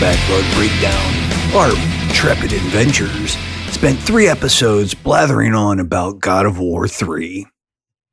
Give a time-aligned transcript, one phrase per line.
[0.00, 1.70] Backlog Breakdown, our
[2.08, 3.36] intrepid adventurers
[3.70, 7.46] spent three episodes blathering on about God of War 3,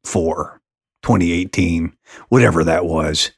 [0.04, 0.62] 4,
[1.02, 1.94] 2018,
[2.28, 3.32] whatever that was.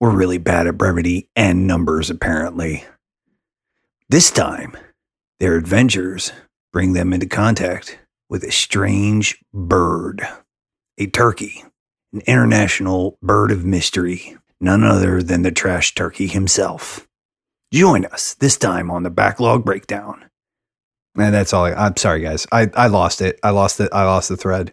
[0.00, 2.84] We're really bad at brevity and numbers, apparently.
[4.08, 4.74] This time,
[5.38, 6.32] their adventures
[6.72, 7.98] bring them into contact
[8.30, 10.26] with a strange bird,
[10.96, 11.62] a turkey,
[12.14, 17.06] an international bird of mystery, none other than the trash turkey himself.
[17.74, 20.26] Join us this time on the Backlog Breakdown.
[21.18, 21.64] And that's all.
[21.64, 22.46] I, I'm sorry, guys.
[22.52, 23.40] I, I lost it.
[23.42, 23.88] I lost it.
[23.92, 24.72] I lost the thread.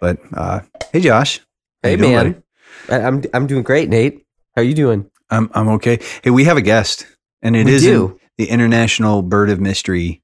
[0.00, 0.62] But uh,
[0.92, 1.40] hey, Josh.
[1.80, 2.42] Hey doing, man,
[2.88, 3.04] buddy?
[3.04, 4.26] I'm I'm doing great, Nate.
[4.56, 5.08] How are you doing?
[5.30, 6.00] I'm I'm okay.
[6.24, 7.06] Hey, we have a guest,
[7.40, 10.20] and it We isn't the international bird of mystery.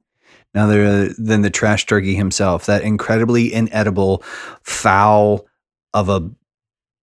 [0.53, 4.25] None other than the trash turkey himself, that incredibly inedible
[4.65, 5.47] fowl
[5.95, 6.29] of a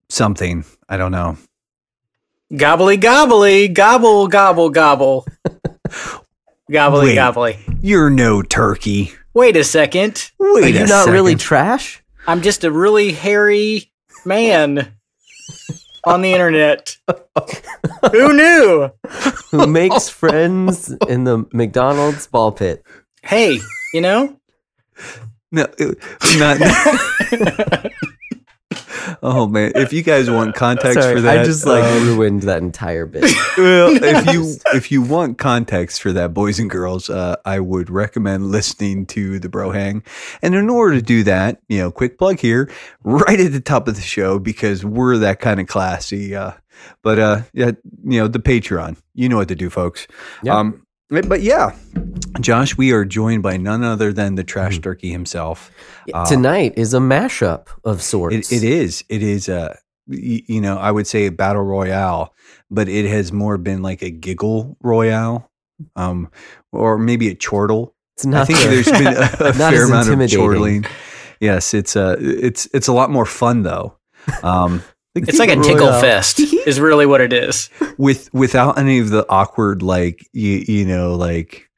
[0.10, 0.66] something.
[0.90, 1.38] I don't know.
[2.56, 5.26] Gobbly gobbly, gobble gobble gobble.
[6.72, 7.16] gobbly Wait.
[7.16, 7.60] gobbly.
[7.82, 9.12] You're no turkey.
[9.34, 10.32] Wait a second.
[10.40, 12.02] Wait are you a not really trash?
[12.26, 13.92] I'm just a really hairy
[14.26, 14.94] man
[16.06, 16.96] on the internet.
[18.12, 18.92] Who knew?
[19.52, 22.82] Who makes friends in the McDonald's ball pit?
[23.24, 23.60] Hey,
[23.94, 24.40] you know?
[25.52, 25.98] no, it-
[26.40, 27.92] not.
[29.24, 29.72] Oh man!
[29.76, 33.06] If you guys want context Sorry, for that, I just like um, ruined that entire
[33.06, 33.24] bit.
[33.58, 37.90] well, if you if you want context for that, boys and girls, uh, I would
[37.90, 40.04] recommend listening to the Bro Hang.
[40.42, 42.70] And in order to do that, you know, quick plug here,
[43.04, 46.36] right at the top of the show because we're that kind of classy.
[46.36, 46.54] Uh,
[47.02, 47.72] but uh, yeah,
[48.04, 50.08] you know, the Patreon, you know what to do, folks.
[50.44, 50.58] Yeah.
[50.58, 51.76] Um, but but yeah,
[52.42, 55.72] Josh, we are joined by none other than the trash turkey himself.
[56.14, 58.52] Uh, Tonight is a mashup of sorts.
[58.52, 59.04] It, it is.
[59.10, 59.48] It is.
[59.50, 59.74] Y-
[60.08, 62.34] you know, I would say a battle royale,
[62.72, 65.50] but it has more been like a giggle royale,
[65.96, 66.30] um,
[66.72, 67.94] or maybe a chortle.
[68.16, 68.42] It's not.
[68.42, 69.08] I think the- there's been
[69.48, 70.86] a, a fair amount of chortling.
[71.40, 73.98] Yes, it's a it's it's a lot more fun though.
[74.44, 74.82] Um,
[75.28, 77.70] It's like a tickle fest, is really what it is.
[77.98, 81.70] with without any of the awkward like you you know like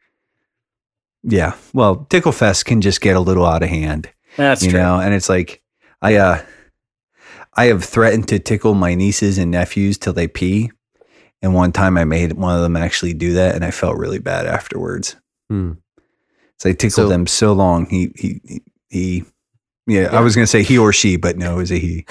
[1.23, 1.55] yeah.
[1.73, 4.09] Well, tickle fest can just get a little out of hand.
[4.37, 4.79] That's you true.
[4.79, 5.61] know and it's like
[6.01, 6.41] i uh
[7.55, 10.71] i have threatened to tickle my nieces and nephews till they pee
[11.41, 14.19] and one time i made one of them actually do that and i felt really
[14.19, 15.15] bad afterwards
[15.49, 15.73] Hmm.
[16.57, 19.25] so i tickled So- them so long he he he,
[19.89, 22.05] he yeah, I was gonna say he or she, but no, it a he.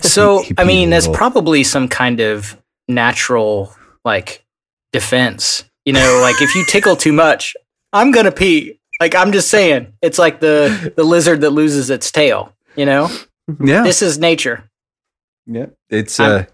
[0.00, 2.56] So, he I mean, that's probably some kind of
[2.88, 3.74] natural,
[4.04, 4.44] like,
[4.92, 5.64] defense.
[5.84, 7.56] You know, like if you tickle too much,
[7.92, 8.78] I'm gonna pee.
[9.00, 12.52] Like I'm just saying, it's like the the lizard that loses its tail.
[12.76, 13.08] You know,
[13.60, 14.68] Yeah, this is nature.
[15.46, 15.66] yeah.
[15.88, 16.44] It's I'm- uh,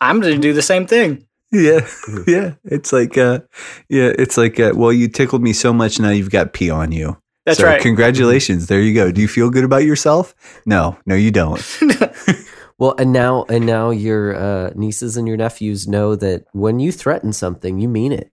[0.00, 1.24] I'm gonna do the same thing.
[1.50, 1.80] yeah,
[2.26, 2.54] yeah.
[2.64, 3.40] It's like uh,
[3.88, 4.12] yeah.
[4.18, 7.16] It's like uh, well, you tickled me so much now you've got pee on you.
[7.48, 7.80] That's So right.
[7.80, 8.66] Congratulations.
[8.66, 9.10] There you go.
[9.10, 10.34] Do you feel good about yourself?
[10.66, 11.60] No, no, you don't.
[12.80, 16.92] Well, and now and now your uh, nieces and your nephews know that when you
[16.92, 18.30] threaten something, you mean it.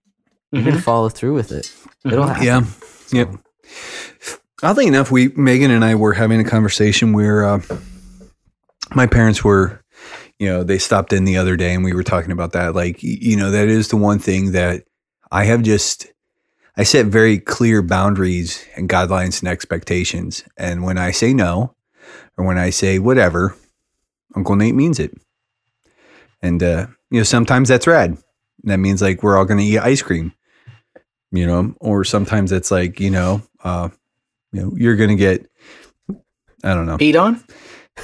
[0.52, 0.66] You're Mhm.
[0.66, 1.74] gonna follow through with it.
[2.04, 2.44] It'll happen.
[2.44, 2.64] Yeah.
[3.10, 3.34] Yep.
[4.62, 7.60] Oddly enough, we Megan and I were having a conversation where uh,
[8.94, 9.80] my parents were,
[10.38, 12.72] you know, they stopped in the other day and we were talking about that.
[12.74, 14.84] Like, you know, that is the one thing that
[15.32, 16.06] I have just
[16.76, 20.44] I set very clear boundaries and guidelines and expectations.
[20.56, 21.74] And when I say no,
[22.36, 23.56] or when I say whatever,
[24.34, 25.14] Uncle Nate means it.
[26.42, 28.18] And uh, you know, sometimes that's rad.
[28.64, 30.32] That means like we're all going to eat ice cream
[31.32, 33.88] you know, or sometimes it's like, you know, uh,
[34.52, 35.46] you know, you're going to get,
[36.64, 37.44] I don't know, Peed on?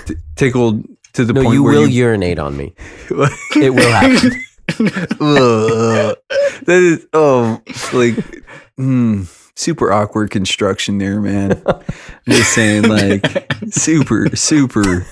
[0.07, 0.85] t- tickled
[1.15, 2.75] to the No, point you where will you, urinate on me.
[3.57, 4.33] It will happen.
[6.67, 7.61] That is, oh,
[7.93, 8.45] like,
[8.77, 9.23] hmm,
[9.57, 11.63] super awkward construction there, man.
[11.67, 11.83] I'm
[12.29, 15.07] just saying, like, super, super,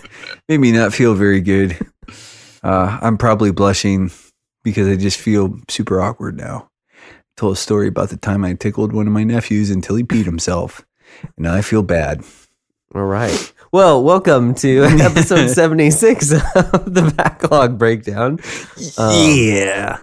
[0.48, 1.76] made me not feel very good.
[2.62, 4.10] Uh, I'm probably blushing
[4.62, 6.68] because I just feel super awkward now.
[7.36, 10.26] Told a story about the time I tickled one of my nephews until he peed
[10.26, 10.84] himself.
[11.22, 12.22] And now I feel bad.
[12.94, 13.52] All right.
[13.72, 18.40] Well, welcome to episode 76 of the backlog breakdown.
[18.98, 19.98] Um, yeah.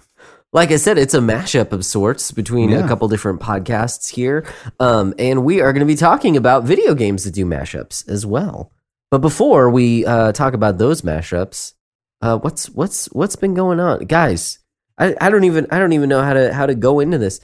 [0.54, 2.84] Like I said, it's a mashup of sorts between Yeah.
[2.84, 4.46] a couple different podcasts here.
[4.80, 8.26] Um, and we are going to be talking about video games that do mashups as
[8.26, 8.72] well.
[9.12, 11.74] But before we uh, talk about those mashups,
[12.22, 14.60] uh, what's what's what's been going on, guys?
[14.98, 17.40] I, I don't even I don't even know how to how to go into this.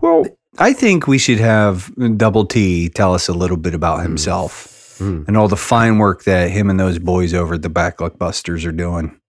[0.00, 0.24] Well,
[0.58, 5.24] I think we should have Double T tell us a little bit about himself Hmm.
[5.28, 8.64] and all the fine work that him and those boys over at the Backlog Busters
[8.64, 9.20] are doing.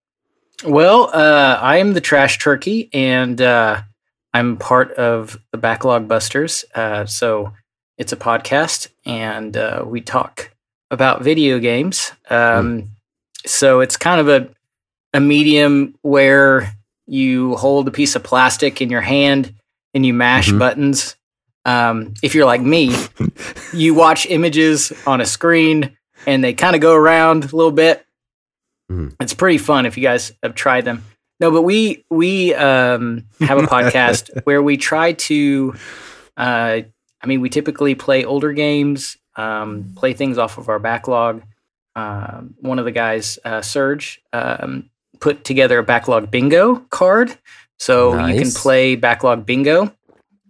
[0.66, 3.82] Well, uh, I am the trash turkey, and uh,
[4.34, 6.66] I'm part of the Backlog Busters.
[6.74, 7.54] Uh, so
[7.98, 10.52] it's a podcast, and uh, we talk
[10.90, 12.12] about video games.
[12.30, 12.90] Um,
[13.46, 14.50] So it's kind of a
[15.14, 16.74] a medium where
[17.06, 19.54] you hold a piece of plastic in your hand
[19.94, 20.60] and you mash Mhm.
[20.60, 21.16] buttons.
[21.64, 22.94] Um, if you're like me,
[23.74, 25.96] you watch images on a screen
[26.26, 28.06] and they kind of go around a little bit.
[28.92, 29.16] Mhm.
[29.20, 31.04] It's pretty fun if you guys have tried them.
[31.40, 35.76] No, but we we um, have a podcast where we try to.
[36.36, 36.82] Uh,
[37.22, 41.44] I mean, we typically play older games, um, play things off of our backlog.
[41.96, 44.90] Um, one of the guys, uh, Serge, um,
[45.20, 47.36] put together a backlog bingo card,
[47.80, 49.92] so you can play backlog bingo,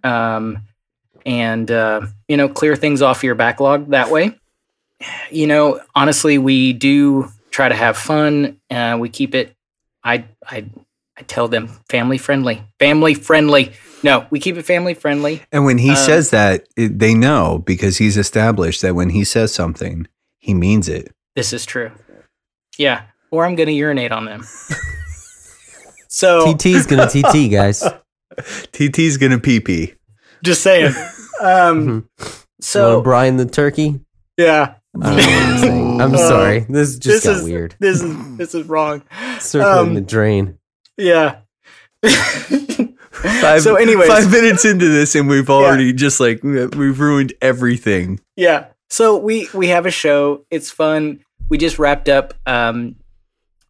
[0.04, 0.60] um,
[1.26, 4.38] and uh, you know clear things off your backlog that way.
[5.32, 8.60] You know, honestly, we do try to have fun.
[8.70, 9.56] Uh, we keep it.
[10.04, 10.70] I I
[11.18, 13.72] I tell them family friendly, family friendly.
[14.04, 15.42] No, we keep it family friendly.
[15.52, 19.24] And when he Um, says that, it, they know because he's established that when he
[19.24, 20.08] says something,
[20.38, 21.12] he means it.
[21.36, 21.90] This is true.
[22.78, 23.02] Yeah,
[23.32, 24.44] or I'm going to urinate on them.
[26.08, 27.84] so TT's gonna TT, guys.
[28.72, 29.94] TT's gonna pee pee.
[30.44, 30.94] just saying.
[31.40, 34.00] Um, So so Brian the turkey.
[34.38, 36.02] yeah, I don't know what I'm.
[36.14, 36.60] I'm sorry.
[36.70, 37.76] This just this got is- weird.
[37.80, 39.04] this is this is wrong.
[39.40, 40.58] Circling um, the drain.
[40.98, 41.38] Yeah.
[42.04, 48.20] Five, so, anyways, five minutes into this, and we've already just like we've ruined everything.
[48.36, 48.68] Yeah.
[48.90, 50.46] So we we have a show.
[50.52, 51.22] It's fun.
[51.50, 52.96] We just wrapped up um,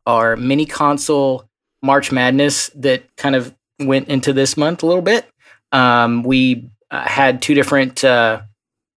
[0.06, 1.48] our mini console
[1.82, 5.26] March Madness that kind of went into this month a little bit.
[5.72, 8.42] Um, we uh, had two different uh,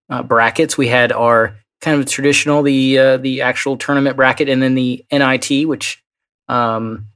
[0.08, 0.76] uh, brackets.
[0.76, 5.04] We had our kind of traditional the uh, the actual tournament bracket, and then the
[5.10, 6.02] NIT, which
[6.48, 7.06] um,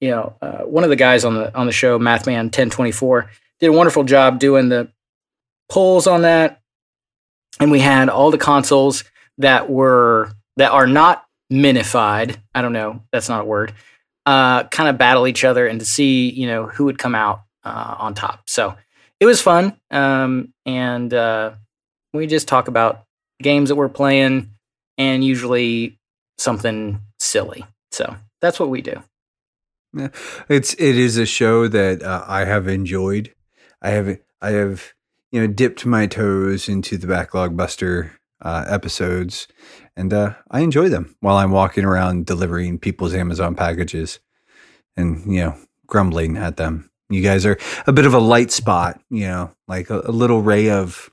[0.00, 2.92] you know uh, one of the guys on the on the show, Mathman ten twenty
[2.92, 3.30] four,
[3.60, 4.88] did a wonderful job doing the
[5.68, 6.60] polls on that
[7.60, 9.04] and we had all the consoles
[9.38, 12.36] that were that are not minified.
[12.54, 13.74] I don't know, that's not a word.
[14.26, 17.42] Uh, kind of battle each other and to see you know who would come out
[17.64, 18.48] uh, on top.
[18.48, 18.76] So
[19.20, 21.52] it was fun, um, and uh,
[22.12, 23.03] we just talk about
[23.42, 24.50] games that we're playing
[24.98, 25.98] and usually
[26.38, 27.64] something silly.
[27.92, 29.02] So that's what we do.
[30.48, 33.32] It's it is a show that uh, I have enjoyed.
[33.80, 34.92] I have I have
[35.30, 39.46] you know dipped my toes into the backlog buster uh, episodes,
[39.96, 44.18] and uh, I enjoy them while I'm walking around delivering people's Amazon packages,
[44.96, 45.56] and you know
[45.86, 46.90] grumbling at them.
[47.08, 50.42] You guys are a bit of a light spot, you know, like a, a little
[50.42, 51.08] ray of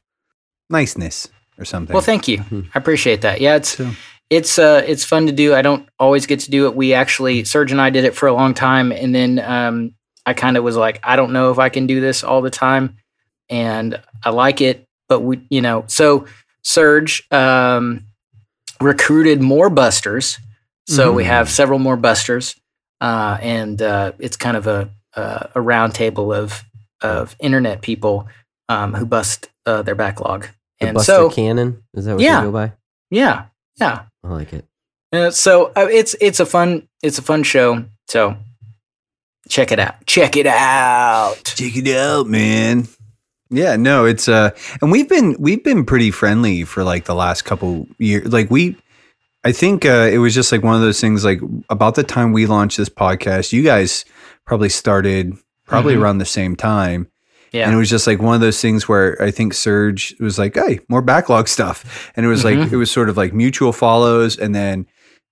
[0.71, 1.27] niceness
[1.62, 1.94] or something.
[1.94, 2.40] Well, thank you.
[2.40, 2.62] Hmm.
[2.74, 3.40] I appreciate that.
[3.42, 3.92] Yeah, it's So-
[4.30, 5.54] it's uh it's fun to do.
[5.54, 6.75] I don't always get to do it.
[6.75, 9.94] We actually Serge and I did it for a long time, and then um,
[10.25, 12.50] I kind of was like, I don't know if I can do this all the
[12.50, 12.96] time,
[13.50, 16.25] and I like it, but we, you know, so
[16.63, 18.06] Serge um,
[18.80, 20.38] recruited more busters,
[20.88, 21.28] so we Mhm.
[21.28, 22.56] have several more busters,
[23.02, 26.63] uh, and uh, it's kind of a a, a round table of
[27.01, 28.27] of internet people
[28.70, 30.48] um, who bust uh, their backlog,
[30.81, 31.83] The and Buster so Cannon.
[31.93, 32.39] Is that what Yeah.
[32.41, 32.73] you go by?
[33.09, 33.45] yeah,
[33.79, 34.03] yeah.
[34.23, 34.65] I like it.
[35.13, 37.85] Uh, so uh, it's it's a fun it's a fun show.
[38.07, 38.35] So
[39.50, 40.05] check it out.
[40.05, 41.43] Check it out.
[41.43, 42.88] Check it out, man.
[43.50, 47.43] Yeah, no, it's uh and we've been we've been pretty friendly for like the last
[47.43, 48.31] couple years.
[48.31, 48.77] Like we
[49.43, 52.31] I think uh it was just like one of those things like about the time
[52.31, 54.05] we launched this podcast, you guys
[54.45, 55.33] probably started
[55.67, 56.01] probably Mhm.
[56.01, 57.11] around the same time.
[57.51, 57.65] Yeah.
[57.65, 60.55] And it was just like one of those things where I think Serge was like,
[60.55, 62.72] "Hey, more backlog stuff," and it was like Mhm.
[62.72, 64.86] it was sort of like mutual follows, and then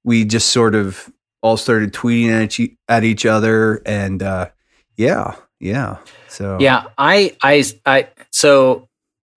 [0.04, 1.10] we just sort of
[1.42, 4.50] all started tweeting at each, at each other, and uh,
[4.98, 5.98] yeah, yeah.
[6.28, 6.84] So yeah.
[6.98, 8.90] I I I so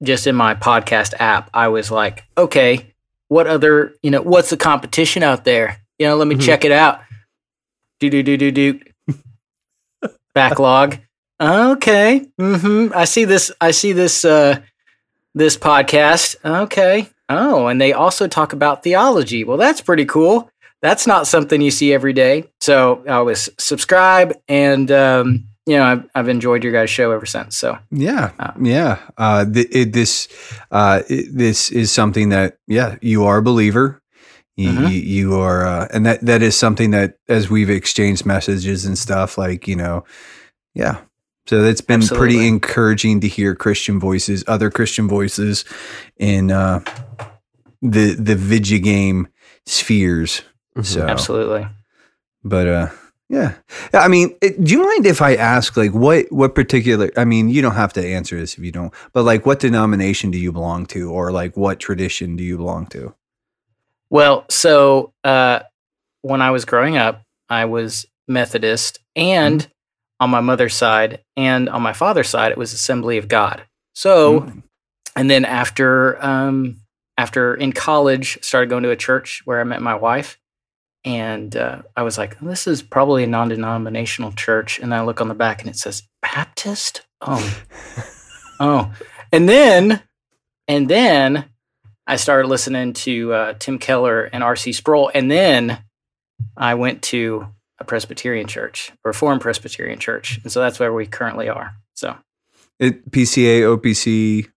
[0.02, 2.92] just in my podcast app, I was like, okay,
[3.28, 5.78] what other you know what's the competition out there?
[6.00, 6.42] You know, let me Mhm.
[6.42, 7.00] check it out.
[8.00, 8.80] Do do do do do.
[10.34, 10.98] Backlog.
[11.42, 12.26] Okay.
[12.40, 12.92] Mm-hmm.
[12.94, 13.50] I see this.
[13.60, 14.24] I see this.
[14.24, 14.60] Uh,
[15.34, 16.36] this podcast.
[16.44, 17.08] Okay.
[17.30, 19.44] Oh, and they also talk about theology.
[19.44, 20.50] Well, that's pretty cool.
[20.82, 22.44] That's not something you see every day.
[22.60, 27.24] So I was subscribe, and um, you know I've, I've enjoyed your guys' show ever
[27.24, 27.56] since.
[27.56, 28.98] So Yeah, Uh, yeah.
[29.16, 30.28] Uh, th- it, this,
[30.70, 34.02] uh, it, this is something that, yeah, you are a believer.
[34.56, 34.90] You, Mhm.
[34.92, 38.98] you, you are, uh, and that that is something that, as we've exchanged messages and
[38.98, 40.04] stuff, like you know,
[40.74, 40.98] yeah.
[41.46, 45.64] So it's been pretty encouraging to hear Christian voices, other Christian voices,
[46.16, 46.80] in uh,
[47.80, 49.28] the the video game
[49.66, 50.42] spheres.
[50.76, 50.86] Mhm.
[50.86, 51.66] So, absolutely.
[52.44, 52.88] but uh,
[53.28, 53.54] Yeah.
[53.94, 57.10] I mean, it, do you mind if I ask, like, what what particular?
[57.16, 60.30] I mean, you don't have to answer this if you don't, but like, what denomination
[60.30, 63.14] do you belong to, or like, what tradition do you belong to?
[64.10, 65.60] Well, so uh,
[66.20, 69.66] when I was growing up, I was Methodist, and
[70.22, 73.62] on my mother's side and on my father's side, it was Assembly of God.
[73.94, 74.62] So, Mm.
[75.16, 76.76] and then after um,
[77.18, 80.38] after in college, started going to a church where I met my wife,
[81.04, 84.78] and uh, I was like, this is probably a non-denominational church.
[84.78, 87.02] And I look on the back and it says Baptist.
[87.20, 87.62] Oh,
[88.60, 88.92] oh,
[89.32, 90.02] and then
[90.68, 91.46] and then
[92.06, 94.72] I started listening to uh, Tim Keller and R.C.
[94.72, 95.82] Sproul, and then
[96.56, 97.48] I went to
[97.82, 101.74] a Presbyterian church, a Reformed Presbyterian church, and so that's where we currently are.
[101.94, 102.16] So
[102.78, 104.48] It, PCA, OPC.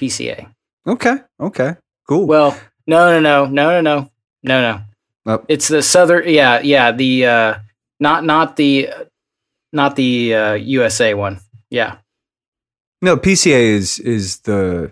[0.00, 0.52] PCA.
[0.86, 1.16] Okay.
[1.40, 1.76] Okay.
[2.08, 2.26] Cool.
[2.26, 4.10] Well, no, no, no, no, no, no,
[4.42, 4.80] no, no.
[5.24, 5.44] Oh.
[5.48, 6.28] It's the southern.
[6.28, 6.90] Yeah, yeah.
[6.90, 7.54] The uh,
[8.00, 8.90] not not the
[9.72, 11.38] not the uh, USA one.
[11.70, 11.98] Yeah.
[13.00, 14.90] no, PCA is is the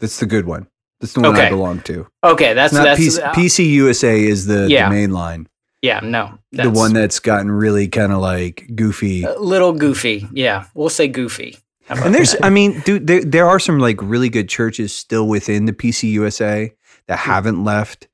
[0.00, 0.66] that's the good one.
[1.00, 2.08] That's the one I belong to.
[2.24, 4.88] Okay, that's Not that's PC, uh, PC USA is the, Yeah.
[4.88, 5.46] the main line.
[5.82, 6.00] Yeah.
[6.00, 9.24] No, the one that's gotten really kind of like goofy.
[9.24, 10.26] a little goofy.
[10.32, 11.56] Yeah, we'll say goofy.
[11.88, 12.44] And there's, that?
[12.44, 16.72] I mean, dude, there, there are some like really good churches still within the PCUSA
[17.06, 17.30] that Hmm.
[17.30, 18.08] haven't left.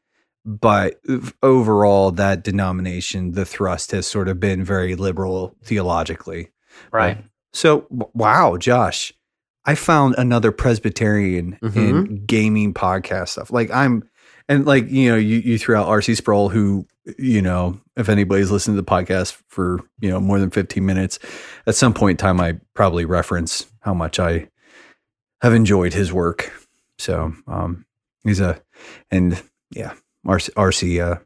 [0.47, 1.01] But
[1.43, 6.51] overall, that denomination, the thrust has sort of been very liberal theologically.
[6.93, 7.19] right.
[7.55, 9.13] So, wow, Josh,
[9.65, 13.51] I found another Presbyterian in gaming podcast stuff.
[13.53, 14.03] Like, I'm,
[14.49, 16.87] and like, you know, you, you threw out RC Sproul, who,
[17.19, 21.19] you know, if anybody's listened to the podcast for, you know, more than 15 minutes,
[21.67, 24.49] at some point in time, I probably reference how much I
[25.43, 26.53] have enjoyed his work.
[26.99, 27.85] So, um,
[28.25, 28.61] he's a,
[29.11, 29.95] and yeah,
[30.27, 31.19] RC, RC uh,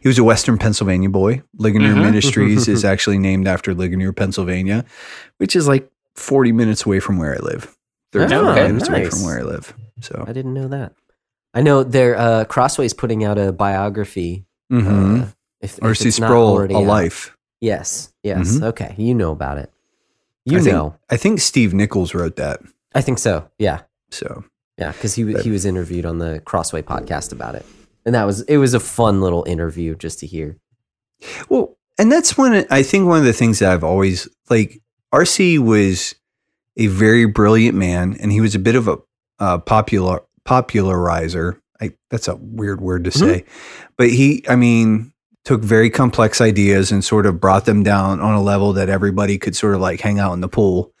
[0.00, 1.42] he was a Western Pennsylvania boy.
[1.56, 2.02] Ligonier Mhm.
[2.02, 4.84] Ministries is actually named after Ligonier, Pennsylvania,
[5.36, 7.76] which is like 40 minutes away from where I live.
[8.12, 9.74] 30 Oh, minutes away from where I live.
[10.00, 10.92] So, I didn't know that.
[11.54, 14.44] I know they're uh, Crossway's putting out a biography.
[14.72, 15.22] Mm-hmm.
[15.22, 15.26] Uh,
[15.60, 16.84] if, if RC it's not Sproul, A out.
[16.84, 17.36] Life.
[17.60, 18.58] Yes, yes.
[18.58, 18.62] Mhm.
[18.64, 19.72] Okay, you know about it.
[20.44, 20.94] You I think- know.
[21.10, 22.60] I think Steve Nichols wrote that.
[22.94, 23.48] I think so.
[23.58, 24.44] Yeah, So,
[24.78, 24.92] yeah.
[24.92, 27.66] Because he But- he was interviewed on the Crossway podcast about it,
[28.06, 30.56] and that was it was a fun little interview just to hear.
[31.48, 34.80] well, and that's one, I think one of the things that I've always like,
[35.12, 36.14] RC was
[36.76, 38.98] a very brilliant man and he was a bit of a
[39.40, 41.60] uh, popular popularizer.
[41.80, 43.18] I, that's a weird word to Mhm.
[43.18, 43.44] say,
[43.98, 45.12] but he, I mean,
[45.44, 49.38] took very complex ideas and sort of brought them down on a level that everybody
[49.38, 50.92] could sort of like hang out in the pool.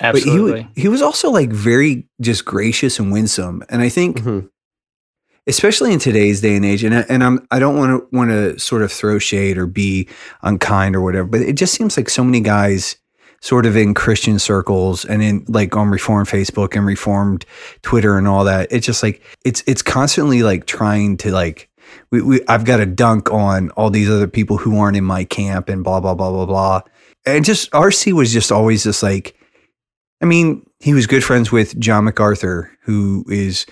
[0.00, 0.62] Absolutely.
[0.62, 3.62] But he, he was also like very just gracious and winsome.
[3.68, 4.48] And I think, Mhm.
[5.48, 8.30] especially in today's day and age, and I, and I'm I don't want to want
[8.30, 10.08] to sort of throw shade or be
[10.42, 12.96] unkind or whatever, but it just seems like so many guys
[13.40, 17.44] sort of in Christian circles and in like on Reformed Facebook and Reformed
[17.82, 18.68] Twitter and all that.
[18.70, 21.68] It's just like it's it's constantly like trying to like
[22.10, 25.24] we, we I've got to dunk on all these other people who aren't in my
[25.24, 26.80] camp and blah blah blah blah blah.
[27.26, 29.34] And just RC was just always just like
[30.20, 33.66] I mean, he was good friends with John MacArthur, who is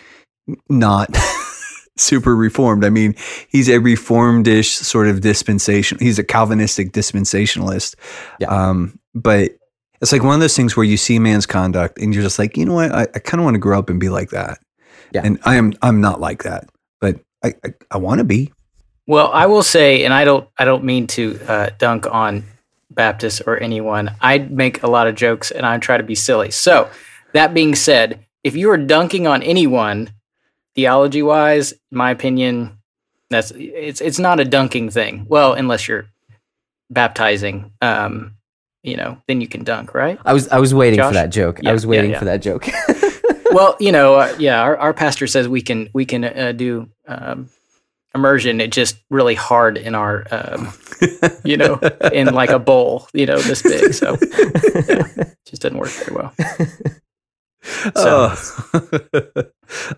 [0.69, 1.17] not
[1.97, 2.85] super reformed.
[2.85, 3.15] I mean,
[3.49, 5.99] he's a reformed-ish sort of dispensation.
[5.99, 7.97] He's a Calvinistic dispensationalist.
[8.39, 8.49] Yeah.
[8.49, 9.53] Um, but
[10.01, 12.39] it's like one of those things where you see a man's conduct and you're just
[12.39, 12.93] like, you know what?
[12.93, 14.59] I, I kind of want to grow up and be like that.
[15.13, 15.23] Yeah.
[15.25, 16.69] And I am I'm not like that,
[17.01, 18.53] but I I, I want to be.
[19.07, 22.45] Well, I will say, and I don't, I don't mean to uh, dunk on
[22.91, 24.11] Baptists or anyone.
[24.21, 26.51] I make a lot of jokes and I try to be silly.
[26.51, 26.91] So,
[27.33, 30.11] that being said, if you are dunking on anyone,
[30.75, 32.79] theology wise, in my opinion,
[33.31, 35.27] that's it's it's not a dunking thing.
[35.29, 36.07] Well, unless you're
[36.91, 38.36] baptizing, um,
[38.87, 40.19] you know, then you can dunk, right?
[40.25, 41.11] I was I was waiting Josh?
[41.11, 41.59] for that joke.
[41.61, 42.19] Yeah, I was waiting yeah.
[42.21, 42.69] for that joke.
[43.51, 46.89] well, you know, uh, yeah, our, our pastor says we can we can uh, do
[47.09, 47.51] um,
[48.15, 48.61] immersion.
[48.61, 50.73] It's just really hard in our, um,
[51.45, 51.75] you know,
[52.13, 53.93] in like a bowl, you know, this big.
[53.93, 54.17] So
[54.89, 55.03] yeah,
[55.45, 56.33] just doesn't work very well.
[57.97, 58.33] Oh.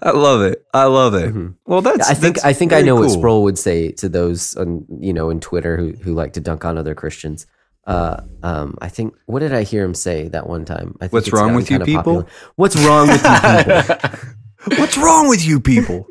[0.00, 0.64] I love it.
[0.73, 1.35] I love it.
[1.35, 1.57] Mhm.
[1.66, 3.18] Well, that's I think that's I think I very know what cool.
[3.18, 6.64] Sproul would say to those on you know in Twitter who who like to dunk
[6.64, 7.47] on other Christians.
[7.88, 10.95] Uh, um, I think what did I hear him say that one time?
[11.00, 12.23] I think What's wrong with you people?
[12.23, 12.26] popular.
[12.57, 13.30] What's wrong with you
[13.83, 14.78] people?
[14.78, 16.07] What's wrong with you people?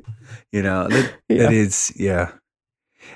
[0.52, 1.44] You know, that, Yeah.
[1.44, 2.32] that is, yeah.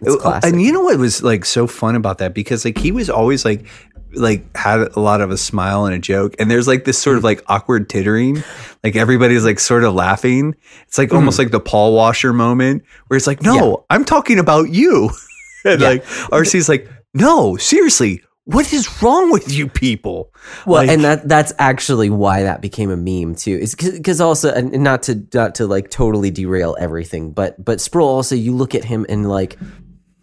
[0.02, 0.40] It's Oh.
[0.44, 2.34] And you know what was like so fun about that?
[2.34, 3.66] Because like he was always like,
[4.14, 6.36] like had a lot of a smile and a joke.
[6.38, 8.44] And there's like this sort of like awkward tittering.
[8.84, 10.56] Like everybody's like sort of laughing.
[10.88, 13.66] It's like almost like the Paul Washer moment where it's like, no, Mm-hmm.
[13.72, 13.76] Yeah.
[13.90, 15.10] I'm talking about you.
[15.66, 15.88] and Yeah.
[15.90, 20.34] like RC's like, no, seriously, what is wrong with you people?
[20.66, 23.58] Well, Like- and that that's actually why that became a meme too.
[23.58, 28.08] Is because also, and not to not to like totally derail everything, but but Sproul
[28.08, 29.58] also, you look at him and like,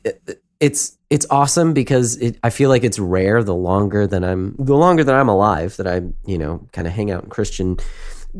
[0.05, 3.45] it- it's it's awesome because it, I feel like it's rare.
[3.45, 6.93] The longer that I'm, the longer that I'm alive, that I you know kind of
[6.93, 7.77] hang out in Christian,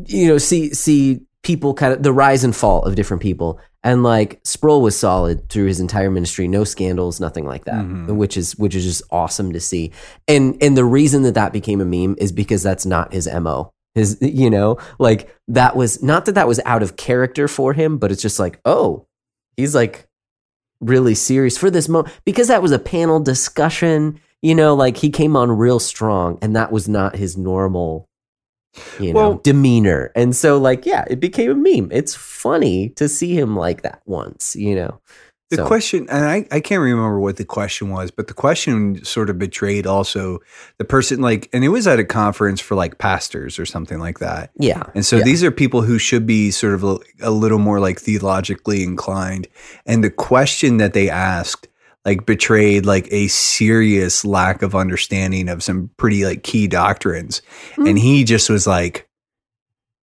[0.05, 3.59] you know, see see people kind of the rise and fall of different people.
[3.81, 8.15] And like Sproul was solid through his entire ministry, no scandals, nothing like that, Mhm.
[8.17, 9.91] which is which is just awesome to see.
[10.27, 13.71] And and the reason that that became a meme is because that's not his mo.
[13.95, 17.97] His you know like that was not that that was out of character for him,
[17.97, 19.05] but it's just like oh,
[19.55, 20.07] he's like
[20.81, 24.19] really serious for this moment because that was a panel discussion.
[24.41, 28.08] You know, like he came on real strong, and that was not his normal
[28.99, 30.11] you know, Well- demeanor.
[30.15, 31.89] And so, like, yeah, it became a meme.
[31.91, 34.99] It's funny to see him like that once, you know.
[35.49, 39.03] The So- question, and I, I can't remember what the question was, but the question
[39.03, 40.37] sort of betrayed also
[40.77, 44.19] the person, like, and it was at a conference for like pastors or something like
[44.19, 44.51] that.
[44.59, 44.83] Yeah.
[44.93, 45.23] And so Yeah.
[45.23, 49.47] these are people who should be sort of a, a little more like theologically inclined.
[49.87, 51.67] And the question that they asked,
[52.05, 57.41] like, betrayed like a serious lack of understanding of some pretty like key doctrines.
[57.75, 57.89] Mm.
[57.89, 59.07] And he just was like,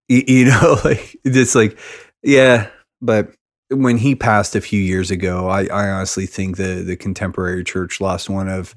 [0.09, 1.77] y- you know, like, just like,
[2.23, 2.67] yeah,
[3.01, 3.31] but
[3.69, 7.99] when he passed a few years ago, I, I honestly think the the contemporary church
[7.99, 8.73] lost one of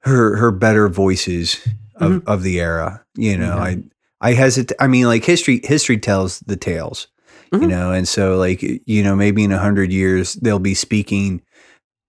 [0.00, 1.64] her her better voices
[1.96, 3.04] of, of the era.
[3.16, 3.84] You know, I
[4.20, 4.74] I hesitate.
[4.80, 7.06] I mean, like history history tells the tales.
[7.52, 7.68] You Mhm.
[7.68, 11.40] know, and so like you know, maybe in a hundred years they'll be speaking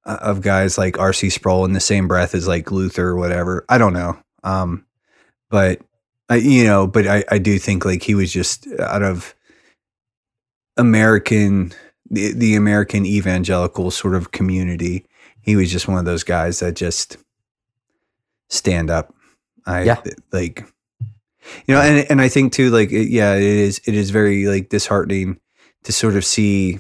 [0.06, 1.30] of guys like R.C.
[1.30, 3.66] Sproul in the same breath as like Luther or whatever.
[3.70, 4.86] I don't know, um,
[5.50, 5.82] but
[6.30, 9.34] I, you know, but I I do think like he was just out of
[10.78, 11.74] American
[12.10, 15.06] the, the American evangelical sort of community.
[15.42, 17.18] He was just one of those guys that just
[18.50, 19.14] stand up.
[19.66, 20.02] I Yeah.
[20.32, 20.66] like
[21.68, 24.46] you know, and and I think too, like it- yeah, it is it is very
[24.46, 25.40] like disheartening
[25.84, 26.80] to sort of see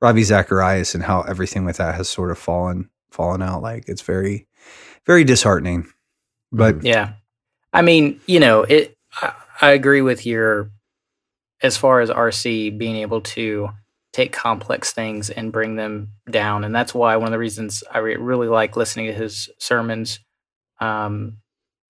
[0.00, 3.62] Ravi Zacharias and how everything with that has sort of fallen fallen out.
[3.62, 4.46] Like it's very
[5.06, 5.86] very disheartening.
[6.52, 7.14] But Yeah.
[7.72, 10.70] I mean, you know, it I, I agree with your
[11.62, 13.70] as far as RC being able to
[14.12, 17.98] take complex things and bring them down and that's why one of the reasons I
[17.98, 20.18] re- really like listening to his sermons
[20.80, 21.36] um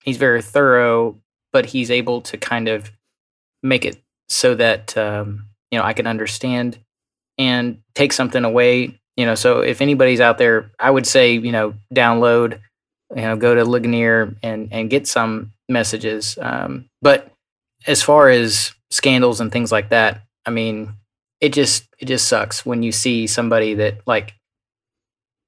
[0.03, 1.19] he's very thorough
[1.51, 2.91] but he's able to kind of
[3.63, 6.77] make it so that um you know I can understand
[7.37, 11.51] and take something away you know so if anybody's out there I would say you
[11.51, 12.59] know download
[13.15, 17.31] you know go to Ligonier and and get some messages um, but
[17.87, 20.93] as far as scandals and things like that I mean
[21.39, 24.33] it just it just sucks when you see somebody that like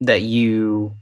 [0.02, 0.94] that you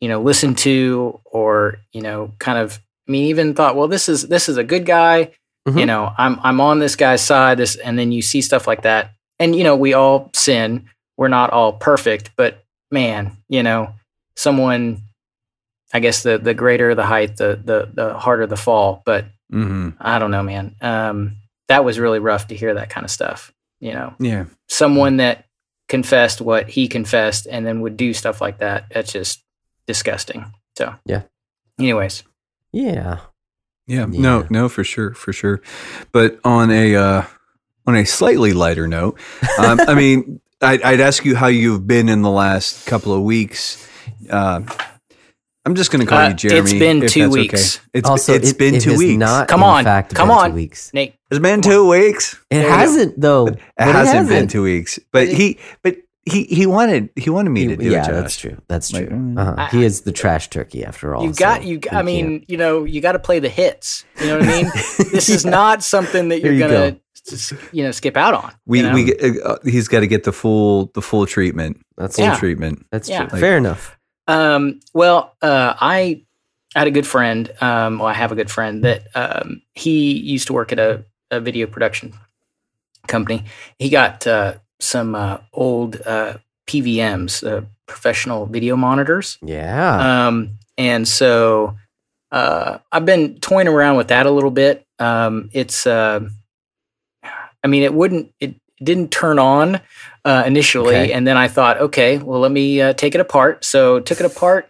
[0.00, 2.78] you know listen to or you know kind of
[3.08, 5.32] I mean even thought well this is this is a good guy
[5.66, 5.86] you Mhm.
[5.86, 9.12] know I'm I'm on this guy's side this and then you see stuff like that
[9.38, 13.92] and you know we all sin we're not all perfect but man you know
[14.36, 15.02] someone
[15.92, 19.96] I guess the the greater the height the the the harder the fall but mhm.
[20.00, 21.36] I don't know man um
[21.68, 24.46] that was really rough to hear that kind of stuff you know yeah.
[24.68, 25.44] someone that
[25.88, 29.42] confessed what he confessed and then would do stuff like that that's just
[29.86, 31.22] disgusting so Yeah.
[31.78, 32.22] anyways
[32.72, 33.20] Yeah.
[33.86, 35.62] Yeah, no, no, for sure, for sure.
[36.12, 37.22] But on a uh,
[37.88, 39.18] on a slightly lighter note,
[39.58, 43.22] um, I mean, I'd, I'd ask you how you've been in the last couple of
[43.22, 43.88] weeks.
[44.28, 44.60] Uh,
[45.64, 46.60] I'm just going to call Uh, you Jeremy.
[46.70, 47.76] it's been two weeks.
[47.78, 47.84] Okay.
[47.94, 49.18] It's also, it's it- been it two weeks.
[49.18, 50.50] Not, Come on, fact, come on.
[50.50, 50.92] Two weeks.
[50.94, 52.34] Nate it's been two weeks.
[52.50, 52.74] It There you go.
[52.76, 53.46] hasn't though.
[53.48, 54.50] It hasn't been hasn't.
[54.50, 55.96] two weeks, but he, but
[56.28, 58.04] he, he wanted, he wanted me to do yeah, it.
[58.06, 58.12] Josh.
[58.14, 58.58] that's true.
[58.68, 59.06] That's true.
[59.08, 59.38] mm.
[59.38, 59.54] uh-huh.
[59.58, 61.24] I- he is the trash turkey after all.
[61.24, 63.48] you got so you we i mean can't- you know you got to play the
[63.48, 64.64] hits you know what i mean
[65.12, 65.50] this is Yeah.
[65.50, 66.98] not something that you're you gonna go.
[67.28, 68.94] just, you know skip out on We, you know?
[68.94, 71.80] we, uh, he's got to get the full, the full treatment.
[71.96, 72.36] That's Full Yeah.
[72.36, 72.86] treatment.
[72.92, 73.18] That's Yeah.
[73.24, 73.28] true.
[73.32, 73.98] Like- Fair enough.
[74.28, 76.22] Um, well, uh, I
[76.74, 77.50] had a good friend.
[77.60, 81.04] Um, well, I have a good friend that um, he used to work at a,
[81.30, 82.12] a video production
[83.06, 83.44] company.
[83.78, 89.38] He got uh, some uh, old uh, PVMs, uh, professional video monitors.
[89.42, 90.26] Yeah.
[90.28, 91.76] Um, and so
[92.30, 94.86] uh, I've been toying around with that a little bit.
[94.98, 96.20] Um, it's, uh,
[97.24, 99.80] I mean, it wouldn't, it didn't turn on
[100.24, 101.12] uh, initially, Okay.
[101.12, 103.64] and then I thought, okay, well, let me uh, take it apart.
[103.64, 104.68] So took it apart,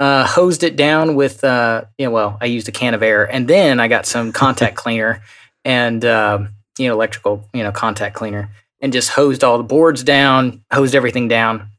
[0.00, 3.30] uh, hosed it down with, uh, you know, well, I used a can of air,
[3.30, 5.22] and then I got some contact cleaner
[5.64, 8.50] and um, you know, electrical, you know, contact cleaner,
[8.84, 11.70] and just hosed all the boards down, hosed everything down,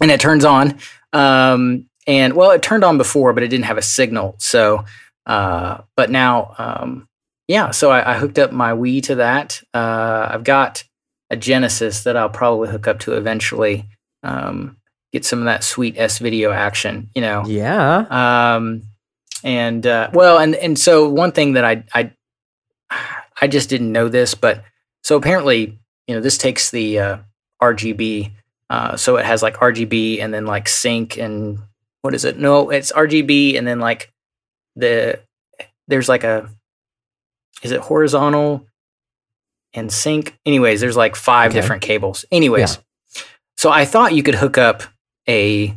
[0.00, 0.78] and it turns on.
[1.12, 4.36] Um, and well, it turned on before, but it didn't have a signal.
[4.38, 4.84] So,
[5.26, 7.08] uh, but now, um,
[7.48, 7.72] yeah.
[7.72, 9.60] So I, I hooked up my Wii to that.
[9.74, 10.84] Uh, I've got
[11.30, 13.84] a Genesis that I'll probably hook up to eventually.
[14.22, 14.76] Um,
[15.12, 17.44] get some of that sweet S video action, you know.
[17.44, 18.54] Yeah.
[18.54, 18.82] Um,
[19.42, 22.12] and uh, well, and and so one thing that I I
[23.40, 24.62] I just didn't know this, but
[25.02, 27.16] so apparently, you know, this takes the uh,
[27.62, 28.30] RGB,
[28.70, 31.58] uh, so it has like RGB and then like sync and
[32.02, 32.38] what is it?
[32.38, 34.12] No, it's RGB and then like
[34.76, 35.20] the
[35.88, 36.48] there's like a
[37.62, 38.66] is it horizontal
[39.72, 40.36] and sync?
[40.44, 41.60] Anyways, there's like five Okay.
[41.60, 42.24] different cables.
[42.30, 42.78] Anyways,
[43.56, 44.82] so I thought you could hook up
[45.28, 45.74] a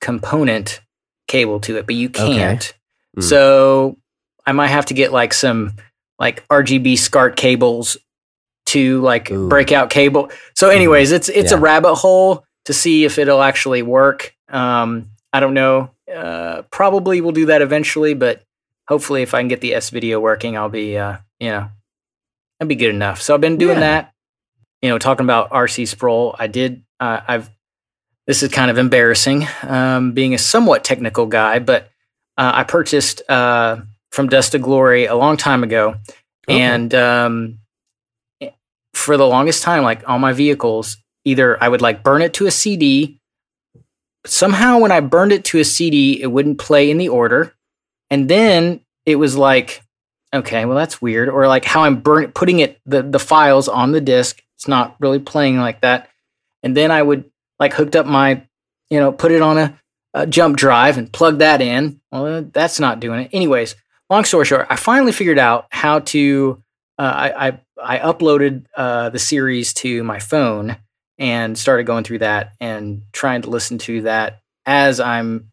[0.00, 0.80] component
[1.28, 2.74] cable to it, but you can't.
[3.18, 3.22] Mm.
[3.22, 3.96] So
[4.44, 5.74] I might have to get like some
[6.18, 7.96] like RGB SCART cables
[8.66, 9.48] to like Ooh.
[9.48, 10.30] breakout cable.
[10.54, 14.34] So, anyways, it's it's a rabbit hole to see if it'll actually work.
[14.48, 15.90] Um, I don't know.
[16.12, 18.42] Uh, probably we'll do that eventually, but
[18.88, 21.68] hopefully, if I can get the S video working, I'll be uh, you know,
[22.58, 23.20] that'd be good enough.
[23.22, 23.80] So I've been doing Yeah.
[23.80, 24.12] that.
[24.82, 26.82] You know, talking about RC Sproul, I did.
[27.00, 27.50] Uh, I've.
[28.26, 31.84] This is kind of embarrassing, um, being a somewhat technical guy, but
[32.36, 33.76] uh, I purchased uh,
[34.10, 35.94] from Dust to Glory a long time ago,
[36.48, 36.60] Okay.
[36.60, 37.58] and um,
[38.96, 42.46] for the longest time, like all my vehicles, either I would like burn it to
[42.46, 43.20] a CD.
[44.24, 47.54] Somehow, when I burned it to a CD, it wouldn't play in the order,
[48.10, 49.82] and then it was like,
[50.34, 51.28] okay, well that's weird.
[51.28, 54.96] Or like how I'm burn putting it the the files on the disk, it's not
[54.98, 56.08] really playing like that.
[56.62, 57.30] And then I would
[57.60, 58.42] like hooked up my,
[58.90, 59.78] you know, put it on a,
[60.14, 62.00] a jump drive and plug that in.
[62.10, 63.30] Well, that's not doing it.
[63.32, 63.76] Anyways,
[64.10, 66.62] long story short, I finally figured out how to.
[66.98, 70.76] Uh, I, I I uploaded uh, the series to my phone
[71.18, 75.50] and started going through that and trying to listen to that as I'm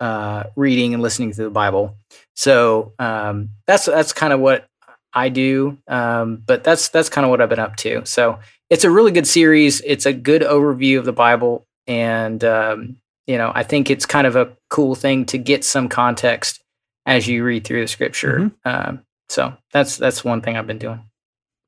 [0.00, 1.96] uh, reading and listening to the Bible.
[2.34, 4.66] So um, that's that's kind of what
[5.12, 5.78] I do.
[5.86, 8.04] Um, but that's that's kind of what I've been up to.
[8.04, 9.80] So it's a really good series.
[9.82, 14.26] It's a good overview of the Bible, and um, you know I think it's kind
[14.26, 16.62] of a cool thing to get some context
[17.06, 18.50] as you read through the Scripture.
[18.64, 21.02] Um, so that's that's one thing I've been doing.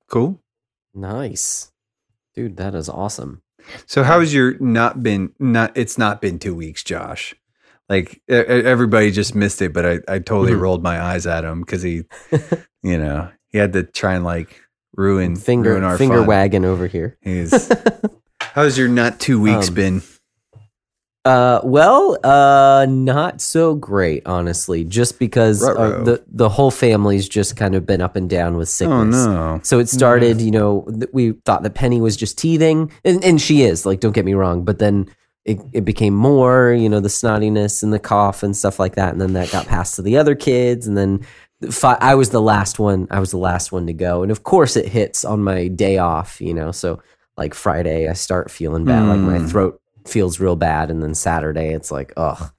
[0.09, 0.40] Cool.
[0.95, 1.73] Nice.
[2.35, 3.42] Dude, that is awesome.
[3.87, 7.35] So how has your not been not it's not been 2 weeks, Josh?
[7.88, 10.61] Like everybody just missed it, but I I totally Mhm.
[10.61, 12.05] rolled my eyes at him cuz he
[12.83, 14.61] you know, he had to try and like
[14.97, 16.27] ruin ruin Finger our finger fun.
[16.27, 17.16] wagging over here.
[17.21, 17.71] He's
[18.40, 20.03] How's your not 2 weeks Um, been?
[21.27, 24.85] Uh, well, uh, not so great, honestly.
[24.85, 28.69] Just because uh, the the whole family's just kind of been up and down with
[28.69, 29.17] sickness.
[29.27, 29.61] Oh no.
[29.65, 33.41] So it started, you know, th- we thought that Penny was just teething, and, and
[33.41, 35.09] she is, like, don't get me wrong, but then
[35.45, 39.12] it, it became more, you know, the snottiness and the cough and stuff like that.
[39.12, 40.87] And then that got passed to the other kids.
[40.87, 41.27] And then
[41.71, 44.23] fi- I was the last one, I was the last one to go.
[44.23, 47.01] And of course, it hits on my day off, you know, so
[47.37, 49.51] like Friday, I start feeling bad, like my Mm.
[49.51, 50.90] throat feels real bad.
[50.90, 52.51] And then Saturday, it's like, oh,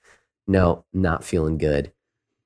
[0.48, 1.92] no, not feeling good.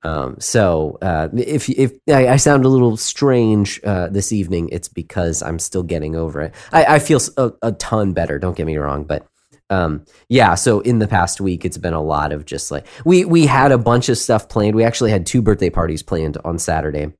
[0.04, 4.88] Um, so uh, if if I, I sound a little strange uh, this evening, it's
[4.88, 6.54] because I'm still getting over it.
[6.72, 7.20] I, I feel
[7.62, 8.38] a ton better.
[8.38, 9.26] Don't get me wrong, but
[9.70, 10.56] um, yeah.
[10.56, 13.70] So in the past week, it's been a lot of just like we we had
[13.70, 14.74] a bunch of stuff planned.
[14.74, 17.12] We actually had two birthday parties planned on Saturday,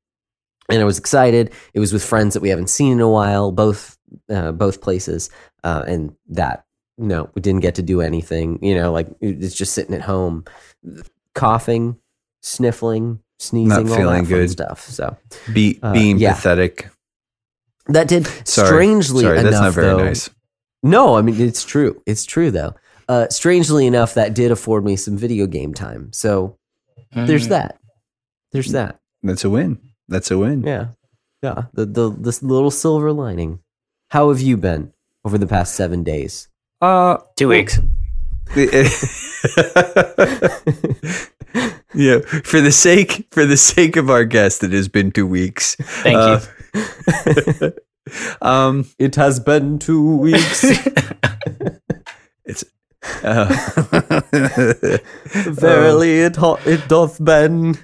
[0.69, 1.53] and I was excited.
[1.75, 3.97] It was with friends that we haven't seen in a while, both
[4.29, 5.31] uh, both places,
[5.63, 6.65] uh, and that
[7.03, 8.59] no, we didn't get to do anything.
[8.63, 10.45] You know, like it's just sitting at home,
[11.35, 11.97] coughing,
[12.43, 14.51] sniffling, sneezing, all feeling that fun good.
[14.51, 14.81] stuff.
[14.83, 15.17] So
[15.53, 16.35] Be, uh, being yeah.
[16.35, 16.89] pathetic.
[17.87, 18.69] that did Sorry.
[18.69, 19.51] strangely Sorry, enough.
[19.51, 20.31] that's not very though- nice.
[20.83, 22.03] No, I mean it's true.
[22.07, 22.75] It's true though.
[23.09, 26.13] Uh, strangely enough, that did afford me some video game time.
[26.13, 26.57] So
[27.15, 27.51] there's Mm.
[27.51, 27.79] that.
[28.53, 28.99] There's that.
[29.23, 29.79] That's a win.
[30.09, 30.63] That's a win.
[30.63, 30.89] Yeah,
[31.43, 31.65] yeah.
[31.75, 33.61] The the this little silver lining.
[34.11, 34.93] How have you been
[35.25, 36.49] over the past seven days?
[36.83, 37.79] Uh two weeks.
[38.57, 38.83] yeah,
[42.43, 45.77] for the sake for the sake of our guest, it has been two weeks.
[45.77, 46.43] Thank
[46.75, 47.73] you.
[48.43, 50.65] um, It has been two weeks.
[52.45, 52.65] it's
[53.23, 53.47] uh,
[55.33, 57.79] Verily, it ho- it doth been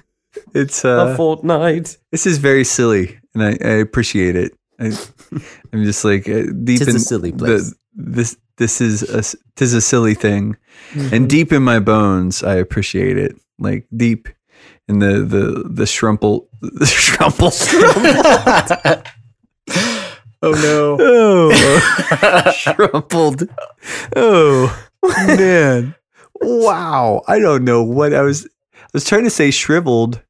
[0.53, 1.97] it's a uh, fortnight.
[2.11, 4.51] this is very silly, and I, I appreciate it.
[4.79, 4.91] I,
[5.73, 7.71] I'm just like uh, deep a in silly place.
[7.71, 10.55] The, this this is a s- tis a silly thing,
[10.93, 11.13] Mm-hmm.
[11.15, 13.35] and deep in my bones, I appreciate it.
[13.57, 14.29] Like deep
[14.87, 17.51] in the the the shrumple the shrumple.
[20.41, 20.97] oh no.
[21.01, 21.51] oh,
[22.53, 23.49] shrumpled.
[24.15, 24.87] Oh
[25.27, 25.95] man,
[26.41, 27.21] wow.
[27.27, 28.45] I don't know what I was.
[28.75, 30.21] I was trying to say shriveled,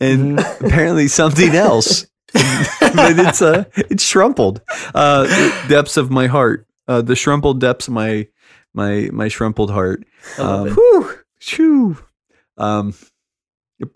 [0.00, 2.06] and apparently something else.
[2.32, 4.60] but it's uh, it's shrumpled.
[4.94, 5.26] Uh,
[5.68, 6.66] depths of my heart.
[6.90, 8.26] Uh, the shrumpled depths of my
[8.74, 10.04] my my shrumpled heart.
[10.38, 11.96] I love Um, whew, shoo.
[12.58, 12.94] Um,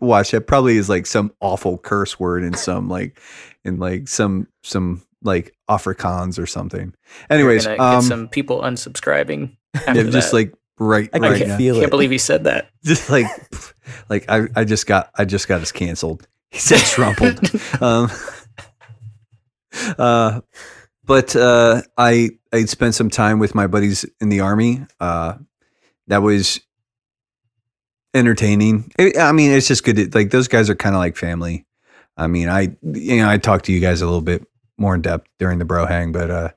[0.01, 3.19] watch that probably is like some awful curse word in some like
[3.65, 6.95] in like some some like Afrikaans or something.
[7.31, 9.57] You're Anyways, gonna um, get some people unsubscribing.
[9.75, 10.37] After yeah, just that.
[10.37, 11.57] like right I right can now.
[11.59, 11.91] feel can't it.
[11.91, 12.71] believe he said that.
[12.85, 13.27] just like
[14.09, 16.29] like I, I just got I just got us canceled.
[16.51, 17.83] He said shrumpled.
[17.83, 18.09] um
[19.99, 20.41] uh
[21.05, 24.87] but uh I I spent some time with my buddies in the army.
[25.01, 25.35] Uh
[26.07, 26.61] that was
[28.15, 28.93] entertaining.
[28.99, 31.67] I I mean, it's just good to, like those guys are kind of like family.
[32.17, 34.47] I mean, I you know, I talked to you guys a little bit
[34.79, 36.49] more in depth during the bro hang, but uh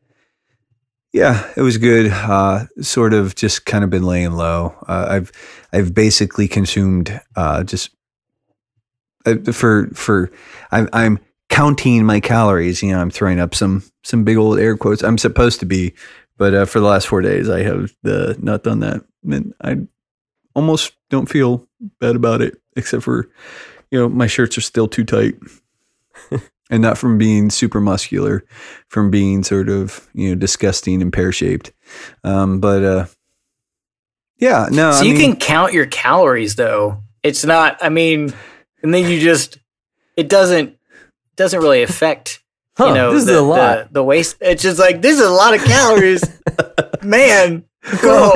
[1.14, 2.12] yeah, it was good.
[2.12, 4.76] Uh, sort of just kind of been laying low.
[4.88, 5.32] Uh, I've
[5.74, 7.90] I've basically consumed uh, just
[9.26, 10.30] uh, for for
[10.72, 11.20] I'm I'm
[11.58, 12.84] counting my calories.
[12.84, 15.04] You know, I'm throwing up some some big old air quotes.
[15.04, 15.94] I'm supposed to be,
[16.38, 19.78] but uh, for the last four days, I have uh, not done that, and I
[20.54, 21.68] almost don't feel
[22.00, 23.28] bad about it, except for
[23.90, 25.36] you know my shirts are still too tight.
[26.70, 28.44] And not from being super muscular,
[28.90, 31.72] from being sort of you know disgusting and pear shaped.
[32.26, 33.06] Um, but uh,
[34.38, 34.92] yeah, no.
[34.92, 37.04] so I you mean, can count your calories though.
[37.24, 37.78] It's not.
[37.80, 38.34] I mean,
[38.84, 39.60] and then you just
[40.18, 40.77] it doesn't
[41.38, 42.44] doesn't really affect
[42.78, 43.88] Huh, you know this the, is a lot.
[43.88, 44.36] The, the waste.
[44.42, 46.24] It's just like this is a lot of calories,
[47.02, 47.64] man.
[47.84, 48.34] Cool.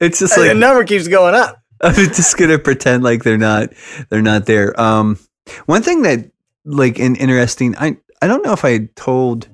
[0.00, 1.56] it's just like the number keeps going up.
[1.80, 3.70] I'm just gonna pretend like they're not
[4.10, 4.78] they're not there.
[4.80, 5.18] Um,
[5.66, 6.30] one thing that
[6.64, 9.48] like an interesting I I don't know if I told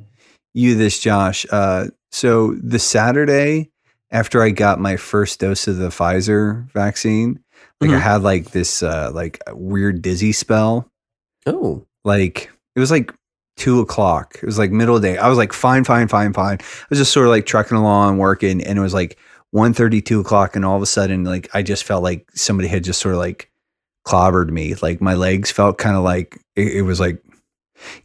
[0.53, 1.47] you this, Josh.
[1.51, 3.71] Uh, so the Saturday
[4.11, 7.41] after I got my first dose of the Pfizer vaccine,
[7.81, 8.01] like I Mhm.
[8.01, 10.91] had like this uh like weird dizzy spell.
[11.47, 13.13] Oh, Like it was like
[13.57, 14.37] two o'clock.
[14.37, 15.19] It was like middle of the day.
[15.19, 16.59] I was like fine, fine, fine, fine.
[16.61, 19.19] I was just sort of like trucking along, working, and it was like
[19.55, 22.85] 1.30, 2 o'clock, and all of a sudden, like I just felt like somebody had
[22.85, 23.51] just sort of like
[24.07, 24.75] clobbered me.
[24.75, 27.23] Like my legs felt kind of like it, it was like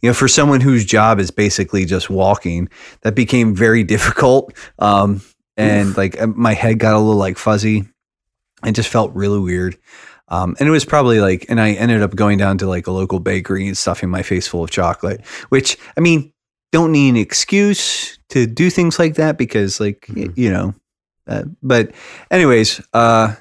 [0.00, 2.68] you know, for someone whose job is basically just walking,
[3.02, 4.54] that became very difficult.
[4.78, 5.22] Um,
[5.56, 7.84] and like uh, my head got a little like fuzzy.
[8.64, 9.76] It just felt really weird.
[10.32, 12.90] Um, and it was probably like, and I ended up going down to like a
[12.90, 16.32] local bakery and stuffing my face full of chocolate, which I mean,
[16.72, 20.32] don't need an excuse to do things like that because like, Mhm.
[20.34, 20.74] you know,
[21.28, 21.92] uh, but
[22.30, 23.34] anyways, uh,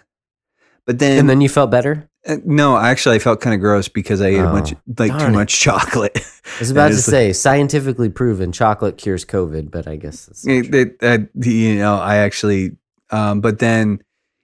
[0.86, 2.10] but then, and then you felt better.
[2.27, 5.17] uh, no, actually I felt kind of gross because I ate a Oh, bunch, like
[5.17, 5.32] too it.
[5.32, 6.17] much chocolate.
[6.17, 10.97] I was about to say scientifically proven chocolate cures COVID, but I guess It, it,
[11.01, 12.75] uh, you know, I actually,
[13.12, 14.01] um, but then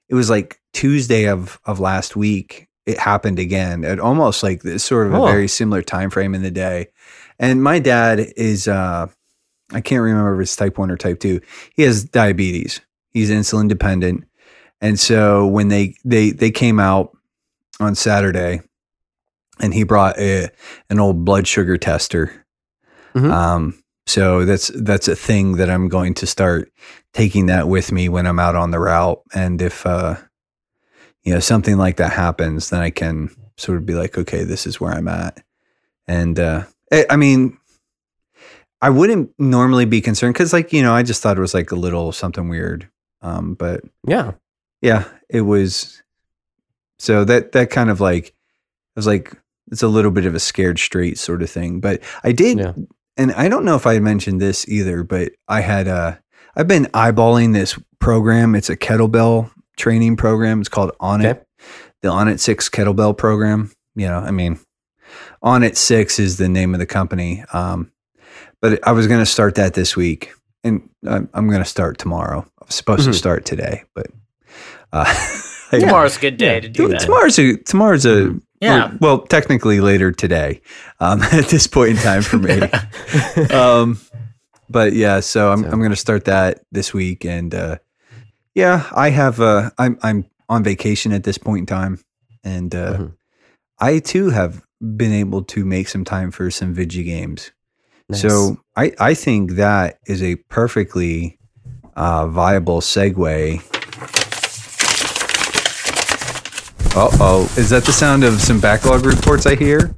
[0.09, 2.67] it was like Tuesday of of last week.
[2.85, 5.25] It happened again at almost like this sort of a Oh.
[5.25, 6.87] very similar time frame in the day.
[7.39, 9.07] And my dad is, uh,
[9.73, 11.41] I can't remember if it's type one or type two.
[11.75, 12.79] He has diabetes.
[13.09, 14.23] He's insulin dependent,
[14.79, 17.15] and so when they they they came out
[17.79, 18.61] on Saturday,
[19.59, 20.49] and he brought a,
[20.89, 22.45] an old blood sugar tester.
[23.15, 23.31] Mhm.
[23.31, 26.71] Um, so that's that's a thing that I'm going to start
[27.13, 29.21] taking that with me when I'm out on the route.
[29.33, 30.15] And if uh,
[31.23, 34.65] you know something like that happens, then I can sort of be like, okay, this
[34.65, 35.43] is where I'm at.
[36.07, 37.57] And uh, I, I mean,
[38.81, 41.71] I wouldn't normally be concerned because, like, you know, I just thought it was like
[41.71, 42.89] a little something weird.
[43.21, 44.33] Um, but yeah.
[44.81, 46.01] yeah, it was.
[46.99, 48.27] So that that kind of like,
[48.95, 49.33] I was like,
[49.69, 51.81] it's a little bit of a scared straight sort of thing.
[51.81, 52.73] But I did, Yeah.
[53.17, 56.15] And I don't know if I mentioned this either, but I had uh,
[56.56, 58.56] I've been eyeballing this program.
[58.56, 60.60] It's a kettlebell training program.
[60.60, 61.39] It's called Onnit, Okay.
[62.01, 63.71] the Onnit Six kettlebell program.
[63.95, 64.60] You know, I mean,
[65.43, 67.43] Onnit Six is the name of the company.
[67.53, 67.91] Um,
[68.62, 70.32] but I was going to start that this week,
[70.63, 72.45] and I'm, I'm going to start tomorrow.
[72.62, 73.12] I was supposed Mhm.
[73.12, 74.08] to start today, but
[74.93, 75.06] uh,
[75.71, 76.60] I- Tomorrow's a good day Yeah.
[76.62, 77.01] to do that.
[77.01, 78.91] tomorrow's a tomorrow's a Yeah.
[78.93, 80.61] or- well, technically later today.
[80.99, 82.59] Um, at this point in time for me.
[83.53, 83.99] um,
[84.69, 87.77] but yeah, so I'm So- I'm going to start that this week, and uh,
[88.55, 91.99] yeah, I have uh, I'm I'm on vacation at this point in time,
[92.43, 93.13] and uh, Mhm.
[93.79, 97.51] I too have been able to make some time for some video games.
[98.09, 98.21] Nice.
[98.21, 101.37] So I, I think that is a perfectly
[101.95, 103.61] uh, viable segue.
[106.97, 109.95] Uh oh, is that the sound of some backlog reports I hear?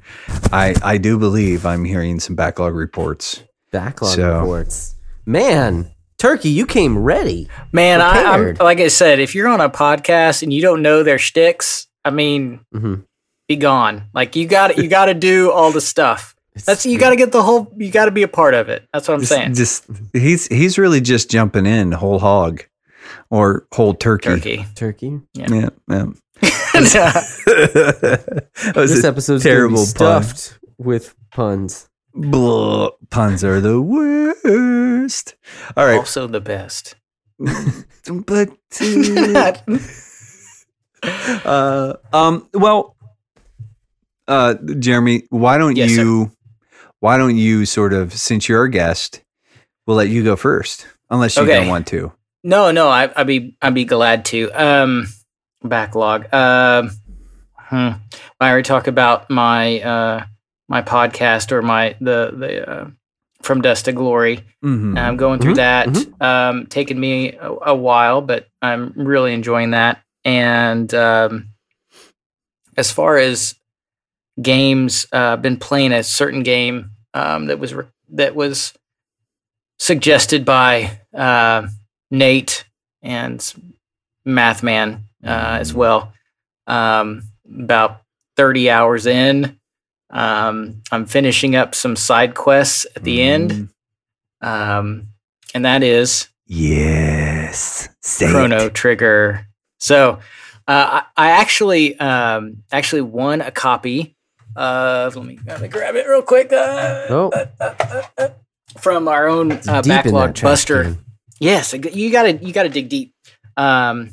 [0.51, 3.41] I I do believe I'm hearing some backlog reports.
[3.71, 4.95] backlog so- reports.
[5.25, 7.47] Man, Turkey, you came ready.
[7.71, 11.01] Man, I, I'm like I said, if you're on a podcast and you don't know
[11.03, 12.95] their shticks, I mean, hmm
[13.47, 14.09] be gone.
[14.13, 16.35] Like you got you got to do all the stuff.
[16.65, 17.73] That's you got to get the whole.
[17.77, 18.85] You got to be a part of it.
[18.91, 19.53] That's what I'm Just, saying.
[19.53, 22.65] just he's he's really just jumping in whole hog
[23.29, 24.27] or whole turkey.
[24.27, 24.65] Turkey.
[24.75, 25.21] Turkey.
[25.33, 25.62] Yeah, yeah.
[25.62, 26.21] That's that was
[28.75, 31.89] This a episode's terrible be stuffed with puns.
[32.13, 35.36] Blah, puns are the worst.
[35.77, 36.95] All right, also the best.
[37.39, 38.49] but
[38.82, 39.53] uh,
[41.45, 42.95] uh, um, well,
[44.27, 46.01] uh, Jeremy, why don't Yes, sir.
[46.03, 46.32] you,
[46.99, 49.21] why don't you sort of, since you're a guest,
[49.88, 51.55] we'll let you go first, unless you Okay.
[51.60, 52.12] don't want to.
[52.43, 54.49] No, no, I, I'd be I'd be glad to.
[54.51, 55.08] Um,
[55.63, 56.33] backlog.
[56.33, 56.91] Um,
[57.57, 57.89] hmm.
[58.39, 60.25] I already talk about my uh
[60.67, 62.89] my podcast or my the the uh,
[63.41, 64.43] from dust to glory.
[64.63, 64.97] Mhm.
[64.97, 66.21] I'm going through Mhm, that.
[66.21, 70.01] Um, taken me a, a while, but I'm really enjoying that.
[70.25, 71.49] And um,
[72.75, 73.55] as far as
[74.41, 78.73] games, uh, I've been playing a certain game um, that was re- that was
[79.79, 81.67] suggested by uh,
[82.11, 82.65] Nate
[83.01, 83.39] and
[84.27, 86.13] Mathman uh, as well.
[86.67, 88.01] Um, about
[88.38, 89.58] 30 hours in,
[90.12, 93.69] um, I'm finishing up some side quests at the end
[94.43, 95.08] Mm, um,
[95.53, 97.89] and that is Yes.
[98.01, 98.73] Say Chrono it.
[98.73, 99.45] Trigger.
[99.79, 100.19] So
[100.67, 104.15] uh, I, I actually um, actually won a copy
[104.55, 105.15] of.
[105.15, 106.51] Let me, let me grab it real quick.
[106.51, 107.29] Uh, Oh.
[107.34, 108.29] uh, uh, uh,
[108.77, 110.84] from our own uh, backlog buster.
[110.84, 111.05] can.
[111.39, 113.13] Yes, you got to you got to dig deep.
[113.58, 114.12] Um,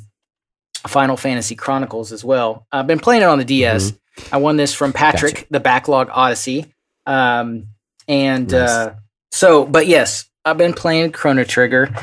[0.86, 2.66] Final Fantasy Chronicles as well.
[2.72, 3.92] I've been playing it on the DS.
[4.32, 5.46] I won this from Patrick, Gotcha.
[5.50, 6.66] the Backlog Odyssey.
[7.06, 7.68] Um,
[8.08, 8.70] and Nice.
[8.70, 8.94] uh,
[9.30, 11.94] so, but yes, I've been playing Chrono Trigger.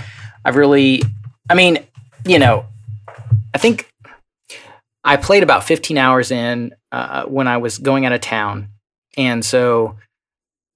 [0.46, 1.02] I've really,
[1.50, 1.80] I mean,
[2.26, 2.66] you know,
[3.54, 3.90] I think
[5.04, 8.70] I played about 15 hours in uh, when I was going out of town.
[9.18, 9.98] And so,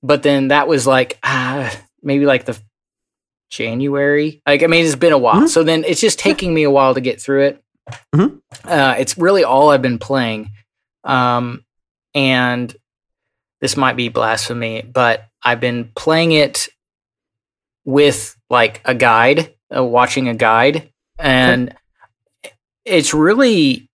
[0.04, 2.58] but then that was like, ah, maybe like the
[3.50, 4.42] January.
[4.46, 5.42] Like, I mean, it's been a while.
[5.44, 5.50] Mhm.
[5.50, 7.64] So then it's just taking me a while to get through it.
[8.16, 8.42] Mhm.
[8.64, 10.52] Uh, it's really all I've been playing.
[11.04, 11.64] Um,
[12.14, 12.76] and
[13.62, 16.68] this might be blasphemy, but I've been playing it
[17.86, 20.92] with like a guide, uh, watching a guide.
[21.18, 21.74] And
[22.86, 23.90] it's really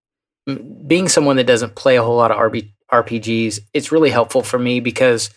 [0.88, 3.60] being someone that doesn't play a whole lot of RB, RPGs.
[3.74, 5.30] It's really helpful for me because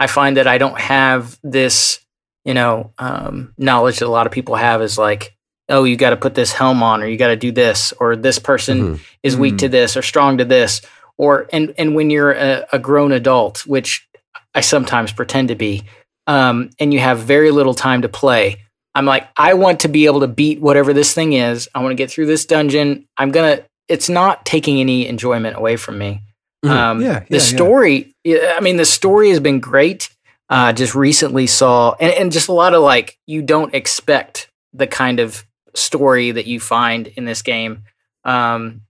[0.00, 2.00] I find that I don't have this,
[2.44, 5.34] you know, um, knowledge that a lot of people have is like,
[5.68, 8.16] oh, you got to put this helm on, or you got to do this, or
[8.16, 9.00] this person Mhm.
[9.22, 9.58] is weak Mhm.
[9.58, 10.80] to this, or strong to this,
[11.18, 14.06] or and and when you're a, a grown adult, which
[14.54, 15.84] I sometimes pretend to be,
[16.26, 18.56] um, and you have very little time to play.
[18.94, 21.68] I'm like, I want to be able to beat whatever this thing is.
[21.74, 23.06] I want to get through this dungeon.
[23.16, 23.60] I'm gonna.
[23.88, 26.20] It's not taking any enjoyment away from me.
[26.64, 26.70] Mhm.
[26.70, 28.14] Um, Yeah, yeah, the story.
[28.24, 30.08] yeah, I mean, the story has been great.
[30.50, 34.86] Uh, just recently saw, and, and just a lot of like, you don't expect the
[34.86, 35.44] kind of
[35.78, 37.84] story that you find in this game.
[38.24, 38.82] Um,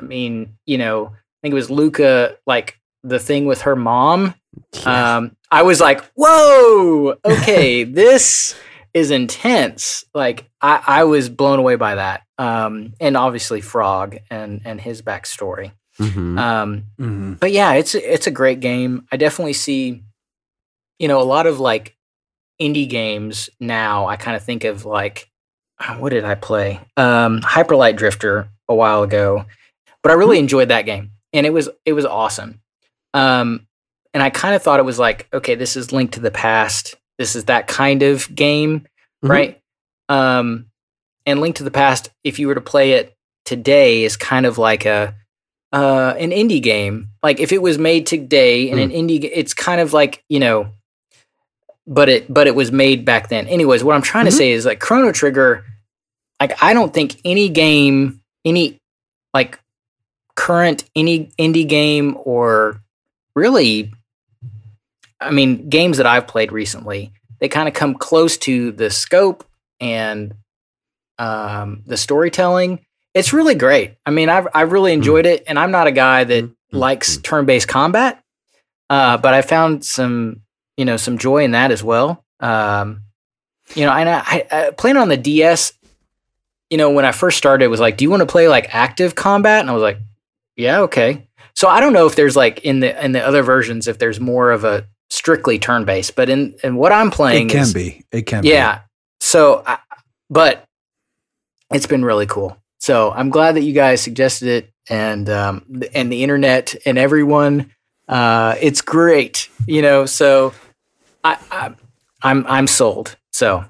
[0.00, 4.34] I mean, you know, I think it was Lucca, like the thing with her mom.
[4.72, 5.16] Yeah.
[5.16, 8.54] Um, I was like, whoa, okay, this
[8.94, 10.04] is intense.
[10.14, 12.22] Like, I, I was blown away by that.
[12.38, 15.72] Um, and obviously Frog and and his backstory.
[15.98, 16.38] Mhm.
[16.38, 17.38] Um, Mhm.
[17.38, 19.06] but yeah, it's it's a great game.
[19.12, 20.02] I definitely see,
[20.98, 21.96] you know, a lot of like
[22.60, 24.06] indie games now.
[24.06, 25.29] I kind of think of like,
[25.98, 26.80] what did I play?
[26.96, 29.44] Um, Hyperlight Drifter a while ago,
[30.02, 32.60] but I really enjoyed that game, and it was it was awesome.
[33.14, 33.66] Um,
[34.14, 36.96] and I kind of thought it was like, okay, this is Link to the Past.
[37.18, 38.86] This is that kind of game,
[39.24, 39.28] Mhm.
[39.28, 39.60] right?
[40.08, 40.66] Um,
[41.26, 43.14] and Link to the Past, if you were to play it
[43.44, 45.14] today, is kind of like a
[45.72, 47.10] uh, an indie game.
[47.22, 50.70] Like if it was made today in an indie, it's kind of like you know,
[51.86, 53.46] but it but it was made back then.
[53.48, 54.30] Anyways, what I'm trying Mhm.
[54.30, 55.64] to say is like Chrono Trigger.
[56.40, 58.78] Like I don't think any game, any
[59.34, 59.60] like
[60.34, 62.80] current any indie game or
[63.34, 63.92] really,
[65.20, 69.44] I mean, games that I've played recently, they kind of come close to the scope
[69.80, 70.34] and
[71.18, 72.80] um, the storytelling.
[73.12, 73.96] It's really great.
[74.06, 76.54] I mean, I've I've really enjoyed it, and I'm not a guy that Mhm.
[76.72, 78.22] likes turn-based combat,
[78.88, 80.42] uh, but I found some
[80.76, 82.24] you know some joy in that as well.
[82.38, 83.02] Um,
[83.74, 85.72] you know, and I, I, I playing on the DS.
[86.70, 88.74] You know, when I first started, it was like, "Do you want to play like
[88.74, 89.98] active combat?" And I was like,
[90.56, 93.88] "Yeah, okay." So I don't know if there's like in the in the other versions
[93.88, 97.62] if there's more of a strictly turn-based, but in in what I'm playing, It can
[97.62, 98.04] is, be.
[98.12, 98.82] It can yeah.
[99.20, 99.78] So, I,
[100.30, 100.64] but
[101.72, 102.56] it's been really cool.
[102.78, 107.72] So I'm glad that you guys suggested it, and um, and the internet and everyone.
[108.08, 110.06] Uh, it's great, you know.
[110.06, 110.54] So
[111.22, 111.74] I, I
[112.22, 113.16] I'm I'm sold.
[113.32, 113.64] So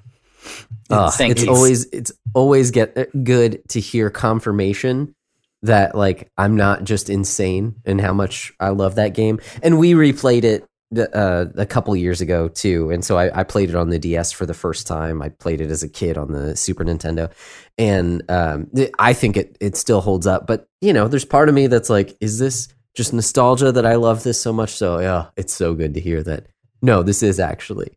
[0.88, 5.14] Uh, it's always it's always get uh, good to hear confirmation
[5.62, 9.40] that like I'm not just insane in how much I love that game.
[9.62, 10.66] And we replayed it
[10.96, 14.32] uh, a couple years ago too, and so I, I played it on the DS
[14.32, 15.22] for the first time.
[15.22, 17.30] I played it as a kid on the Super Nintendo,
[17.78, 20.46] and um, th- I think it it still holds up.
[20.48, 23.94] But you know, there's part of me that's like, is this just nostalgia that I
[23.94, 24.72] love this so much?
[24.72, 26.48] So yeah, it's so good to hear that.
[26.82, 27.96] No, this is actually.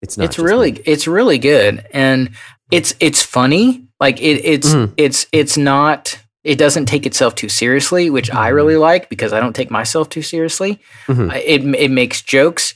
[0.00, 0.24] It's not.
[0.24, 0.82] it's really me.
[0.86, 2.30] it's really good, and
[2.70, 3.84] it's it's funny.
[4.00, 4.92] Like it, it's Mhm.
[4.96, 6.18] it's it's not.
[6.44, 8.54] It doesn't take itself too seriously, which I Mm-hmm.
[8.56, 10.78] really like because I don't take myself too seriously.
[11.08, 11.34] Mhm.
[11.34, 12.74] It it makes jokes.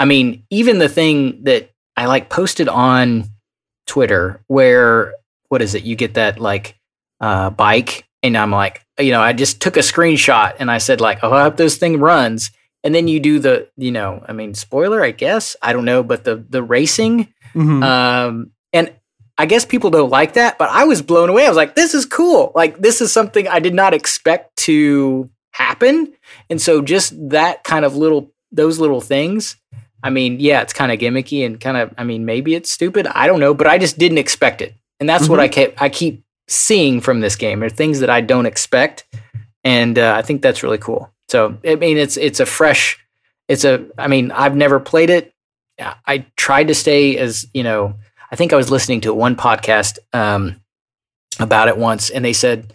[0.00, 3.24] I mean, even the thing that I like posted on
[3.86, 5.14] Twitter, where
[5.48, 5.84] what is it?
[5.84, 6.76] You get that like
[7.20, 11.00] uh, bike, and I'm like, you know, I just took a screenshot and I said
[11.00, 12.50] like, oh, I hope this thing runs.
[12.82, 16.02] And then you do the, you know, I mean, spoiler, I guess, I don't know,
[16.02, 17.82] but the the racing, Mhm.
[17.84, 18.90] um, and
[19.36, 21.44] I guess people don't like that, but I was blown away.
[21.44, 22.52] I was like, this is cool.
[22.54, 26.12] Like, this is something I did not expect to happen.
[26.48, 29.56] And so, just that kind of little, those little things.
[30.02, 33.06] I mean, yeah, it's kind of gimmicky and kind of, I mean, maybe it's stupid.
[33.06, 34.74] I don't know, but I just didn't expect it.
[35.00, 38.20] And that's what I kept, I keep seeing from this game are things that I
[38.20, 39.06] don't expect.
[39.64, 41.10] And uh, I think that's really cool.
[41.28, 42.98] So, I mean, it's, it's a fresh,
[43.48, 45.32] it's a, I mean, I've never played it.
[45.80, 47.94] I tried to stay as, you know,
[48.34, 50.60] I think I was listening to one podcast um,
[51.38, 52.74] about it once, and they said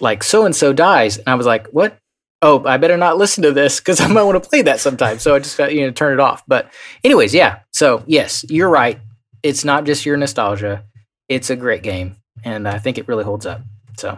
[0.00, 1.98] like so and so dies, and I was like, what?
[2.40, 5.18] Oh, I better not listen to this because I might want to play that sometime.
[5.18, 6.44] So I just got you know turn it off.
[6.46, 7.58] But anyways, yeah.
[7.72, 9.00] So yes, you're right.
[9.42, 10.84] It's not just your nostalgia.
[11.28, 13.62] It's a great game, and I think it really holds up.
[13.98, 14.16] So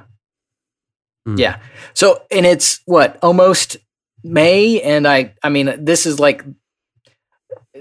[1.27, 1.39] Mm.
[1.39, 1.59] yeah.
[1.95, 3.79] So and it's what almost
[4.23, 6.45] May, and I I mean this is like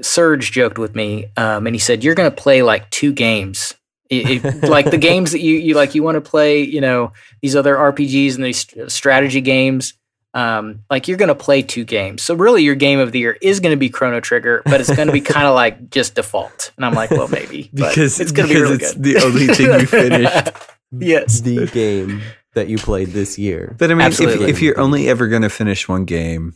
[0.01, 3.73] Serge joked with me, um, and he said, "You're going to play like two games,
[4.09, 5.95] It- it- like the games that you you like.
[5.95, 7.11] You want to play, you know,
[7.41, 9.93] these other RPGs and these strategy games.
[10.33, 12.21] Um, like you're going to play two games.
[12.21, 14.89] So really, your game of the year is going to be Chrono Trigger, but it's
[14.95, 16.71] going to be kind of like just default.
[16.77, 19.03] And I'm like, well, maybe but because it's going to be really it's good.
[19.03, 20.49] the only thing you finished.
[20.97, 22.21] yes, the game
[22.53, 23.75] that you played this year.
[23.77, 26.55] But I mean, if, if you're only ever going to finish one game,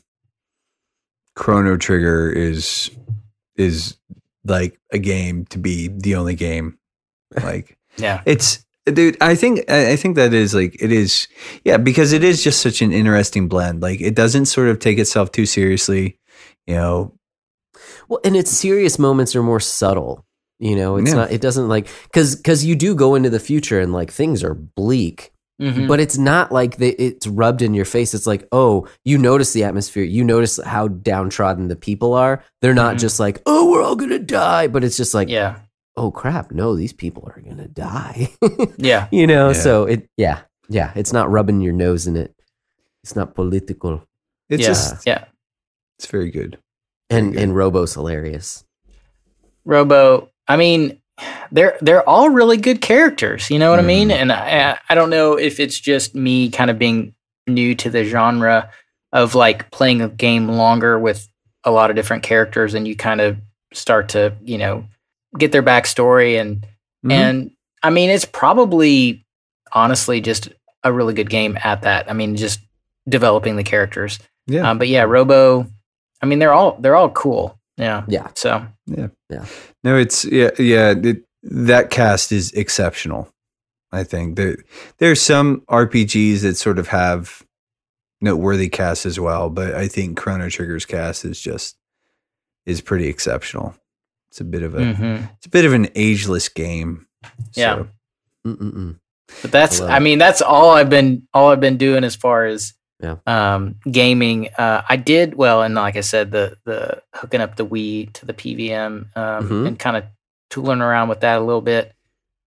[1.36, 2.90] Chrono Trigger is
[3.58, 3.98] is
[4.44, 6.78] like a game to be the only game.
[7.44, 9.18] Like yeah, it's dude.
[9.20, 11.28] I think I think that is like it is.
[11.66, 13.82] Yeah, because it is just such an interesting blend.
[13.82, 16.18] Like it doesn't sort of take itself too seriously.
[16.68, 17.14] You know,
[18.08, 20.26] Well, and its serious moments are more subtle.
[20.60, 21.16] You know, it's Yeah.
[21.16, 21.32] not.
[21.32, 24.54] It doesn't like because because you do go into the future and like things are
[24.54, 25.32] bleak,
[25.62, 25.88] Mhm.
[25.88, 28.14] but it's not like the, it's rubbed in your face.
[28.14, 30.04] It's like, oh, you notice the atmosphere.
[30.04, 32.44] You notice how downtrodden the people are.
[32.62, 33.00] They're not Mhm.
[33.00, 35.60] just like, oh, we're all gonna die, but it's just like, yeah,
[35.96, 38.30] oh crap, no, these people are gonna die.
[38.78, 39.54] yeah, you know, Yeah.
[39.54, 42.36] so it, yeah, yeah, it's not rubbing your nose in it.
[43.04, 44.04] It's not political,
[44.50, 45.24] it's yeah, just yeah.
[45.98, 46.58] it's very good.
[47.10, 47.42] and good.
[47.44, 48.66] and Robo's hilarious.
[49.64, 50.32] Robo.
[50.48, 51.00] I mean,
[51.52, 53.50] they're they're all really good characters.
[53.50, 54.10] You know what I mean?
[54.10, 54.16] Mhm.
[54.16, 57.14] And I I don't know if it's just me kind of being
[57.48, 58.70] new to the genre
[59.14, 61.28] of like playing a game longer with
[61.64, 63.38] a lot of different characters, and you kind of
[63.74, 64.86] start to you know
[65.38, 66.66] get their backstory and
[67.06, 67.12] Mhm.
[67.12, 67.52] and
[67.84, 69.26] I mean it's probably
[69.74, 70.50] honestly just
[70.84, 72.10] a really good game at that.
[72.10, 72.60] I mean, just
[73.10, 74.20] developing the characters.
[74.48, 75.68] yeah, Um, but yeah, Robo.
[76.22, 77.60] I mean, they're all they're all cool.
[77.78, 78.04] Yeah.
[78.08, 78.28] Yeah.
[78.36, 78.66] So
[79.86, 80.96] No, it's yeah, yeah.
[80.98, 83.32] It, that cast is exceptional.
[83.92, 84.58] I think there
[84.98, 87.46] there's some RPGs that sort of have
[88.20, 91.78] noteworthy casts as well, but I think Chrono Trigger's cast is just
[92.66, 93.76] is pretty exceptional.
[94.32, 95.30] It's a bit of a mhm.
[95.38, 97.06] it's a bit of an ageless game.
[97.54, 97.84] Yeah.
[98.44, 98.96] So.
[99.44, 102.46] But that's I I mean that's all I've been all I've been doing as far
[102.46, 102.74] as
[103.06, 103.16] Yeah.
[103.54, 104.50] um gaming.
[104.58, 108.26] Uh I did well and like I said the the hooking up the Wii to
[108.26, 109.68] the PVM um Mhm.
[109.68, 110.04] and kind of
[110.50, 111.94] tooling around with that a little bit.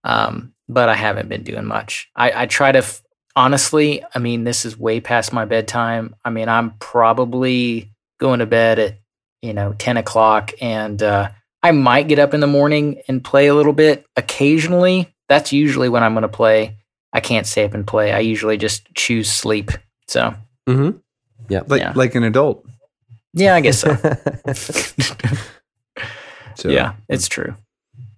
[0.04, 2.08] Um but I haven't been doing much.
[2.16, 3.02] I I try to f-
[3.36, 6.14] honestly, I mean this is way past my bedtime.
[6.24, 8.98] I mean I'm probably going to bed at
[9.42, 11.30] you know 10 o'clock and uh
[11.62, 15.12] I might get up in the morning and play a little bit occasionally.
[15.28, 16.76] That's usually when I'm going to play.
[17.12, 18.12] I can't stay up and play.
[18.12, 19.72] I usually just choose sleep.
[20.06, 20.34] So,
[20.68, 21.62] Mm-hmm.
[21.68, 21.92] like Yeah.
[21.96, 22.64] like an adult.
[23.32, 23.96] yeah, I guess so.
[26.54, 27.54] So yeah, it's true.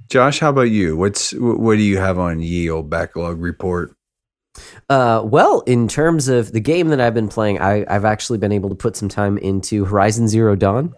[0.09, 0.97] Josh, how about you?
[0.97, 3.95] What's wh- what do you have on ye old backlog report?
[4.89, 8.51] Uh, well, in terms of the game that I've been playing, I, I've actually been
[8.53, 10.95] able to put some time into Horizon Zero Dawn.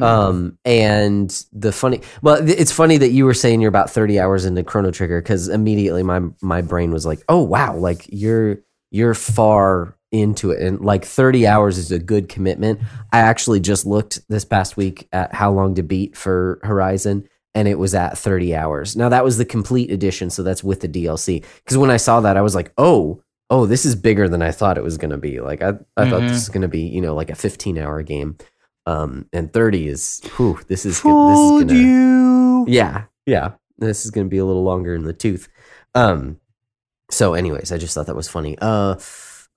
[0.00, 4.18] Um, and the funny, well, th- it's funny that you were saying you're about 30
[4.18, 8.58] hours into Chrono Trigger because immediately my my brain was like, oh wow, like you're
[8.90, 12.80] you're far into it, and like 30 hours is a good commitment.
[13.12, 17.66] I actually just looked this past week at how long to beat for Horizon, and
[17.66, 18.94] it was at 30 hours.
[18.96, 21.44] Now that was the complete edition, so that's with the DLC.
[21.64, 23.22] Because when I saw that, I was like, oh.
[23.50, 25.40] Oh, this is bigger than I thought it was going to be.
[25.42, 26.28] Like I, I thought Mhm.
[26.28, 28.38] this is going to be, you know, like a 15 hour game
[28.86, 32.64] um and 30 is whew, this is this is gonna you.
[32.66, 35.48] yeah yeah this is gonna be a little longer in the tooth
[35.94, 36.40] um
[37.08, 38.96] so anyways i just thought that was funny uh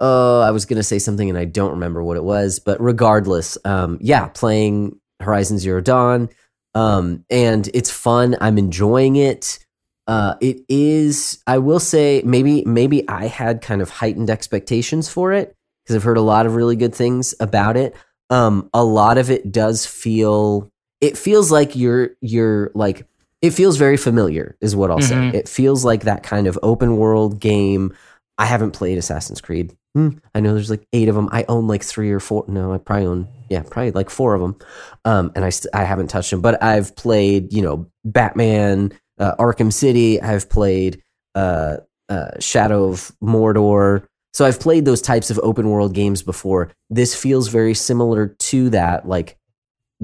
[0.02, 3.58] uh i was gonna say something and i don't remember what it was but regardless
[3.66, 6.28] um yeah playing horizon zero dawn
[6.74, 8.36] um and it's fun.
[8.42, 9.60] I'm enjoying it.
[10.08, 15.32] Uh it is i will say maybe maybe i had kind of heightened expectations for
[15.32, 17.96] it because i've heard a lot of really good things about it.
[18.30, 20.70] Um a lot of it does feel
[21.00, 23.08] it feels like you're you're like
[23.42, 25.32] it feels very familiar is what i'll Mhm.
[25.32, 27.94] say it feels like that kind of open world game.
[28.38, 31.68] I haven't played assassin's creed Hmm, i know there's like eight of them i own
[31.68, 34.58] like three or four no i probably own yeah probably like four of them
[35.06, 39.34] um and i st- i haven't touched them but i've played you know batman uh,
[39.38, 41.02] arkham city i've played
[41.36, 41.78] uh
[42.10, 46.70] uh shadow of mordor so I've played those types of open world games before.
[46.90, 49.38] This feels very similar to that, like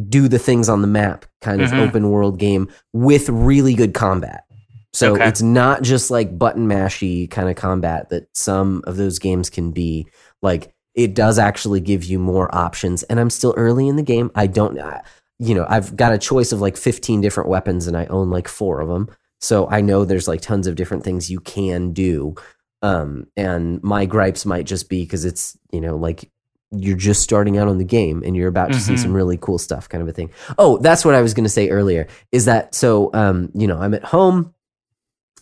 [0.07, 1.89] do the things on the map kind of Mhm.
[1.89, 4.45] open world game with really good combat.
[4.93, 5.27] So Okay.
[5.27, 9.71] it's not just like button mashy kind of combat that some of those games can
[9.71, 10.07] be.
[10.41, 13.03] Like it does actually give you more options.
[13.03, 14.31] And I'm still early in the game.
[14.35, 15.01] I don't, I-
[15.39, 18.47] you know, I've got a choice of like 15 different weapons and I own like
[18.47, 19.09] four of them.
[19.39, 22.35] So I know there's like tons of different things you can do
[22.83, 26.29] um and my gripes might just be because it's you know like
[26.71, 28.99] you're just starting out on the game and you're about to see Mhm.
[28.99, 31.49] some really cool stuff kind of a thing oh that's what i was going to
[31.49, 34.51] say earlier is that so um you know i'm at home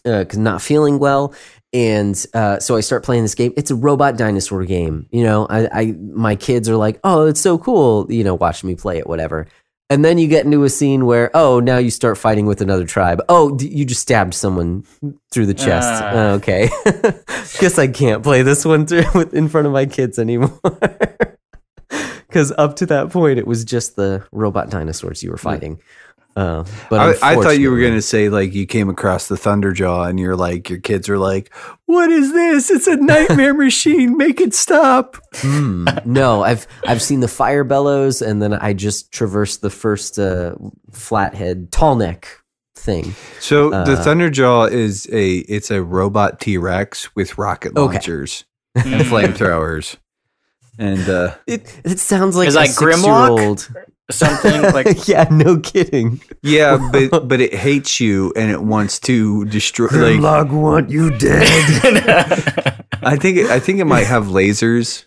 [0.04, 1.34] because not feeling well
[1.72, 3.54] and uh, so I start playing this game.
[3.56, 5.08] It's a robot dinosaur game.
[5.12, 8.68] You know, I, I my kids are like, "Oh, it's so cool!" You know, watching
[8.68, 9.48] me play it, whatever.
[9.92, 12.86] And then you get into a scene where, oh, now you start fighting with another
[12.86, 13.24] tribe.
[13.28, 14.84] Oh, d- you just stabbed someone
[15.32, 16.04] through the chest.
[16.04, 16.70] Uh, okay,
[17.60, 20.60] guess I can't play this one through with, in front of my kids anymore.
[22.28, 25.82] Because up to that point, it was just the robot dinosaurs you were fighting.
[26.40, 29.36] Uh, but I, I thought you were going to say like you came across the
[29.36, 31.54] Thunderjaw and you're like your kids are like,
[31.86, 32.70] "What is this?
[32.70, 34.16] It's a nightmare machine.
[34.16, 35.88] Make it stop." Hmm.
[36.06, 40.56] no, I've I've seen the fire bellows, and then I just traversed the first uh,
[40.92, 42.28] flathead tall neck
[42.76, 43.14] thing.
[43.42, 47.82] So the Uh, Thunderjaw is a it's a robot T Rex with rocket Okay.
[47.96, 49.98] launchers and flamethrowers,
[50.80, 53.38] and uh, It it sounds like Is a like Grimlock?
[53.38, 53.70] six-year-old.
[54.12, 56.20] Something like yeah, no kidding.
[56.42, 60.18] yeah, but but it hates you and it wants to destroy.
[60.18, 61.46] Like want you dead.
[63.04, 65.06] I think it, I think it might have lasers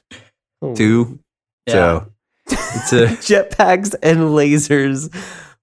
[0.77, 1.19] too.
[1.67, 1.73] Yeah.
[1.73, 2.07] So
[2.49, 5.13] it's a Jetpacks and lasers.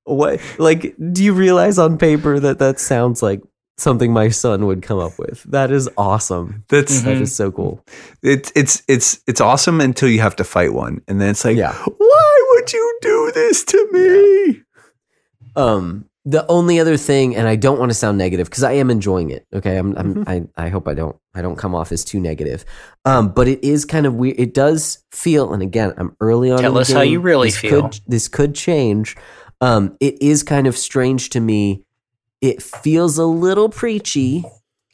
[0.03, 0.41] What?
[0.57, 3.41] Like, do you realize on paper that that sounds like
[3.79, 5.43] something my son would come up with?
[5.43, 6.63] That is awesome.
[6.69, 7.21] that's That Mhm.
[7.21, 7.83] is so cool.
[8.21, 11.57] it's it's it's it's awesome until you have to fight one, and then it's like,
[11.57, 11.73] Yeah.
[11.97, 14.61] why would you do this to me?
[15.55, 18.91] Um, the only other thing, and I don't want to sound negative because I am
[18.91, 19.47] enjoying it.
[19.53, 22.65] Okay, I'm, I'm I, I hope I don't I don't come off as too negative.
[23.05, 24.39] Um, but it is kind of weird.
[24.39, 26.59] It does feel, and again, I'm early on.
[26.59, 27.81] Tell in the us how you really This feel.
[27.83, 29.15] Could, this could change.
[29.61, 31.83] Um, it is kind of strange to me.
[32.41, 34.45] It feels a little preachy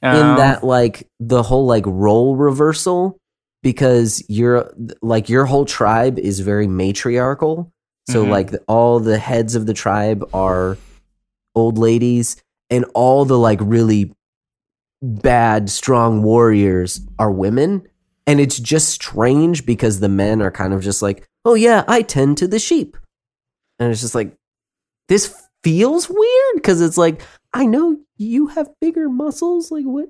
[0.02, 3.18] in Um, that like the whole like role reversal
[3.64, 4.72] because you're
[5.02, 7.72] like your whole tribe is very matriarchal.
[8.10, 8.30] So Mhm.
[8.30, 10.78] like the, all the heads of the tribe are
[11.56, 12.36] old ladies
[12.70, 14.14] and all the like really
[15.02, 17.88] bad strong warriors are women.
[18.28, 22.02] And it's just strange because the men are kind of just like oh yeah i
[22.02, 22.98] tend to the sheep.
[23.80, 24.36] And it's just like
[25.10, 25.34] this
[25.66, 29.72] feels weird because it's like I know you have bigger muscles.
[29.72, 30.10] Like what?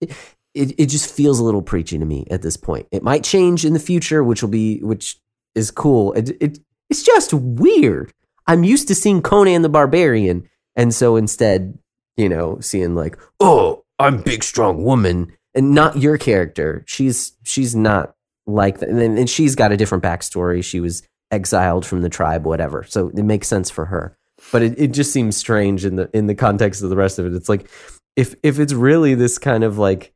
[0.00, 0.12] It,
[0.52, 2.88] it just feels a little preachy to me at this point.
[2.90, 5.18] It might change in the future, which will be which
[5.54, 6.12] is cool.
[6.14, 6.58] It, it
[6.90, 8.12] it's just weird.
[8.48, 11.78] I'm used to seeing Conan the Barbarian, and so instead,
[12.16, 16.82] you know, seeing like, oh, I'm big, strong woman, and not your character.
[16.86, 18.14] She's she's not
[18.46, 20.64] like that, and, and she's got a different backstory.
[20.64, 22.82] She was exiled from the tribe, whatever.
[22.88, 24.16] So it makes sense for her.
[24.52, 27.26] But it, it just seems strange in the in the context of the rest of
[27.26, 27.34] it.
[27.34, 27.68] It's like
[28.16, 30.12] if if it's really this kind of like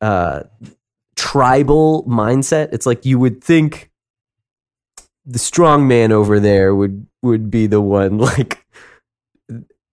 [0.00, 0.42] uh
[1.16, 3.90] tribal mindset, it's like you would think
[5.24, 8.64] the strong man over there would would be the one like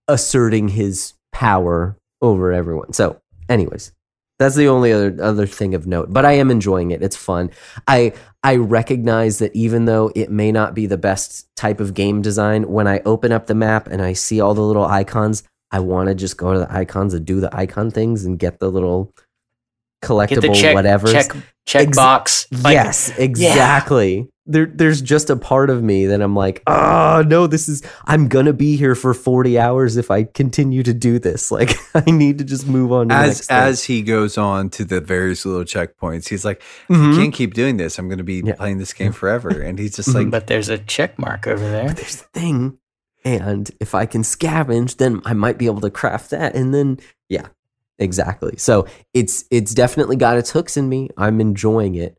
[0.07, 2.93] asserting his power over everyone.
[2.93, 3.93] So, anyways,
[4.39, 6.11] that's the only other other thing of note.
[6.11, 7.03] But I am enjoying it.
[7.03, 7.51] It's fun.
[7.87, 8.13] I
[8.43, 12.69] I recognize that even though it may not be the best type of game design,
[12.69, 16.07] when I open up the map and I see all the little icons, I want
[16.07, 19.13] to just go to the icons and do the icon things and get the little
[20.03, 21.11] collectible the check, whatever.
[21.11, 21.31] check,
[21.65, 22.47] check Ex- box.
[22.51, 24.29] Like, yes, exactly.
[24.51, 27.83] There, there's just a part of me that I'm like, oh no, this is.
[28.05, 31.51] I'm gonna be here for 40 hours if I continue to do this.
[31.59, 33.09] Like, I need to just move on.
[33.09, 33.55] To the as thing.
[33.57, 37.13] as he goes on to the various little checkpoints, he's like, Mhm.
[37.13, 37.99] "I can't keep doing this.
[37.99, 38.55] I'm going to be Yeah.
[38.55, 40.15] playing this game forever." And he's just Mhm.
[40.15, 41.93] like, But there's a check mark over there.
[41.93, 42.77] there's the thing,
[43.23, 46.97] and if I can scavenge, then I might be able to craft that, and then
[47.29, 47.47] yeah,
[47.99, 48.55] exactly.
[48.57, 51.09] So it's it's definitely got its hooks in me.
[51.17, 52.17] I'm enjoying it,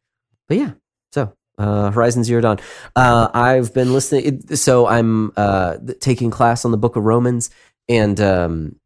[0.48, 0.72] but yeah.
[1.12, 2.58] So uh, Horizon Zero Dawn.
[2.96, 4.40] Uh, I've been listening.
[4.56, 7.50] So I'm uh, taking class on the Book of Romans,
[7.88, 8.76] and um,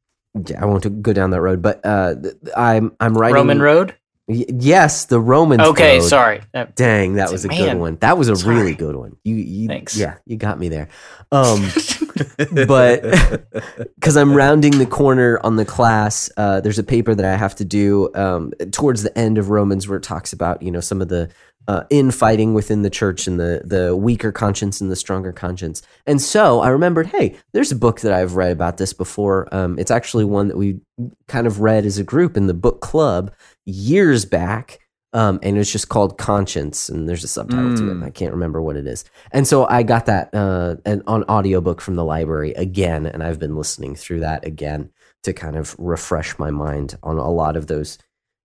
[0.46, 2.16] yeah, I won't go down that road, but uh,
[2.56, 3.94] I'm I'm writing Roman Road.
[4.26, 5.60] Y- yes, the Romans.
[5.62, 6.08] Okay, road.
[6.08, 6.40] sorry.
[6.52, 7.96] That- Dang, that was a a good one.
[8.00, 8.56] That was a Sorry.
[8.56, 9.16] really good one.
[9.22, 9.96] You, you Thanks.
[9.96, 10.88] Yeah, you got me there.
[11.30, 11.62] Um,
[12.66, 13.02] but
[13.96, 17.54] because I'm rounding the corner on the class, uh, there's a paper that I have
[17.56, 21.02] to do um, towards the end of Romans where it talks about you know some
[21.02, 21.30] of the
[21.68, 25.82] uh, infighting within the church and the the weaker conscience and the stronger conscience.
[26.06, 29.48] And so I remembered, hey, there's a book that I've read about this before.
[29.52, 30.80] Um, it's actually one that we
[31.28, 33.32] kind of read as a group in the book club
[33.64, 34.80] years back.
[35.12, 37.86] Um, and it's just called Conscience, and there's a subtitle to it.
[37.86, 37.90] Mm.
[37.92, 39.04] And I can't remember what it is.
[39.30, 43.38] And so I got that uh, an, on audiobook from the library again, and I've
[43.38, 44.90] been listening through that again
[45.22, 47.96] to kind of refresh my mind on a lot of those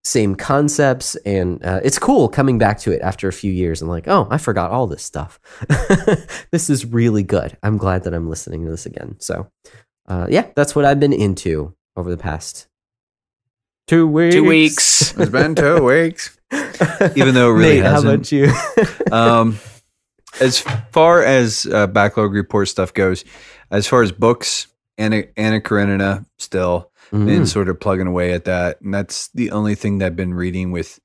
[0.09, 1.15] same concepts.
[1.17, 3.81] And uh, it's cool coming back to it after a few years.
[3.81, 5.39] and like, oh, I forgot all this stuff.
[6.51, 7.57] this is really good.
[7.63, 9.15] I'm glad that I'm listening to this again.
[9.19, 9.49] So,
[10.07, 12.67] uh, yeah, that's what I've been into over the past
[13.87, 14.35] two weeks.
[14.35, 15.17] Two weeks.
[15.17, 16.37] "It's been two weeks."
[17.15, 18.07] Even though it really Nate, hasn't.
[18.07, 18.51] how about you?
[19.11, 19.59] um,
[20.41, 23.23] as far as uh, backlog report stuff goes,
[23.69, 27.47] as far as books, Anna, Anna Karenina still Mm.
[27.47, 30.71] sort of plugging away at that, and that's the only thing that I've been reading
[30.71, 30.99] with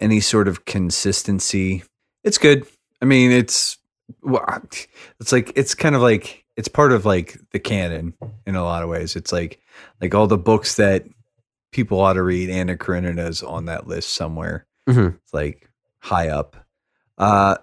[0.00, 1.82] any sort of consistency.
[2.24, 2.66] It's good.
[3.02, 3.78] I mean, it's
[4.22, 4.44] well,
[5.20, 8.14] it's like it's kind of like it's part of like the canon
[8.46, 9.16] in a lot of ways.
[9.16, 9.60] It's like
[10.00, 11.04] like all the books that
[11.72, 12.50] people ought to read.
[12.50, 14.66] Anna Karenina is on that list somewhere.
[14.88, 15.16] Mhm.
[15.22, 15.68] It's like
[16.00, 16.56] high up.
[17.18, 17.56] Uh,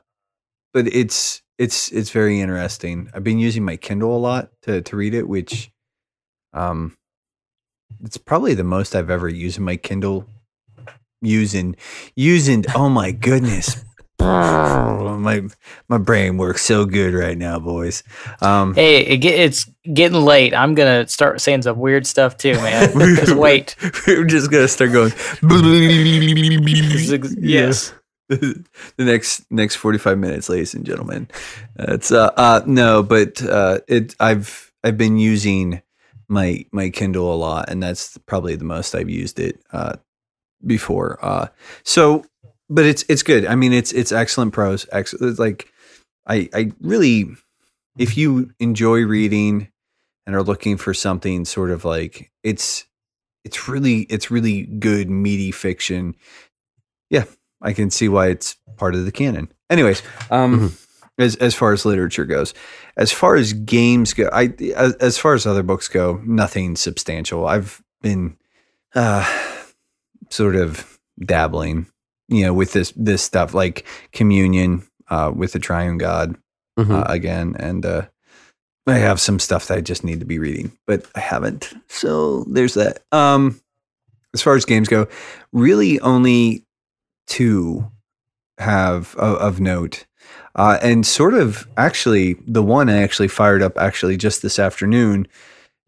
[0.74, 3.10] but it's it's it's very interesting.
[3.14, 5.72] I've been using my Kindle a lot to to read it, which
[6.54, 6.96] um
[8.04, 10.28] it's probably the most I've ever used in my Kindle
[11.22, 11.76] using
[12.16, 13.84] using oh my goodness.
[14.20, 15.44] my
[15.90, 18.04] my brain works so good right now, boys.
[18.42, 20.54] Um Hey, it get, it's getting late.
[20.54, 22.92] I'm gonna start saying some weird stuff too, man.
[23.16, 23.76] Just wait.
[24.08, 25.12] We're just gonna start going.
[25.42, 27.94] This is ex- yes.
[28.28, 28.66] the
[28.98, 31.28] next next 45 minutes ladies and gentlemen
[31.78, 35.80] it's uh, uh no but uh it i've i've been using
[36.28, 39.96] my my kindle a lot and that's probably the most i've used it uh
[40.66, 41.48] before uh
[41.84, 42.26] so
[42.70, 44.88] but it's it's good i mean it's it's excellent prose
[45.38, 45.72] like
[46.28, 47.28] i i really
[47.98, 49.70] if you enjoy reading
[50.26, 52.86] and are looking for something sort of like it's
[53.44, 56.16] it's really it's really good meaty fiction
[57.10, 57.26] yeah
[57.62, 59.52] I can see why it's part of the canon.
[59.70, 60.76] Anyways, um,
[61.18, 62.54] as as far as literature goes,
[62.98, 67.48] as far as games go, I as, as far as other books go, nothing substantial.
[67.48, 68.38] I've been
[68.94, 69.26] uh,
[70.30, 71.88] sort of dabbling,
[72.28, 76.36] you know, with this this stuff like communion uh, with the Triune God
[76.78, 76.92] Mhm.
[76.92, 78.02] uh, again, and uh,
[78.86, 81.74] I have some stuff that I just need to be reading, but I haven't.
[81.88, 83.00] So there's that.
[83.14, 83.62] Um,
[84.34, 85.08] as far as games go,
[85.54, 86.66] really only
[87.28, 87.90] two
[88.58, 90.06] have of, of note,
[90.56, 95.28] uh, and sort of actually the one I actually fired up actually just this afternoon,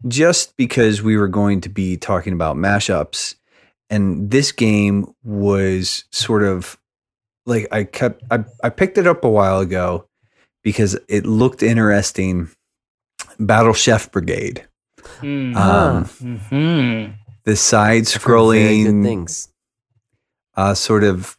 [0.06, 3.34] just because we were going to be talking about mashups,
[3.90, 6.78] and this game was sort of
[7.46, 10.06] like I kept I, I picked it up a while ago
[10.62, 12.50] because it looked interesting.
[13.40, 14.66] Battle Chef Brigade,
[15.20, 15.56] Mm.
[15.56, 17.12] um, hmm
[17.44, 19.48] the side I've heard very good scrolling things.
[20.56, 21.38] uh, sort of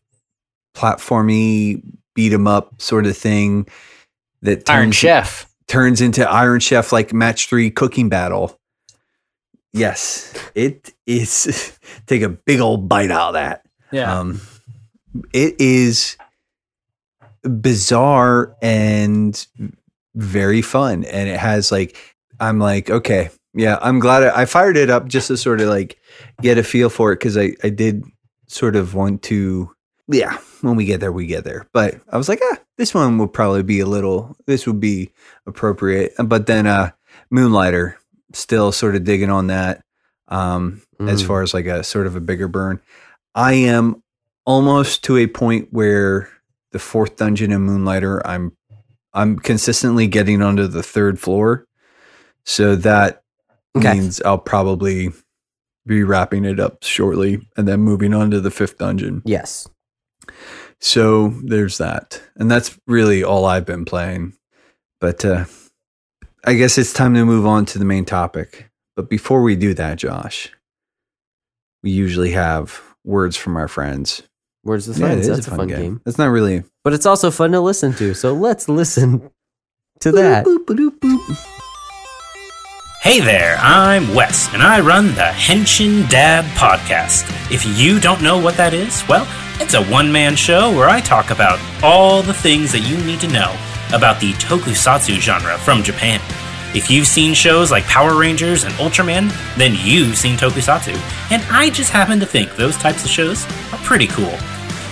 [0.76, 1.84] platformy
[2.20, 3.66] beat 'em up sort of thing
[4.42, 5.50] that Iron turns, Chef.
[5.68, 8.60] turns into Iron Chef like match three cooking battle.
[9.72, 11.80] Yes, it is.
[12.08, 13.66] take a big old bite out of that.
[13.94, 14.20] Yeah.
[14.20, 14.42] Um,
[15.32, 16.18] it is
[17.44, 19.48] bizarre and
[20.14, 21.96] very fun, and it has like
[22.42, 25.70] I'm like okay, yeah, I'm glad I, I fired it up just to sort of
[25.70, 25.98] like
[26.42, 28.04] get a feel for it because I I did
[28.48, 29.74] sort of want to
[30.12, 33.18] yeah when we get there we get there but I was like ah this one
[33.18, 35.12] will probably be a little this would be
[35.45, 36.91] appropriate but then uh
[37.32, 37.95] Moonlighter
[38.34, 39.82] still sort of digging on that
[40.28, 41.28] um as Mm.
[41.28, 42.82] far as like a sort of a bigger burn.
[43.34, 44.03] I am
[44.45, 46.30] almost to a point where
[46.72, 48.51] the fourth dungeon in Moonlighter, I'm
[49.14, 51.66] I'm consistently getting onto the third floor.
[52.45, 53.22] So that
[53.78, 53.93] Okay.
[53.93, 55.12] means I'll probably
[55.88, 59.22] be wrapping it up shortly and then moving on to the fifth dungeon.
[59.26, 59.68] Yes.
[60.80, 62.22] So there's that.
[62.36, 64.34] And that's really all I've been playing.
[65.02, 65.46] But uh
[66.46, 68.70] I guess it's time to move on to the main topic.
[68.96, 70.52] But before we do that, Josh,
[71.84, 74.24] we usually have words from our friends.
[74.64, 75.28] Words with Yeah, it friends.
[75.28, 76.02] is That's a fun game.
[76.06, 78.14] It's not really But it's also fun to listen to.
[78.14, 79.30] So let's listen
[80.02, 80.46] to that.
[80.46, 81.49] Boop, boop, boop, boop.
[83.02, 87.24] Hey there, I'm Wes, and I run the Henshin Dad podcast.
[87.50, 89.26] If you don't know what that is, well,
[89.62, 93.22] it's a one man show where I talk about all the things that you need
[93.22, 93.56] to know
[93.93, 96.20] about the tokusatsu genre from Japan.
[96.76, 100.93] If you've seen shows like Power Rangers and Ultraman, then you've seen tokusatsu,
[101.32, 104.38] and I just happen to think those types of shows are pretty cool.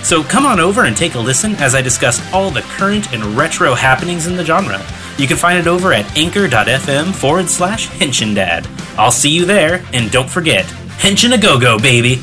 [0.02, 3.22] So come on over and take a listen as I discuss all the current and
[3.36, 4.82] retro happenings in the genre.
[5.18, 8.68] You can find it over at anchor.fm forward slash Henshin Dad.
[8.96, 12.22] I'll see you there, and don't forget, Henshin a go go, baby!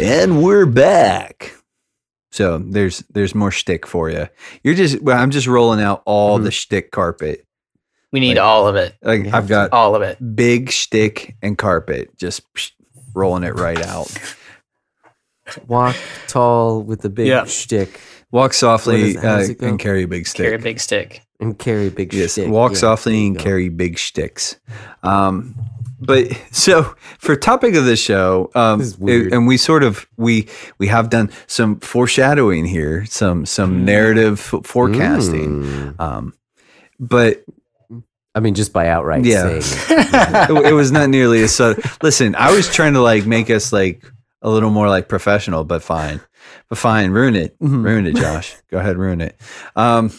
[0.00, 1.54] And we're back.
[2.30, 4.28] So there's there's more shtick for you.
[4.64, 6.44] You're just well, I'm just rolling out all mm-hmm.
[6.44, 7.44] the shtick carpet.
[8.10, 8.94] we need like- all of it.
[9.02, 10.34] Like You I've have got All of it.
[10.34, 12.70] big shtick and carpet, just psh,
[13.14, 14.10] rolling it right out.
[15.66, 15.96] Walk
[16.26, 17.44] tall with the big Yeah.
[17.44, 18.00] shtick
[18.32, 20.44] Walk softly What is- uh, and carry a big stick.
[20.46, 21.22] Carry a big stick.
[21.38, 22.48] and carry big yes, shtick.
[22.48, 23.42] walk Yeah, softly and go.
[23.44, 24.56] carry big sticks.
[25.02, 25.54] Um,
[26.00, 30.48] but so for topic of the show, um, This is and we sort of we
[30.78, 35.62] we have done some foreshadowing here, some some narrative f- forecasting.
[35.62, 36.00] Mm.
[36.00, 36.34] Um,
[36.98, 37.44] but
[38.34, 39.60] I mean, just by outright Yeah.
[39.60, 40.50] saying it.
[40.50, 41.74] it, it was not nearly as so.
[42.02, 44.02] Listen, I was trying to like make us like
[44.40, 46.24] a little more like professional, but fine, but
[46.74, 47.84] fine, ruin it, Mhm.
[47.84, 48.56] ruin it, Josh.
[48.70, 49.40] Go ahead, ruin it.
[49.76, 50.10] Um,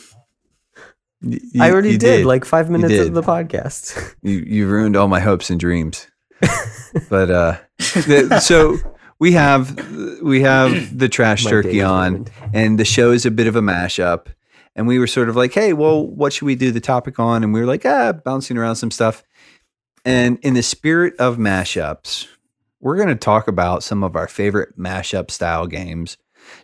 [1.21, 4.15] y- I you- already you did, like five minutes of the podcast.
[4.21, 6.07] you you ruined all my hopes and dreams.
[7.09, 8.77] but uh, the, so
[9.19, 12.31] we have we have the trash turkey on, ruined.
[12.53, 14.27] and the show is a bit of a mashup.
[14.75, 17.43] And we were sort of like, hey, well, what should we do the topic on?
[17.43, 19.23] And we were like, ah, bouncing around some stuff.
[20.03, 22.27] And in the spirit of mashups,
[22.81, 26.17] we're going to talk about some of our favorite mashup style games,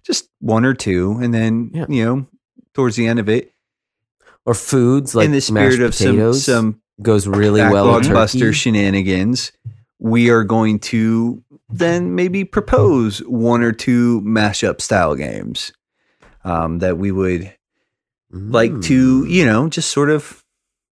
[0.03, 1.85] just one or two, and then Yeah.
[1.89, 2.27] you know,
[2.73, 3.51] towards the end of it,
[4.45, 9.51] Or foods like in the spirit of some some goes really well with buster shenanigans,
[9.99, 15.71] we are going to then maybe propose one or two mashup style games
[16.43, 17.53] um, that we would
[18.31, 19.29] like to, Mm.
[19.29, 20.43] you know, just sort of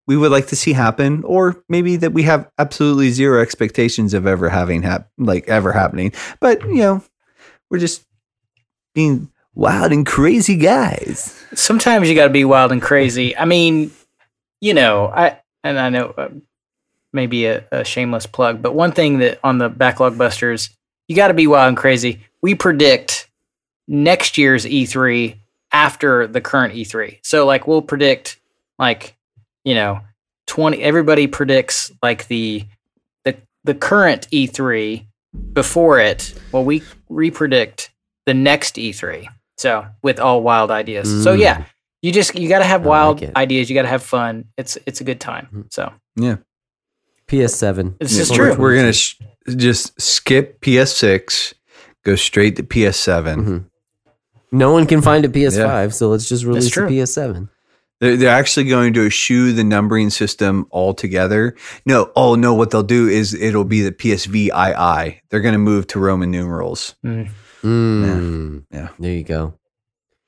[0.07, 4.25] we would like to see happen, or maybe that we have absolutely zero expectations of
[4.27, 6.13] ever having hap- like ever happening.
[6.39, 7.03] But you know,
[7.69, 8.05] we're just
[8.97, 11.45] being wild and crazy guys.
[11.53, 13.37] Sometimes you got to be wild and crazy.
[13.37, 13.91] I mean,
[14.59, 16.29] you know, I and I know uh,
[17.13, 20.71] maybe a, a shameless plug, but one thing that on the backlog busters,
[21.07, 22.21] you got to be wild and crazy.
[22.41, 23.29] We predict
[23.87, 25.37] next year's E3
[25.71, 27.19] after the current E3.
[27.21, 28.39] So like we'll predict
[28.79, 29.15] like
[29.63, 29.99] you know
[30.47, 32.65] 20 everybody predicts like the
[33.25, 35.05] the the current E3
[35.53, 36.33] before it.
[36.51, 36.81] Well, we
[37.11, 37.89] repredict
[38.27, 39.25] the next E3.
[39.57, 41.07] So with all wild ideas.
[41.23, 41.39] So Mm.
[41.39, 41.63] yeah,
[42.03, 43.69] you just you got to have I wild like ideas.
[43.69, 44.45] You got to have fun.
[44.55, 45.65] It's it's a good time.
[45.71, 46.37] So yeah,
[47.27, 47.97] PS7.
[47.99, 48.61] This Yeah, is we're- true.
[48.61, 49.15] We're, gonna sh-
[49.55, 51.53] just skip PS6,
[52.05, 53.35] go straight to PS7.
[53.45, 53.65] Mhm.
[54.51, 56.81] No one can find a PS5, so let's just release the.
[56.81, 57.49] PS7.
[57.99, 61.55] They're, they're actually going to eschew the numbering system altogether.
[61.85, 65.19] No, oh no, what they'll do is it'll be the PSVII.
[65.29, 66.95] They're going to move to Roman numerals.
[67.05, 67.27] mm,
[67.63, 68.65] Mm.
[68.71, 68.89] Yeah.
[68.99, 69.53] There you go.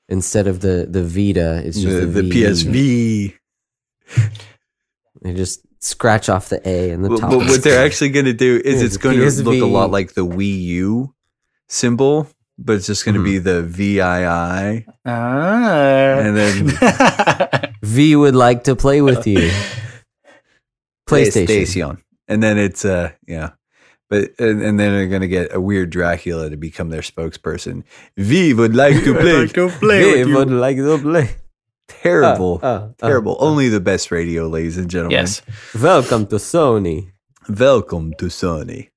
[0.08, 3.34] Instead of the the Vita, it's just The, the, the PSV.
[5.22, 7.30] They just scratch off the A in the top.
[7.30, 9.66] but what they're actually going to do is Yeah, it's the going to look a
[9.66, 11.14] lot like the Wii U
[11.68, 12.26] symbol,
[12.58, 14.86] but it's just going to be the VII.
[15.06, 16.18] Ah.
[16.18, 19.50] And then V would like to play with you.
[21.08, 21.46] PlayStation.
[21.46, 22.02] PlayStation.
[22.28, 23.50] And then it's uh yeah.
[24.10, 27.84] But and, and then they're gonna get a weird Dracula to become their spokesperson.
[28.16, 29.14] V would like to
[29.80, 30.24] play.
[30.24, 31.30] V would like to play.
[31.88, 32.60] terrible.
[32.62, 33.36] Uh, uh, uh, terrible.
[33.40, 35.12] Only the best radio, ladies and gentlemen.
[35.18, 35.42] yes.
[35.80, 37.12] Welcome to Sony.
[37.48, 38.90] Welcome to Sony.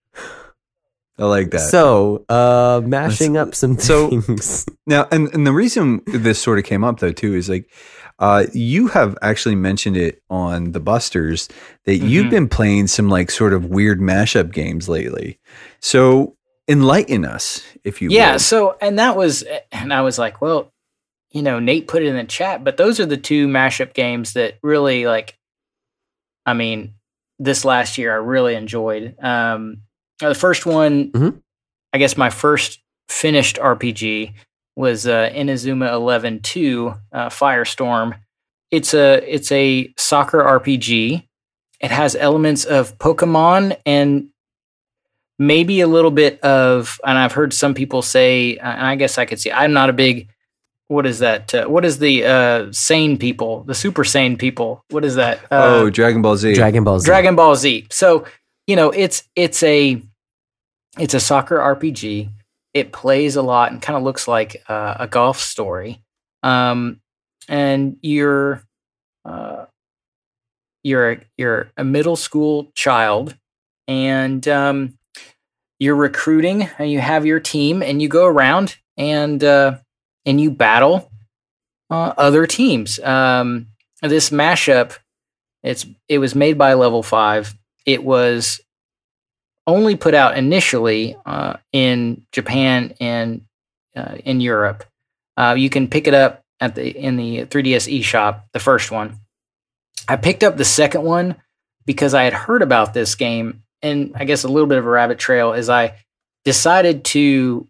[1.20, 1.70] I like that.
[1.70, 4.66] So, uh, mashing Let's- up some so- things.
[4.88, 7.70] Now, and, and the reason this sort of came up though too is like,
[8.20, 11.50] uh, you have actually mentioned it on the Busters
[11.86, 12.30] that you've Mhm.
[12.32, 15.40] been playing some like sort of weird mashup games lately.
[15.82, 16.36] So
[16.68, 18.42] enlighten us, if you yeah would.
[18.42, 19.44] so and that was
[19.74, 20.72] and i was like well
[21.32, 24.32] you know nate put it in the chat but those are the two mashup games
[24.32, 25.38] that really like
[26.46, 26.94] i mean
[27.38, 29.80] this last year i really enjoyed um
[30.22, 31.42] the first one Mhm.
[31.92, 34.32] i guess my first finished rpg
[34.76, 38.18] was uh inazuma 11 2 uh, firestorm.
[38.72, 41.28] It's a it's a soccer rpg
[41.80, 44.30] it has elements of pokemon and
[45.38, 49.18] maybe a little bit of and i've heard some people say uh, and i guess
[49.18, 50.30] i could see i'm not a big
[50.88, 54.84] what is that uh, what is the uh Saiyan people the super Saiyan people?
[54.90, 56.54] What is that uh, oh, Dragon Ball Z.
[56.54, 57.06] Dragon Ball Z.
[57.06, 57.88] dragon ball z.
[57.90, 58.26] So
[58.68, 60.02] you know it's it's a
[61.00, 62.30] it's a soccer rpg
[62.74, 66.02] it plays a lot and kind of looks like uh, a golf story
[66.44, 67.00] um
[67.48, 68.64] and you're
[69.26, 69.66] uh
[70.84, 73.38] you're you're a middle school child
[73.88, 74.98] and um
[75.84, 79.78] you're recruiting and you have your team and you go around and uh,
[80.26, 81.12] and you battle
[81.90, 83.00] uh, other teams.
[83.00, 83.68] Um,
[84.02, 84.98] this mashup,
[85.62, 87.54] it's it was made by Level Five.
[87.86, 88.62] It was
[89.66, 93.42] only put out initially uh, in Japan and
[93.96, 94.84] uh, in Europe.
[95.38, 99.20] Uh, you can pick it up at the in the 3DS eShop, the first one.
[100.08, 101.36] I picked up the second one
[101.86, 104.90] because I had heard about this game and I guess a little bit of a
[104.90, 105.98] rabbit trail is I
[106.46, 107.68] decided to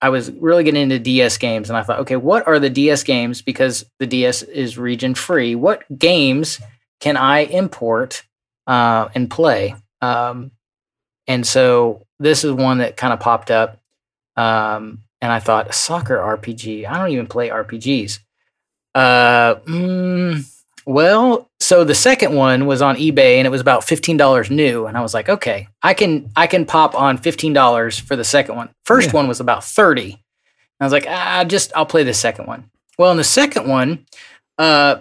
[0.00, 3.04] I was really getting into DS games and I thought, okay, what are the DS
[3.04, 5.54] games because the DS is region free?
[5.54, 6.60] What games
[7.00, 8.22] can I import
[8.66, 9.74] uh, and play?
[10.02, 10.50] Um,
[11.26, 13.80] and so this is one that kind of popped up.
[14.36, 16.86] Um, and I thought, soccer RPG.
[16.86, 18.18] I don't even play RPGs.
[18.94, 20.44] Uh, mm,
[20.86, 24.86] well, so the second one was on eBay and it was about fifteen dollars new,
[24.86, 28.24] and I was like, okay, I can I can pop on fifteen dollars for the
[28.24, 28.68] second one.
[28.84, 29.14] First Yeah.
[29.14, 30.12] one was about thirty.
[30.12, 30.20] And
[30.80, 32.70] I was like, I ah, just I'll play the second one.
[32.98, 34.04] Well, in the second one,
[34.58, 34.96] uh,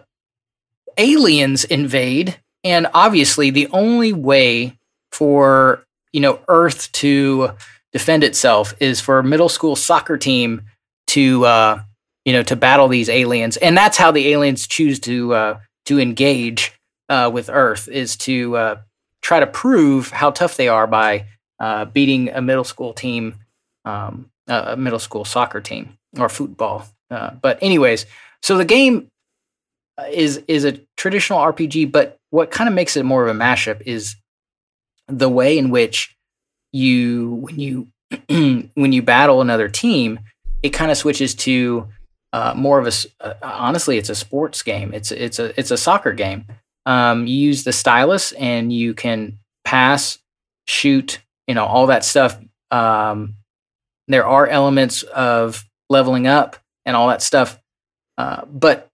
[0.97, 4.77] aliens invade, and obviously the only way
[5.11, 7.51] for you know Earth to
[7.91, 10.61] defend itself is for a middle school soccer team
[11.07, 11.81] to uh,
[12.23, 15.99] you know to battle these aliens, and that's how the aliens choose to uh, to
[15.99, 16.71] engage
[17.09, 18.75] uh, with Earth is to uh,
[19.21, 21.25] try to prove how tough they are by
[21.59, 23.35] uh, beating a middle school team,
[23.85, 26.85] um, a middle school soccer team or football.
[27.09, 28.05] Uh, but anyways,
[28.41, 29.09] so the game
[30.11, 33.81] is is a traditional RPG, but what kind of makes it more of a mashup
[33.85, 34.15] is
[35.07, 36.15] the way in which
[36.71, 37.87] you when you
[38.75, 40.19] when you battle another team,
[40.61, 41.87] it kind of switches to
[42.31, 42.91] uh, more of a
[43.25, 44.93] uh, honestly, it's a sports game.
[44.93, 46.45] It's it's a it's a soccer game.
[46.85, 50.17] Um, you use the stylus and you can pass,
[50.67, 52.37] shoot, you know, all that stuff.
[52.71, 53.35] Um,
[54.07, 57.59] there are elements of leveling up and all that stuff,
[58.17, 58.89] uh, but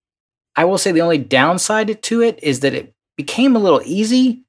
[0.55, 4.43] I will say the only downside to it is that it became a little easy.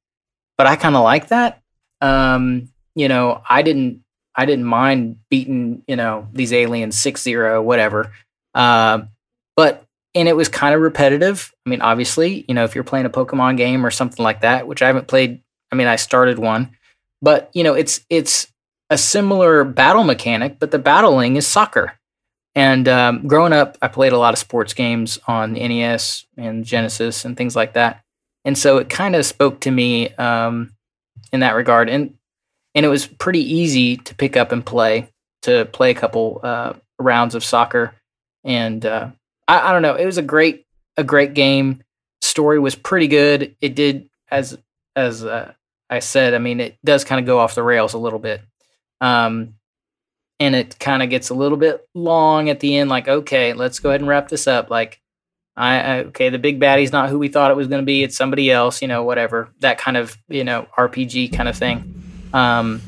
[0.61, 1.63] But I kind of like that.
[2.03, 4.05] Um, you know, I didn't
[4.35, 8.13] I didn't mind beating you know these aliens six zero whatever.
[8.55, 9.05] Uh,
[9.57, 11.51] but and it was kind of repetitive.
[11.65, 14.67] I mean, obviously, you know, if you're playing a Pokemon game or something like that,
[14.67, 15.41] which I haven't played.
[15.73, 16.77] I mean, I started one,
[17.23, 18.47] but you know, it's it's
[18.91, 21.95] a similar battle mechanic, but the battling is soccer.
[22.55, 27.25] And um, growing up, I played a lot of sports games on NES and Genesis
[27.25, 28.05] and things like that,
[28.45, 30.73] and so it kind of spoke to me um,
[31.33, 31.89] in that regard.
[31.89, 32.15] And
[32.75, 35.09] and it was pretty easy to pick up and play
[35.43, 37.95] to play a couple uh, rounds of soccer.
[38.45, 39.11] And uh,
[39.49, 39.95] I, I don't know.
[39.95, 40.67] It was a great
[40.97, 41.83] a great game.
[42.23, 43.57] Story was pretty good.
[43.61, 44.57] It did as
[44.97, 45.53] as uh,
[45.89, 48.43] i said i mean it does kind of go off the rails a little bit.
[49.01, 49.55] Um
[50.39, 53.79] and it kind of gets a little bit long at the end like okay let's
[53.79, 54.71] go ahead and wrap this up.
[54.71, 55.01] Like
[55.57, 58.03] I, I okay the big baddie's not who we thought it was going to be
[58.03, 62.31] it's somebody else you know whatever that kind of you know rpg kind of thing
[62.33, 62.81] um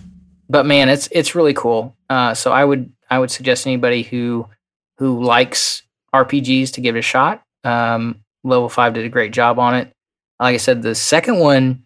[0.49, 4.49] but man it's it's really cool uh so i would I would suggest anybody who
[4.97, 5.83] who likes
[6.15, 7.43] RPGs to give it a shot.
[7.63, 9.93] Um, Level Five did a great job on it.
[10.41, 11.85] Like I said, the second one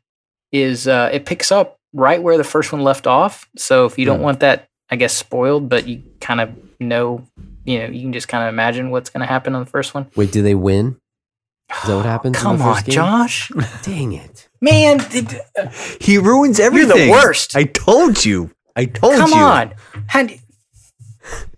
[0.52, 3.48] is uh, it picks up right where the first one left off.
[3.56, 4.24] So if you don't Hmm.
[4.24, 7.26] want that, I guess spoiled, but you kind of know,
[7.66, 9.94] you know, you can just kind of imagine what's going to happen on the first
[9.94, 10.10] one.
[10.16, 10.98] Wait, do they win?
[11.82, 12.36] Is that what happens?
[12.36, 12.92] in the Come on, game?
[12.94, 13.50] Josh,
[13.82, 14.48] Dang it!
[14.60, 15.68] man, did, uh,
[16.00, 16.88] He ruins everything.
[16.88, 17.06] you're everything.
[17.08, 17.56] the worst.
[17.56, 18.50] I told you.
[18.76, 19.34] I told Come you.
[19.34, 19.74] Come on,
[20.06, 20.40] How d-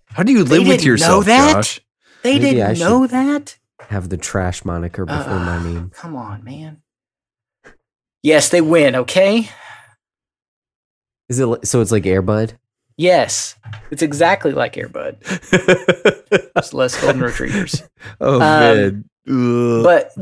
[0.07, 1.53] How do you live with yourself, know that?
[1.57, 1.81] Josh?
[2.23, 3.57] they Maybe didn't should- know that.
[3.81, 5.91] Have the trash moniker before my name.
[5.95, 6.83] Come on, man.
[8.23, 8.95] Yes, they win.
[8.97, 9.49] Okay.
[11.29, 11.81] Is it so?
[11.81, 12.55] It's like Airbud.
[12.99, 13.55] Yes,
[13.91, 15.17] it's exactly like Airbud.
[16.57, 17.83] It's less golden retrievers.
[18.21, 19.05] oh Um, man.
[19.29, 19.85] Ugh.
[19.85, 20.13] but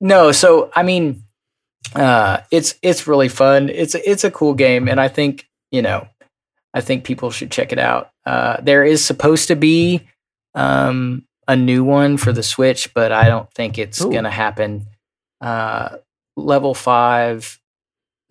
[0.00, 1.22] no so i mean
[1.94, 6.06] uh it's it's really fun it's it's a cool game and i think you know
[6.74, 10.02] i think people should check it out uh there is supposed to be
[10.56, 14.10] um a new one for the switch but i don't think it's Ooh.
[14.12, 14.86] gonna happen
[15.40, 15.96] uh
[16.36, 17.58] level 5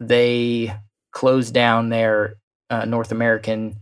[0.01, 0.76] they
[1.14, 2.36] closed down their
[2.70, 3.78] uh, north american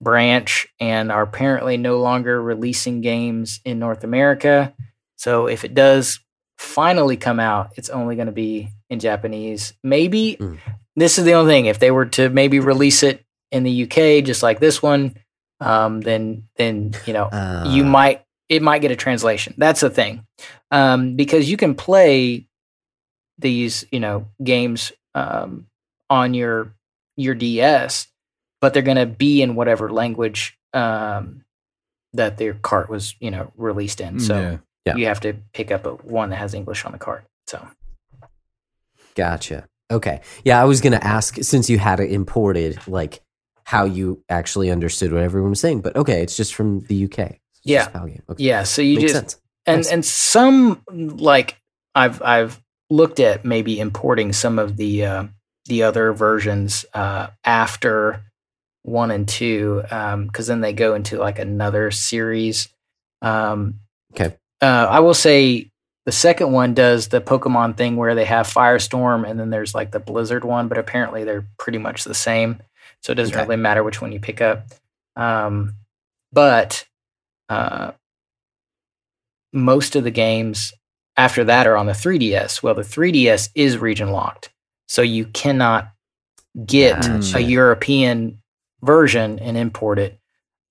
[0.00, 4.72] branch and are apparently no longer releasing games in north america
[5.16, 6.20] so if it does
[6.58, 9.74] finally come out, it's only going to be in Japanese.
[9.84, 10.58] Maybe Mm.
[10.96, 11.66] this is the only thing.
[11.66, 15.14] If they were to maybe release it in the UK, just like this one,
[15.60, 19.54] um, then then you know Uh, you might it might get a translation.
[19.56, 20.24] That's the thing,
[20.72, 22.48] um, because you can play
[23.38, 25.66] these you know games um,
[26.10, 26.74] on your
[27.16, 28.08] your DS,
[28.60, 31.44] but they're going to be in whatever language um,
[32.12, 34.20] that their cart was you know released in.
[34.20, 34.58] So Yeah.
[34.86, 34.96] Yeah.
[34.96, 37.24] you have to pick up a one that has English on the cart.
[37.46, 37.66] So
[39.14, 39.66] Gotcha.
[39.90, 40.20] Okay.
[40.44, 43.20] Yeah, I was gonna ask since you had it imported, like
[43.64, 45.80] how you actually understood what everyone was saying.
[45.80, 47.18] But okay, it's just from the UK.
[47.18, 47.78] It's Yeah.
[47.80, 48.22] just PAL game.
[48.30, 48.44] Okay.
[48.44, 49.40] yeah, so you Makes just sense.
[49.66, 49.92] and Nice.
[49.92, 51.60] and some like
[51.94, 55.24] I've I've looked at maybe importing some of the uh,
[55.66, 58.22] the other versions uh, after
[58.88, 62.68] one and two because then they go into like another series.
[63.22, 63.80] Um,
[64.14, 64.34] Okay.
[64.62, 65.70] uh, I will say
[66.06, 69.90] the second one does the Pokemon thing where they have Firestorm and then there's like
[69.90, 72.62] the Blizzard one, but apparently they're pretty much the same.
[73.02, 73.42] So it doesn't Okay.
[73.44, 74.64] really matter which one you pick up.
[75.16, 75.74] Um,
[76.32, 76.84] but
[77.48, 77.92] uh,
[79.52, 80.72] most of the games
[81.16, 82.62] after that are on the 3DS.
[82.62, 84.50] Well, the 3DS is region locked.
[84.88, 85.90] So you cannot
[86.64, 87.36] get Gotcha.
[87.38, 88.40] a European
[88.82, 90.18] version and import it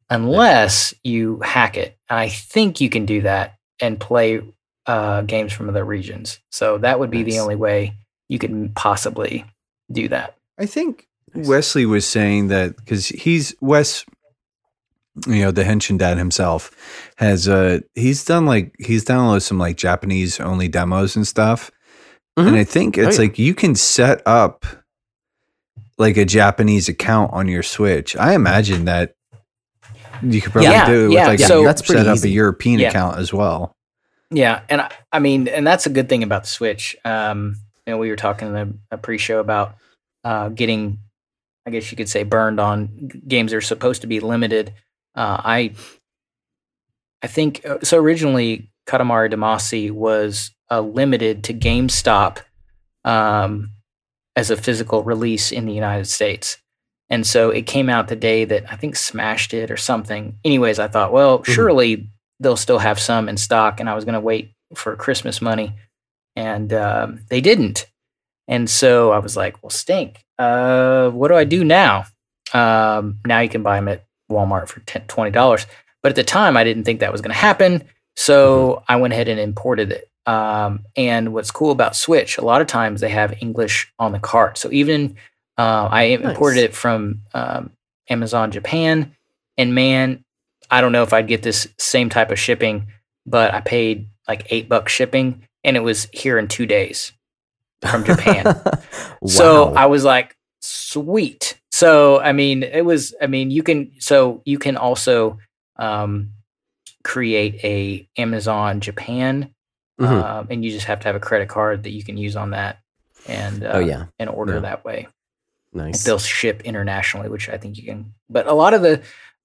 [0.10, 1.97] unless you hack it.
[2.10, 4.41] And I think you can do that and play
[4.86, 6.39] uh, games from other regions.
[6.51, 7.93] So that would be the only way
[8.30, 9.45] you could possibly
[9.91, 10.36] do that.
[10.58, 11.47] I think Nice.
[11.47, 14.05] Wesley was saying that because he's Wes,
[15.28, 16.72] you know, the Henshin dad himself
[17.18, 21.70] has uh he's done like he's downloaded some like Japanese only demos and stuff,
[22.39, 22.47] Mhm.
[22.47, 23.28] and I think it's Oh, yeah.
[23.28, 24.66] like you can set up
[25.98, 28.16] like a Japanese account on your Switch.
[28.16, 29.16] I imagine that
[30.22, 32.30] you could probably Yeah, do it with yeah, like so- a, That's set up easy.
[32.30, 32.89] a European Yeah.
[32.89, 33.74] account as well.
[34.30, 36.95] Yeah, and I, I mean, and that's a good thing about the Switch.
[37.06, 39.76] Um, you know, we were talking in the a pre-show about
[40.26, 40.98] uh, getting,
[41.66, 44.74] I guess you could say, burned on games that are supposed to be limited.
[45.16, 45.74] Uh, I,
[47.24, 47.98] I think uh, so.
[47.98, 52.39] Originally, Katamari Damacy was uh, limited to GameStop
[53.06, 53.72] um,
[54.38, 56.58] as a physical release in the United States.
[57.10, 60.38] And so it came out the day that I think smashed it or something.
[60.46, 61.46] Anyways, I thought, well, Mhm.
[61.46, 62.10] surely
[62.40, 63.80] they'll still have some in stock.
[63.80, 65.74] And I was going to wait for Christmas money.
[66.36, 67.88] And um, they didn't.
[68.48, 70.24] And so I was like, well, stink.
[70.38, 72.06] Uh, what do I do now?
[72.54, 75.66] Um, now you can buy them at Walmart for $20.
[76.04, 77.84] But at the time, I didn't think that was going to happen.
[78.16, 80.10] So I went ahead and imported it.
[80.28, 84.19] Um, and what's cool about Switch, a lot of times they have English on the
[84.19, 84.57] cart.
[84.57, 85.15] So even
[85.57, 87.71] uh, I imported it from um,
[88.09, 89.15] Amazon Japan,
[89.57, 90.23] and man,
[90.69, 92.88] I don't know if I'd get this same type of shipping,
[93.25, 97.13] but I paid like eight bucks shipping, and it was here in two days
[97.89, 98.45] from Japan.
[99.25, 101.59] So I was like, sweet.
[101.71, 103.15] So I mean, it was.
[103.21, 103.91] I mean, you can.
[103.99, 105.39] So you can also
[105.78, 106.32] um,
[107.03, 109.53] create a Amazon Japan,
[110.00, 110.24] Mhm.
[110.24, 112.52] um, and you just have to have a credit card that you can use on
[112.52, 112.80] that,
[113.28, 114.60] and uh, oh yeah, and order Yeah.
[114.62, 115.08] that way.
[115.74, 116.04] nice.
[116.04, 118.14] They'll ship internationally, which I think you can.
[118.30, 119.02] But a lot of the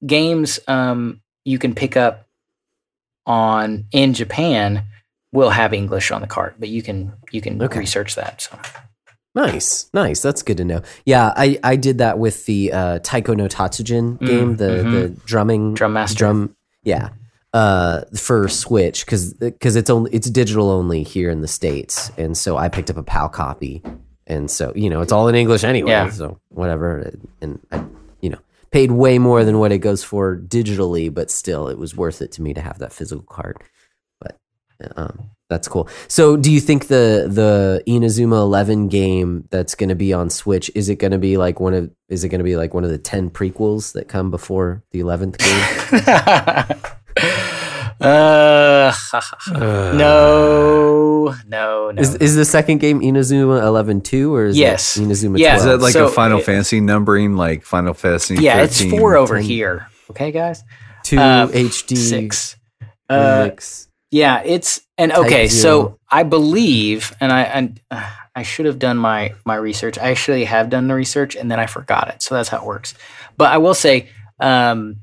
[0.07, 2.27] games um, you can pick up
[3.27, 4.85] on in Japan
[5.33, 7.79] will have English on the cart, but you can you can Okay.
[7.79, 8.41] research that.
[8.43, 8.59] So
[9.35, 10.21] Nice, nice.
[10.21, 10.83] That's good to know.
[11.07, 14.91] Yeah, I, I did that with the uh, Taiko no Tatsujin Mm, game, the mhm.
[14.93, 16.19] the drumming Drum Master.
[16.19, 16.57] drum.
[16.83, 17.11] Yeah,
[17.53, 22.37] uh, for Switch because because it's only it's digital only here in the states, and
[22.37, 23.83] so I picked up a PAL copy,
[24.27, 25.91] and so you know it's all in English anyway.
[25.91, 26.11] Yeah.
[26.11, 27.85] So whatever, and I
[28.21, 28.39] you know
[28.71, 32.33] paid way more than what it goes for digitally, but still it was worth it
[32.33, 33.59] to me to have that physical card.
[34.19, 34.39] But
[34.97, 35.89] um, that's cool.
[36.09, 40.71] So, do you think the the Inazuma Eleven game that's going to be on Switch
[40.75, 42.85] is it going to be like one of is it going to be like one
[42.85, 46.77] of the ten prequels that come before the eleventh game?
[48.01, 48.93] uh,
[49.95, 52.01] no, no, no.
[52.01, 54.97] Is is the second game Inazuma Eleven two or is Yes.
[54.97, 55.57] it Inazuma Yeah.
[55.57, 55.59] 12?
[55.59, 58.37] Is that like So a Final it- Fantasy numbering, like Final Fantasy?
[58.37, 58.99] yeah, it's 13?
[58.99, 59.45] four over 10.
[59.45, 59.89] here.
[60.11, 60.63] Okay, guys.
[61.05, 62.57] two uh, HD Six.
[63.09, 63.89] Uh, remix?
[64.11, 65.43] yeah, it's and okay.
[65.49, 65.99] Type So.
[66.15, 68.05] I believe, and I and uh,
[68.37, 69.97] I should have done my my research.
[69.97, 72.21] I actually have done the research, and then I forgot it.
[72.21, 72.93] So that's how it works.
[73.39, 74.97] But I will say, um,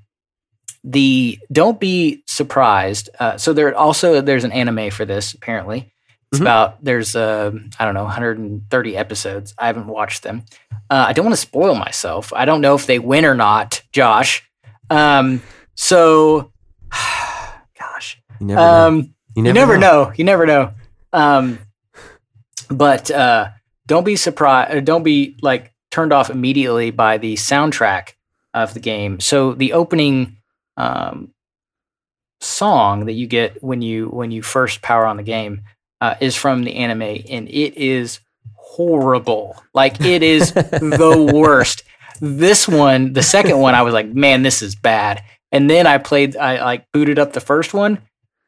[0.92, 3.10] the don't be surprised.
[3.20, 5.34] Uh, so there also there's an anime for this.
[5.34, 5.92] Apparently,
[6.32, 6.44] it's Mhm.
[6.44, 9.54] about there's um I don't know 130 episodes.
[9.58, 10.44] I haven't watched them.
[10.90, 12.34] Uh, I don't want to spoil myself.
[12.34, 14.44] I don't know if they win or not, Josh.
[14.90, 15.42] Um,
[15.76, 16.52] so,
[17.80, 18.88] gosh, You never know.
[18.88, 18.96] um,
[19.36, 20.12] You you never know.
[20.16, 20.72] You never know.
[21.14, 21.60] Um,
[22.70, 23.50] but uh,
[23.88, 24.86] don't be surprised.
[24.86, 28.14] Don't be like turned off immediately by the soundtrack
[28.54, 29.20] of the game.
[29.20, 30.38] So the opening
[30.80, 31.34] um,
[32.42, 35.62] song that you get when you when you first power on the game
[36.02, 38.20] uh, is from the anime, and it is
[38.56, 39.62] horrible.
[39.74, 41.84] Like it is the worst.
[42.22, 45.24] This one, the second one, I was like, man, this is bad.
[45.52, 48.00] And then I played, I like booted up the first one.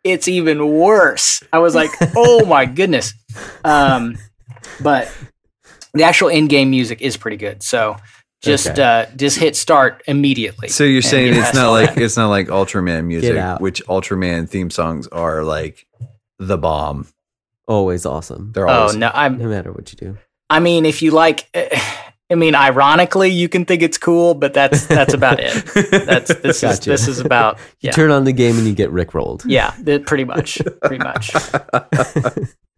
[0.04, 1.42] It's even worse.
[1.54, 3.14] I was like, oh my goodness.
[3.64, 4.18] Um,
[4.82, 5.14] but
[5.94, 7.64] the actual in-game music is pretty good.
[7.64, 7.98] So
[8.42, 8.82] just Okay.
[8.82, 10.68] uh, just hit start immediately.
[10.68, 15.08] So you're saying it's not like it's not like Ultraman music, which Ultraman theme songs
[15.08, 15.86] are like
[16.40, 17.08] the bomb.
[17.68, 18.52] Always awesome.
[18.54, 19.12] They're Oh always no!
[19.14, 19.38] I'm.
[19.38, 20.18] No matter what you do.
[20.50, 24.86] I mean, if you like, I mean, ironically, you can think it's cool, but that's
[24.88, 25.54] that's about it.
[26.06, 29.14] That's this is this is about You turn on the game and you get Rick
[29.14, 29.46] rolled.
[29.46, 29.74] yeah
[30.06, 31.32] pretty much pretty much.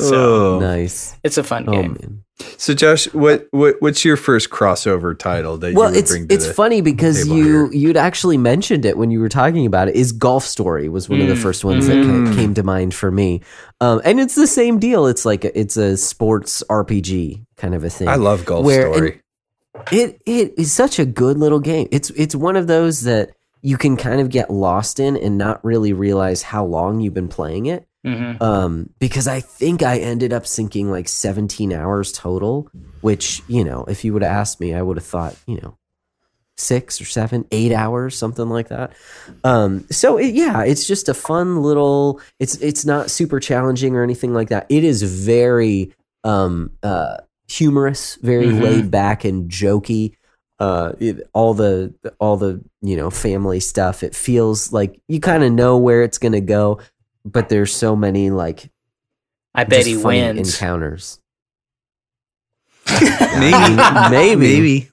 [0.00, 0.56] oh.
[0.56, 1.16] uh, Nice.
[1.24, 1.92] It's a fun Oh game.
[2.00, 2.24] man.
[2.56, 6.28] So Josh, what, what what's your first crossover title that you Well, would it's bring
[6.28, 7.72] to it's the funny because table you here?
[7.72, 9.96] you'd actually mentioned it when you were talking about it.
[9.96, 12.26] Is Golf Story was one of the Mm, first ones mm.
[12.28, 13.42] that came to mind for me,
[13.80, 15.06] um, and it's the same deal.
[15.06, 18.06] It's like a, it's a sports RPG kind of a thing.
[18.08, 19.20] I love Golf Where- Story.
[19.90, 21.88] It it is such a good little game.
[21.90, 23.30] It's it's one of those that
[23.62, 27.26] you can kind of get lost in and not really realize how long you've been
[27.28, 27.84] playing it.
[28.06, 28.40] Mhm.
[28.40, 32.68] Um, because I think I ended up sinking like 17 hours total,
[33.00, 35.76] which, you know, if you would have asked me, I would have thought, you know,
[36.56, 38.92] six or seven, eight hours, something like that.
[39.44, 44.02] Um, so it, yeah, it's just a fun little, it's, it's not super challenging or
[44.02, 44.66] anything like that.
[44.68, 45.92] It is very,
[46.24, 47.18] um, uh,
[47.48, 48.60] humorous, very Mhm.
[48.62, 50.14] laid back and jokey.
[50.60, 54.02] Uh, it, all the, all the, you know, family stuff.
[54.02, 56.80] It feels like you kind of know where it's going to go,
[57.32, 58.70] but there's so many like
[59.54, 60.54] I bet just he funny wins.
[60.54, 61.20] encounters.
[63.00, 63.76] maybe,
[64.10, 64.90] maybe, maybe,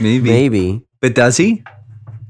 [0.00, 0.82] maybe, maybe.
[1.00, 1.62] But does he?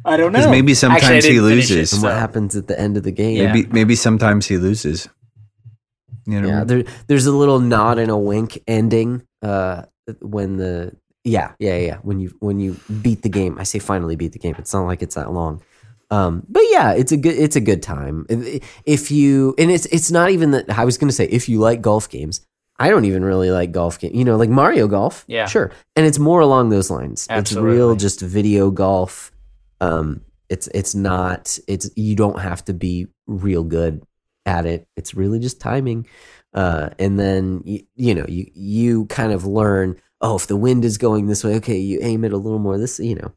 [0.04, 0.38] I don't know.
[0.38, 1.92] Because maybe sometimes Actually, he didn't finish it, loses.
[1.94, 3.36] And what happens at the end of the game?
[3.36, 3.52] Yeah.
[3.52, 5.08] Maybe maybe sometimes he loses.
[6.26, 6.48] You know.
[6.48, 9.84] Yeah, there, there's a little nod and a wink ending uh,
[10.20, 13.58] when the yeah yeah yeah when you when you beat the game.
[13.58, 14.54] I say finally beat the game.
[14.58, 15.62] It's not like it's that long,
[16.12, 18.26] um, but yeah, it's a good it's a good time.
[18.28, 21.48] If, if you and it's it's not even that I was going to say if
[21.48, 22.46] you like golf games.
[22.78, 24.14] I don't even really like golf games.
[24.14, 25.24] You know, like Mario Golf.
[25.28, 25.46] Yeah.
[25.46, 27.26] sure, and it's more along those lines.
[27.30, 29.30] It's real, just video golf.
[29.80, 34.02] Um, it's it's not it's you don't have to be real good
[34.44, 34.88] at it.
[34.96, 36.06] It's really just timing.
[36.52, 39.96] Uh, and then you, you know you you kind of learn.
[40.20, 42.78] Oh, if the wind is going this way, okay, you aim it a little more.
[42.78, 43.32] This, you know.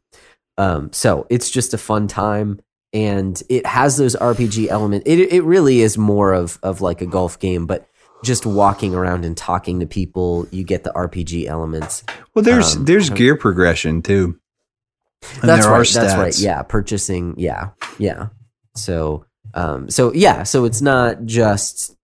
[0.58, 2.60] Um, so it's just a fun time,
[2.94, 5.04] and it has those RPG element.
[5.06, 7.88] It it really is more of of like a golf game, but
[8.24, 12.04] just walking around and talking to people, you get the RPG elements.
[12.34, 14.40] well, there's um, there's gear progression too.
[15.42, 15.88] And that's there right.
[15.88, 16.38] That's right.
[16.38, 17.36] Yeah, purchasing.
[17.38, 18.28] Yeah, yeah.
[18.76, 21.96] So, um, so yeah, so it's not just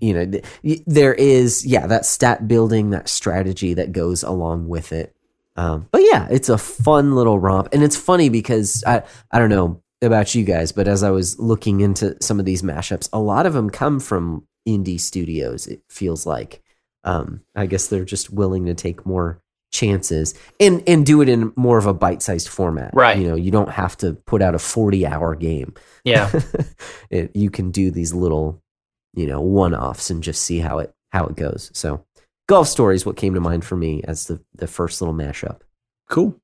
[0.00, 4.92] you know th- there is yeah that stat building that strategy that goes along with
[4.92, 5.13] it.
[5.56, 9.50] Um, but yeah, it's a fun little romp, and it's funny because I I don't
[9.50, 13.20] know about you guys, but as I was looking into some of these mashups, a
[13.20, 15.66] lot of them come from indie studios.
[15.66, 16.62] It feels like.
[17.04, 19.40] um, I guess they're just willing to take more
[19.72, 22.92] chances and and do it in more of a bite-sized format.
[22.94, 23.18] Right.
[23.18, 25.74] You know, you don't have to put out a 40-hour game.
[26.04, 26.30] Yeah.
[27.10, 28.62] it, you can do these little,
[29.14, 31.70] you know, one-offs and just see how it how it goes.
[31.74, 32.04] So,
[32.46, 35.60] golf story is what came to mind for me as the the first little mashup.
[36.08, 36.38] Cool.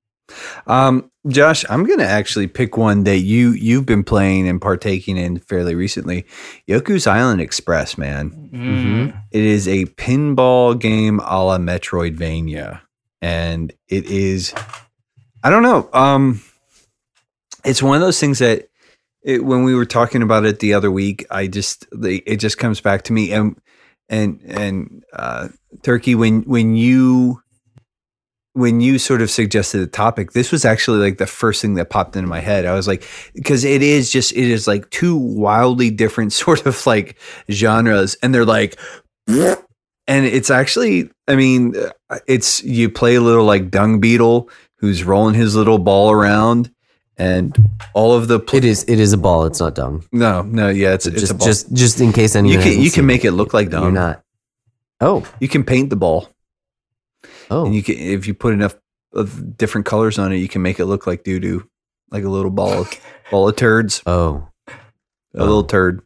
[0.66, 5.38] Um, Josh, I'm gonna actually pick one that you you've been playing and partaking in
[5.38, 6.26] fairly recently.
[6.68, 8.50] Yoku's Island Express, man.
[8.52, 9.22] Mm.
[9.30, 12.80] It is a pinball game a la Metroidvania,
[13.20, 14.54] and it is.
[15.42, 15.88] I don't know.
[15.92, 16.42] Um,
[17.64, 18.68] it's one of those things that
[19.22, 22.80] it, when we were talking about it the other week, I just it just comes
[22.80, 23.60] back to me and
[24.10, 25.48] and and uh,
[25.82, 27.40] Turkey when when you
[28.52, 31.88] when you sort of suggested the topic, this was actually like the first thing that
[31.88, 32.66] popped into my head.
[32.66, 33.04] I was like,
[33.34, 37.16] because it is just it is like two wildly different sort of like
[37.50, 38.78] genres, and they're like,
[39.26, 39.56] and
[40.08, 41.74] it's actually, I mean,
[42.26, 46.72] it's you play a little like dung beetle who's rolling his little ball around,
[47.20, 47.54] and
[47.94, 50.04] all of the pl- It is it is a ball, it's not dung.
[50.12, 51.46] no no yeah it's, it's just a ball.
[51.46, 54.22] just just in case anyone you can you can make it look like You're not.
[55.02, 56.28] Oh, You can paint the ball.
[57.50, 57.64] oh.
[57.66, 58.74] And you can, if you put enough
[59.14, 61.68] of different colors on it, you can make it look like doo doo,
[62.10, 62.90] like a little ball of
[63.30, 64.46] ball of turds, oh.
[65.34, 66.02] a little turd.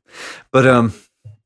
[0.53, 0.93] But um,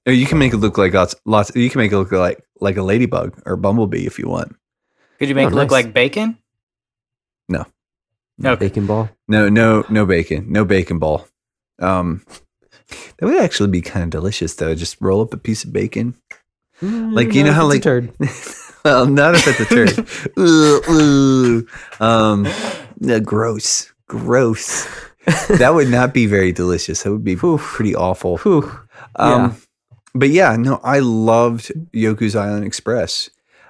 [0.06, 1.50] or you can make it look like lots, lots.
[1.56, 4.54] You can make it look like like a ladybug or bumblebee if you want.
[5.18, 5.84] Could you make Oh, it look nice.
[5.84, 6.36] like bacon?
[7.48, 7.64] No.
[8.44, 8.66] Okay.
[8.68, 9.10] Bacon ball.
[9.26, 11.26] No, no, no bacon, no bacon ball.
[11.80, 12.22] Um,
[13.18, 14.74] that would actually be kind of delicious though.
[14.74, 16.14] Just roll up a piece of bacon.
[16.80, 18.12] Like, you know Mm, how, like- turd.
[18.84, 20.08] well, not if it's a turd.
[20.38, 21.66] Ooh, ooh.
[21.98, 22.46] Um,
[23.00, 24.86] no, gross, gross.
[25.58, 27.02] That would not be very delicious.
[27.02, 28.38] That would be pretty awful.
[29.16, 29.56] Um,
[30.14, 33.28] But yeah, no, I loved Yoku's Island Express.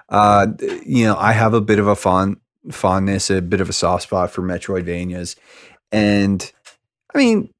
[0.08, 0.48] Uh,
[0.86, 2.36] you know, I have a bit of a fond
[2.70, 5.36] fondness, a bit of a soft spot for Metroidvanias,
[5.92, 6.52] and
[7.14, 7.50] I mean,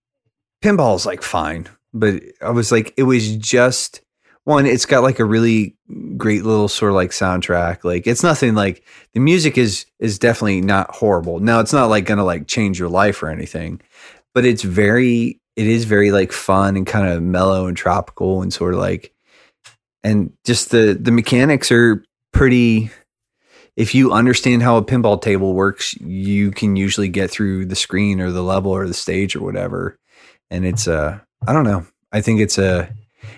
[0.63, 4.01] pinball's like fine, but I was like, it was just
[4.45, 4.67] one.
[4.67, 5.77] It's got like a really
[6.17, 7.85] great little sort of like soundtrack.
[7.85, 11.39] Like it's nothing like the music is is definitely not horrible.
[11.41, 13.81] Now it's not like gonna like change your life or anything,
[14.35, 18.53] but it's very it is very like fun and kind of mellow and tropical and
[18.53, 19.13] sort of like
[20.05, 22.91] and just the the mechanics are pretty
[23.79, 28.21] if you understand how a pinball table works you can usually get through the screen
[28.21, 29.97] or the level or the stage or whatever.
[30.51, 31.87] And it's uh i don't know.
[32.13, 32.93] I think it's a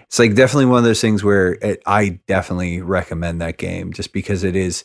[0.05, 4.13] it's like definitely one of those things where it, i definitely recommend that game just
[4.13, 4.85] because it is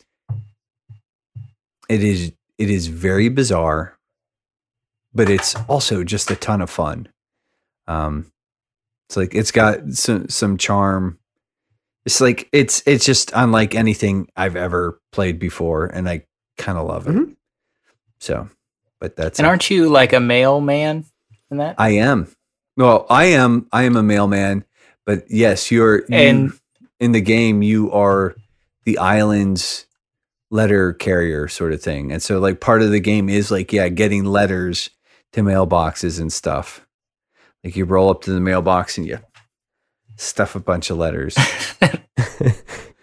[1.88, 3.96] it is it is very bizarre
[5.14, 7.08] but it's also just a ton of fun.
[7.88, 8.30] Um
[9.08, 11.18] it's like it's got some some charm
[12.06, 16.24] it's like it's it's just unlike anything i've ever played before and i
[16.56, 17.36] kind of love it Mhm.
[18.20, 18.48] so
[19.00, 21.04] but that's And aren't you like a mailman
[21.50, 21.74] in that?
[21.78, 22.28] i am
[22.76, 24.64] well i am i am a mailman
[25.04, 26.52] but yes you're you,
[27.00, 28.34] in the game you are
[28.84, 29.86] the island's
[30.50, 33.88] letter carrier sort of thing and so like part of the game is like yeah
[33.88, 34.90] getting letters
[35.32, 36.86] to mailboxes and stuff
[37.64, 39.18] like you roll up to the mailbox and you
[40.16, 41.36] stuff a bunch of letters.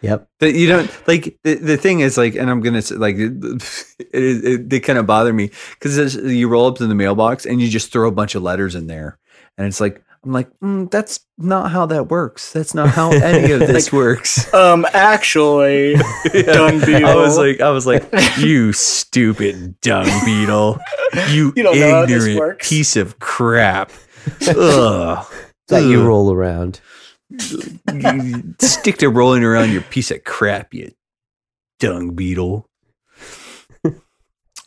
[0.02, 0.28] Yep.
[0.42, 3.32] that you don't like the, the thing is like and i'm gonna say like it,
[4.00, 5.50] it, it, they kind of bother me
[5.80, 8.76] because you roll up to the mailbox and you just throw a bunch of letters
[8.76, 9.18] in there.
[9.58, 12.52] And it's like i'm like mm, that's not how that works.
[12.52, 14.54] That's not how any of this works.
[14.54, 15.96] um, actually,
[16.34, 17.06] dung beetle.
[17.08, 18.04] i was like i was like
[18.40, 20.80] you stupid dung beetle.
[21.30, 23.90] You, You don't know how this ignorant piece of crap.
[24.50, 25.26] Ugh.
[25.70, 26.82] That you roll around.
[27.94, 30.92] You stick to rolling around your piece of crap, you
[31.80, 32.70] dung beetle.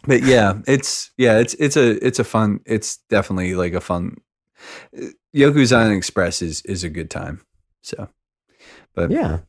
[0.06, 2.60] but yeah, it's yeah, it's it's a it's a fun.
[2.66, 4.16] It's definitely like a fun.
[5.34, 7.42] Yoku's Island Express is is a good time.
[7.82, 8.08] So,
[8.94, 9.40] but Yeah.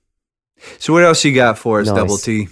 [0.80, 1.95] so what else you got for us, Nice.
[1.95, 2.49] Double T?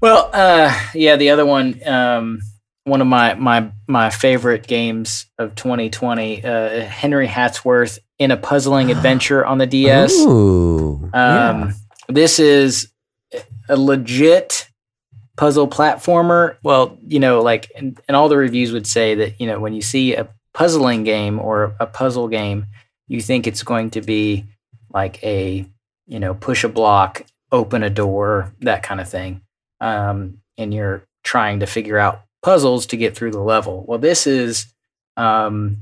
[0.00, 2.40] Well, uh, yeah, the other one, um,
[2.84, 8.90] one of my my my favorite games of 2020, uh, Henry Hatsworth in a puzzling
[8.96, 10.12] adventure on the DS.
[10.14, 11.10] Ooh.
[11.14, 11.50] yeah.
[11.50, 11.74] Um,
[12.08, 12.88] This is
[13.68, 14.68] a legit
[15.36, 16.56] puzzle platformer.
[16.62, 19.72] Well, you know, like, and, and all the reviews would say that, you know, when
[19.72, 22.66] you see a puzzling game or a puzzle game,
[23.06, 24.46] you think it's going to be
[24.90, 25.66] like a,
[26.06, 29.42] you know, push a block, open a door, that kind of thing.
[29.80, 33.84] Um, and you're trying to figure out puzzles to get through the level.
[33.86, 34.66] Well, this is
[35.16, 35.78] um,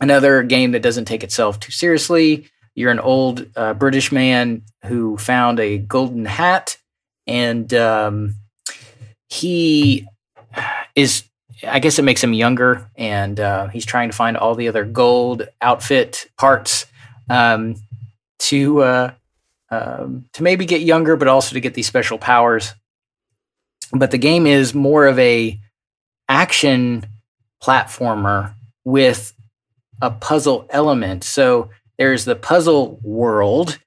[0.00, 5.16] another game that doesn't take itself too seriously you're an old uh, British man who
[5.16, 6.76] found a golden hat,
[7.26, 8.34] and um,
[9.28, 10.06] he
[10.94, 11.24] is.
[11.66, 14.84] I guess it makes him younger, and uh, he's trying to find all the other
[14.84, 16.84] gold outfit parts
[17.30, 17.76] um,
[18.40, 19.10] to uh,
[19.70, 22.74] um, to maybe get younger, but also to get these special powers.
[23.90, 25.58] But the game is more of a
[26.28, 27.06] action
[27.62, 28.52] platformer
[28.84, 29.32] with
[30.00, 31.24] a puzzle element.
[31.24, 33.78] So there's the puzzle world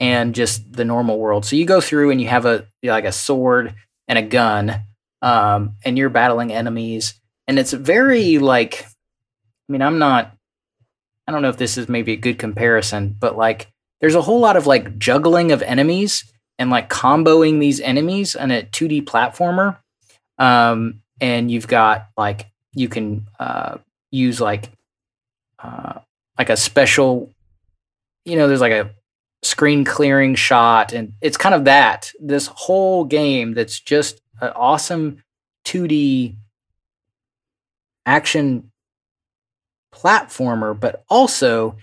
[0.00, 1.44] and just the normal world.
[1.44, 3.74] So you go through and you have a like a sword
[4.08, 4.82] and a gun,
[5.22, 7.14] um, and you're battling enemies,
[7.46, 10.36] and it's very like, I mean, I'm not,
[11.26, 13.68] I don't know if this is maybe a good comparison, but like,
[14.00, 16.24] there's a whole lot of like juggling of enemies
[16.58, 19.78] and like comboing these enemies on a 2D platformer,
[20.38, 23.78] um, and you've got like you can uh,
[24.10, 24.70] use like
[25.62, 26.00] uh,
[26.38, 27.30] like a special
[28.24, 28.90] you know there's like a
[29.42, 32.12] screen clearing shot and it's kind of that.
[32.20, 35.22] This whole game that's just an awesome
[35.66, 36.36] 2d
[38.06, 38.70] action
[39.94, 41.76] platformer but also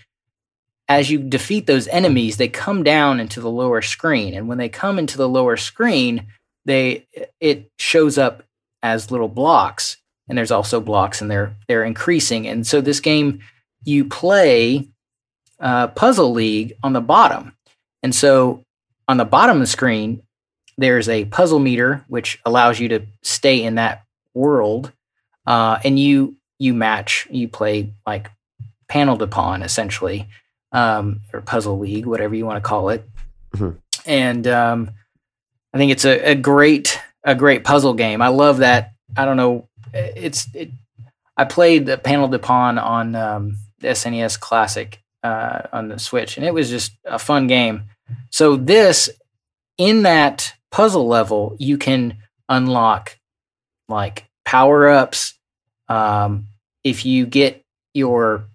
[0.90, 4.68] as you defeat those enemies they come down into the lower screen and when they
[4.68, 6.26] come into the lower screen
[6.66, 7.06] they
[7.40, 8.44] it shows up
[8.84, 9.98] as little blocks
[10.28, 13.40] and there's also blocks and they're they're increasing and so this game
[13.84, 14.88] you play
[15.60, 17.54] uh, puzzle league on the bottom.
[18.04, 18.64] And so
[19.08, 20.22] on the bottom of the screen
[20.78, 24.04] there's a puzzle meter which allows you to stay in that
[24.34, 24.92] world
[25.46, 28.30] uh, and you you match you play like
[28.88, 30.28] Panel de Pon essentially
[30.72, 33.04] um, or puzzle league whatever you want to call it.
[33.58, 33.78] Mhm.
[34.06, 34.92] and um,
[35.74, 38.22] i think it's a, a great a great puzzle game.
[38.22, 38.92] I love that.
[39.18, 40.70] I don't know it's it,
[41.36, 46.46] I played the Panel de Pon on um, SNES Classic uh, on the Switch, and
[46.46, 47.86] it was just a fun game.
[48.32, 49.10] So this,
[49.78, 53.18] in that puzzle level, you can unlock
[53.88, 55.36] like power ups.
[55.88, 56.48] Um,
[56.84, 58.46] if you get your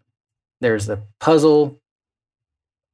[0.60, 1.78] there's the puzzle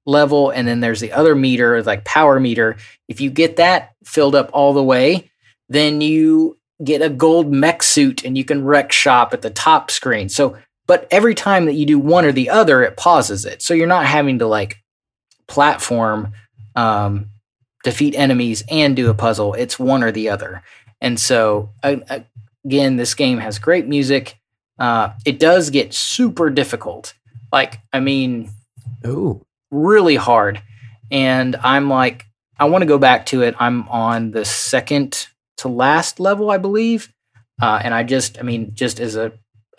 [0.07, 2.77] level, and then there's the other meter, like power meter.
[3.09, 5.31] If you get that filled up all the way,
[5.69, 9.91] then you get a gold mech suit and you can wreck shop at the top
[9.91, 10.29] screen.
[10.29, 10.57] So,
[10.91, 13.63] but every time that you do one or the other, it pauses it.
[13.63, 14.83] So you're not having to like
[15.47, 16.33] platform,
[16.75, 17.31] um,
[17.85, 19.55] defeat enemies and do a puzzle.
[19.55, 20.65] It's one or the other.
[21.01, 24.37] And so, again, this game has great music.
[24.81, 27.15] Uh, it does get super difficult.
[27.53, 28.51] Like, I mean,
[29.07, 29.47] Ooh.
[29.71, 30.61] really hard.
[31.09, 32.27] And I'm like,
[32.59, 33.55] I want to go back to it.
[33.61, 37.15] I'm on the second to last level, I believe.
[37.63, 39.31] Uh, and I just, I mean, just as a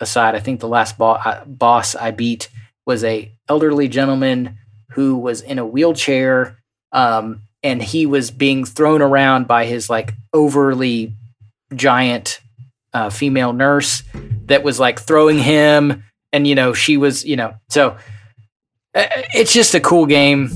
[0.02, 2.48] aside, I think the last bo- uh, boss I beat
[2.86, 4.58] was a elderly gentleman
[4.90, 6.58] who was in a wheelchair,
[6.92, 11.14] um, and he was being thrown around by his like overly
[11.74, 12.40] giant
[12.92, 14.02] uh, female nurse
[14.46, 16.02] that was like throwing him,
[16.32, 17.96] and you know she was, you know, so
[18.94, 20.50] uh, it's just a cool game.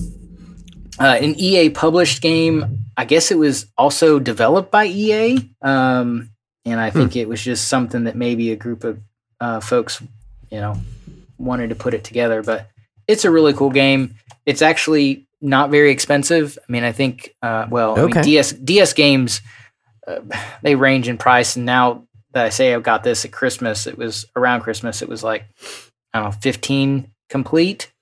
[0.98, 2.78] Uh, an EA published game.
[2.97, 5.39] I guess it was also developed by EA.
[5.60, 6.31] Um,
[6.64, 8.98] and I think it was just something that maybe a group of
[9.40, 10.02] uh, folks,
[10.50, 10.76] you know,
[11.38, 12.42] wanted to put it together.
[12.42, 12.68] But
[13.06, 14.16] it's a really cool game.
[14.44, 16.58] It's actually not very expensive.
[16.68, 19.40] I mean, I think, uh, well, I mean, DS DS games
[20.06, 20.20] uh,
[20.62, 21.56] they range in price.
[21.56, 25.02] And now that I say I got this at Christmas, it was around Christmas.
[25.02, 25.44] It was like
[26.12, 27.92] I don't know, fifteen complete,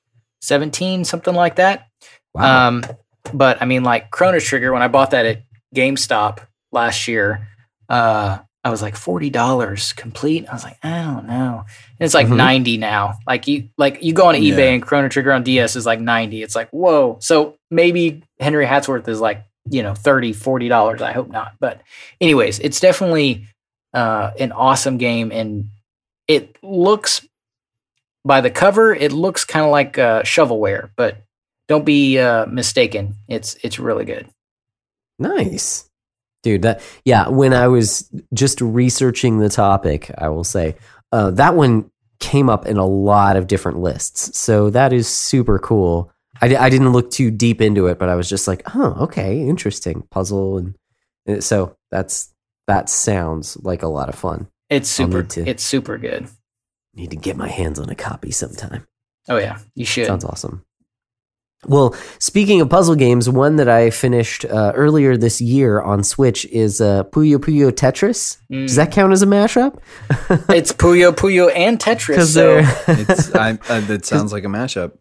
[0.41, 1.89] seventeen, something like that.
[2.35, 2.69] Wow.
[2.69, 2.85] Um,
[3.33, 5.43] but I mean, like Chrono Trigger, when I bought that at
[5.75, 6.41] GameStop
[6.73, 7.49] last year,
[7.89, 10.49] uh, I was like forty dollars complete.
[10.49, 11.65] I was like, I don't know.
[11.99, 12.37] And it's like Mhm.
[12.37, 13.19] ninety now.
[13.27, 14.55] Like you, like you go on Yeah.
[14.57, 16.43] eBay and Chrono Trigger on DS is like ninety.
[16.43, 17.19] It's like whoa.
[17.21, 21.03] So maybe Henry Hatsworth is like you know 30 40 dollars.
[21.03, 21.53] I hope not.
[21.61, 21.83] But
[22.21, 23.47] anyways, it's definitely
[23.93, 25.67] uh, an awesome game, and
[26.27, 27.25] it looks
[28.25, 31.19] by the cover, it looks kind of like uh, shovelware, but
[31.69, 33.15] don't be uh, mistaken.
[33.29, 34.27] It's it's really good.
[35.19, 35.89] Nice.
[36.45, 40.77] Dude, that yeah, when I was just researching the topic, I will say,
[41.11, 41.91] uh, that one
[42.21, 44.39] came up in a lot of different lists.
[44.39, 46.13] So that is super cool.
[46.41, 49.41] I, I didn't look too deep into it, but I was just like, oh, okay,
[49.41, 50.75] interesting puzzle, and,
[51.27, 52.33] and so that's
[52.67, 54.49] that sounds like a lot of fun.
[54.71, 55.23] It's super.
[55.23, 56.29] to- It's super good.
[56.95, 58.87] Need to get my hands on a copy sometime.
[59.29, 60.07] Oh yeah, you should.
[60.07, 60.65] Sounds awesome.
[61.67, 66.45] Well, speaking of puzzle games, one that I finished uh, earlier this year on Switch
[66.47, 68.39] is uh, Puyo Puyo Tetris.
[68.51, 68.67] Mm.
[68.67, 69.79] Does that count as a mashup?
[70.51, 72.33] it's Puyo Puyo and Tetris.
[72.33, 72.63] So they're
[73.09, 74.93] It's I, uh, that sounds like a mashup.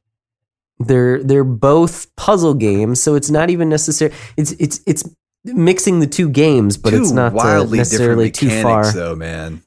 [0.79, 4.13] they're they're both puzzle games, so it's not even necessary.
[4.37, 5.03] It's it's it's
[5.45, 8.77] mixing the two games, but Two it's not uh, wildly necessarily different too far.
[8.77, 9.61] mechanics, though, man.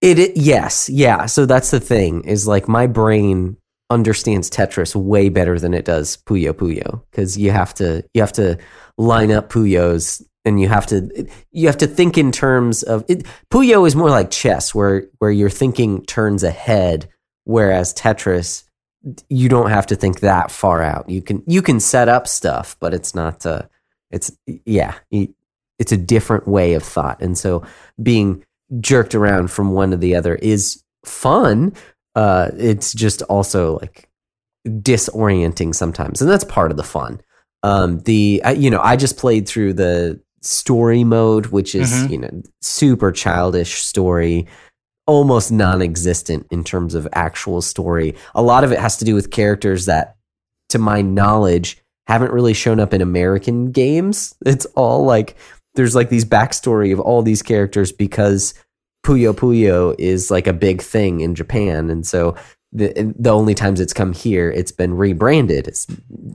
[0.00, 1.26] It, it yes, yeah.
[1.26, 3.56] So that's the thing is like my brain
[3.90, 8.32] understands Tetris way better than it does Puyo Puyo because you have to you have
[8.32, 8.58] to
[8.96, 13.24] line up Puyos and you have to you have to think in terms of it,
[13.50, 17.08] Puyo is more like chess where where you're thinking turns ahead,
[17.44, 18.64] whereas Tetris
[19.28, 21.08] you don't have to think that far out.
[21.08, 23.44] You can you can set up stuff, but it's not.
[23.44, 23.62] Uh,
[24.10, 27.64] it's yeah, it's a different way of thought, and so
[28.02, 28.44] being
[28.80, 31.74] jerked around from one to the other is fun.
[32.14, 34.08] Uh, it's just also like
[34.66, 37.20] disorienting sometimes, and that's part of the fun.
[37.62, 42.10] Um, the I, you know I just played through the story mode, which is Mhm.
[42.10, 44.46] you know super childish story,
[45.06, 48.14] almost non-existent in terms of actual story.
[48.34, 50.16] A lot of it has to do with characters that,
[50.70, 51.78] to my knowledge,
[52.08, 54.34] haven't really shown up in American games.
[54.44, 55.36] It's all like
[55.74, 58.54] there's like these backstory of all these characters because
[59.04, 62.34] Puyo Puyo is like a big thing in Japan, and so
[62.72, 65.68] the the only times it's come here, it's been rebranded.
[65.68, 65.86] It's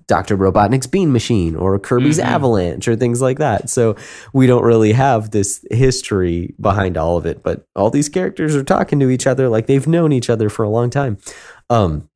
[0.06, 2.26] Doctor Robotnik's Bean Machine or Kirby's Mhm.
[2.26, 3.70] Avalanche or things like that.
[3.72, 3.96] So
[4.34, 8.64] we don't really have this history behind all of it, but all these characters are
[8.64, 11.18] talking to each other like they've known each other for a long time.
[11.72, 12.08] Um,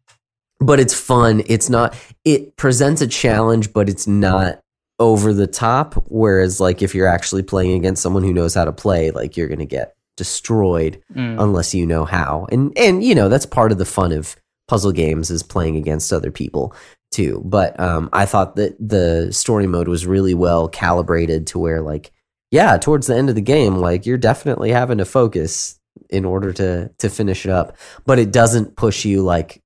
[0.60, 1.42] but it's fun.
[1.48, 1.96] It's not.
[2.24, 4.60] It presents a challenge, but it's not
[5.00, 5.96] over the top.
[6.10, 9.48] Whereas, like if you're actually playing against someone who knows how to play, like you're
[9.48, 11.42] gonna get destroyed Mm.
[11.42, 12.48] unless you know how.
[12.52, 14.36] And and you know that's part of the fun of
[14.68, 16.74] puzzle games is playing against other people
[17.12, 17.42] too.
[17.46, 22.12] But um, I thought that the story mode was really well calibrated to where like
[22.52, 25.80] yeah, towards the end of the game, like you're definitely having to focus
[26.10, 27.78] in order to to finish it up.
[28.06, 29.62] But it doesn't push you like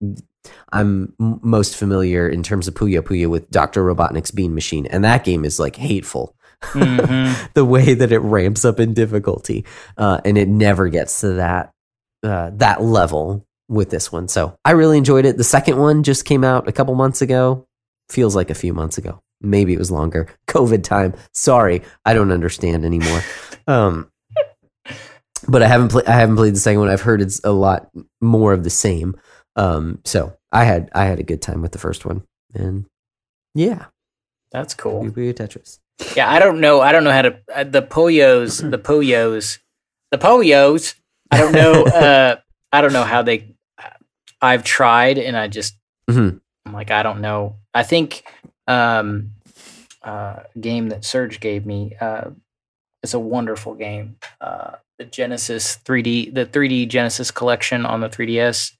[0.71, 3.83] I'm most familiar in terms of Puyo Puyo with Dr.
[3.83, 6.35] Robotnik's Bean Machine, and that game is like hateful.
[6.61, 7.35] Mhm.
[7.53, 9.65] the way that it ramps up in difficulty,
[9.97, 11.71] uh, and it never gets to that
[12.23, 14.27] uh, that level with this one.
[14.27, 15.37] So I really enjoyed it.
[15.37, 17.67] The second one just came out a couple months ago.
[18.09, 19.21] Feels like a few months ago.
[19.41, 20.27] Maybe it was longer.
[20.47, 21.13] COVID time.
[21.33, 23.21] Sorry, I don't understand anymore.
[23.67, 24.11] Um,
[25.47, 26.05] but I haven't played.
[26.05, 26.89] I haven't played the second one.
[26.89, 27.89] I've heard it's a lot
[28.21, 29.15] more of the same.
[29.55, 32.23] Um, so I had I had a good time with the first one,
[32.53, 32.85] and
[33.55, 33.85] yeah,
[34.51, 35.03] That's cool.
[35.05, 35.79] Puyo Tetris.
[36.15, 36.81] Yeah, I don't know.
[36.81, 39.59] I don't know how to uh, the Poyos, the Poyos,
[40.11, 40.95] the Poyos.
[41.31, 41.83] I don't know.
[41.85, 42.35] uh,
[42.71, 43.55] I don't know how they.
[44.41, 45.77] I've tried, and I just
[46.09, 46.39] Mhm.
[46.65, 47.57] I'm like I don't know.
[47.73, 48.23] I think
[48.67, 49.31] um,
[50.03, 52.31] uh, game that Serge gave me uh,
[53.03, 54.17] is a wonderful game.
[54.41, 58.73] Uh, the Genesis 3D, the 3D Genesis collection on the 3DS.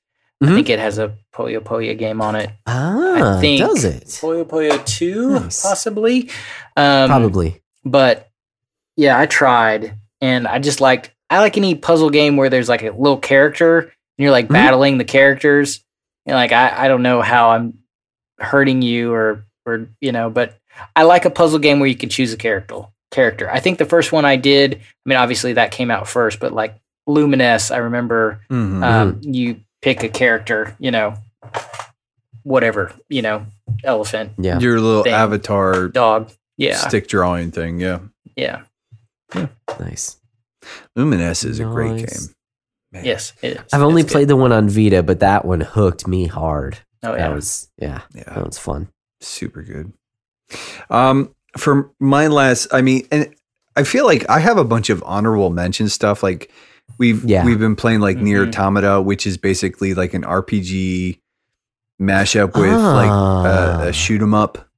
[0.43, 0.55] I Mhm.
[0.55, 2.49] think it has a Puyo Puyo game on it.
[2.67, 4.03] Ah, think does it?
[4.05, 5.61] Puyo Puyo 2, Nice.
[5.63, 6.29] possibly.
[6.75, 7.61] Um, Probably.
[7.85, 8.29] but
[8.97, 11.11] yeah, I tried, and I just liked.
[11.29, 14.53] I like any puzzle game where there's like a little character, and you're like Mhm.
[14.53, 15.81] battling the characters.
[16.25, 17.79] And like I, I don't know how I'm
[18.39, 20.57] hurting you or or you know, but
[20.95, 22.81] I like a puzzle game where you can choose a character.
[23.11, 23.49] Character.
[23.49, 24.75] I think the first one I did.
[24.75, 24.79] I
[25.09, 26.75] mean, obviously that came out first, but like
[27.07, 28.83] Lumines, I remember Mhm.
[28.83, 30.75] um, you pick a character.
[30.79, 31.13] You know,
[32.43, 32.91] whatever.
[33.09, 33.45] You know,
[33.83, 34.59] elephant, Yeah.
[34.59, 35.13] Your little thing.
[35.13, 36.31] avatar dog.
[36.57, 37.79] Yeah, stick drawing thing.
[37.79, 37.99] Yeah.
[38.35, 38.61] yeah.
[39.33, 39.47] yeah.
[39.79, 40.17] Nice.
[40.97, 42.29] Lumines is a great game.
[42.93, 43.03] Man.
[43.05, 43.63] Yes, it is.
[43.73, 44.19] I've only It's good.
[44.19, 46.79] played the one on Vita, but that one hooked me hard.
[47.03, 47.17] Oh yeah.
[47.17, 47.33] That yeah.
[47.35, 48.23] was yeah, Yeah.
[48.33, 48.87] that was fun.
[49.21, 49.91] super good.
[50.89, 53.33] Um, for my last, I mean, and
[53.75, 56.23] I feel like I have a bunch of honorable mention stuff.
[56.23, 56.49] Like
[56.97, 57.45] we've Yeah.
[57.45, 58.47] we've been playing like NieR Mhm.
[58.49, 61.19] Automata, which is basically like an RPG
[62.01, 63.81] mashup with like Ah.
[63.83, 64.69] a, a shoot 'em up,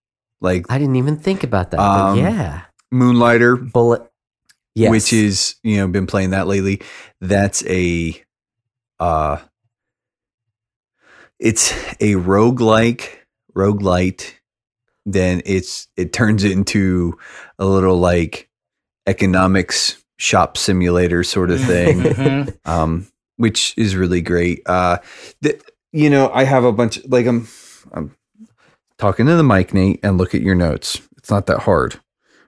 [0.41, 1.79] like I didn't even think about that.
[1.79, 2.61] Um, but yeah,
[2.91, 4.03] Moonlighter, bullet.
[4.75, 4.91] Yes.
[4.91, 6.81] which is you know been playing that lately.
[7.19, 8.21] That's a
[8.99, 9.37] uh,
[11.39, 13.09] it's a roguelike
[13.55, 14.33] roguelite
[15.05, 17.17] then it's it turns into
[17.57, 18.49] a little like
[19.07, 22.57] economics shop simulator sort of thing Mhm.
[22.65, 23.07] um
[23.37, 24.97] which is really great uh
[25.41, 25.59] the,
[25.91, 27.47] you know i have a bunch like i'm
[27.93, 28.15] i'm
[28.97, 31.99] talking to the mic nate and look at your notes it's not that hard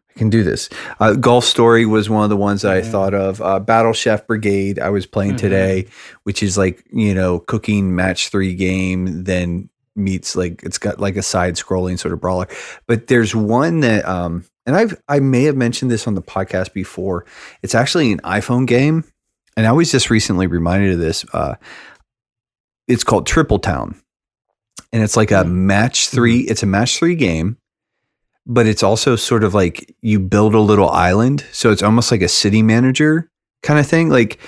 [0.10, 0.68] i can do this
[1.00, 2.92] uh, golf story was one of the ones that i Mhm.
[2.92, 5.38] thought of uh, battle chef brigade i was playing Mhm.
[5.38, 5.88] today
[6.24, 11.18] which is like you know cooking match three game then meets like it's got like
[11.18, 12.48] a side scrolling sort of brawler
[12.88, 16.72] but there's one that um and i've i may have mentioned this on the podcast
[16.72, 17.26] before
[17.64, 19.04] it's actually an iphone game
[19.60, 21.26] and I was just recently reminded of this.
[21.34, 21.56] Uh,
[22.88, 23.94] it's called Triple Town,
[24.94, 27.58] and it's like a match 3 It's a match three game,
[28.46, 32.22] but it's also sort of like you build a little island, so it's almost like
[32.22, 33.30] a city manager
[33.62, 34.08] kind of thing.
[34.08, 34.40] Like,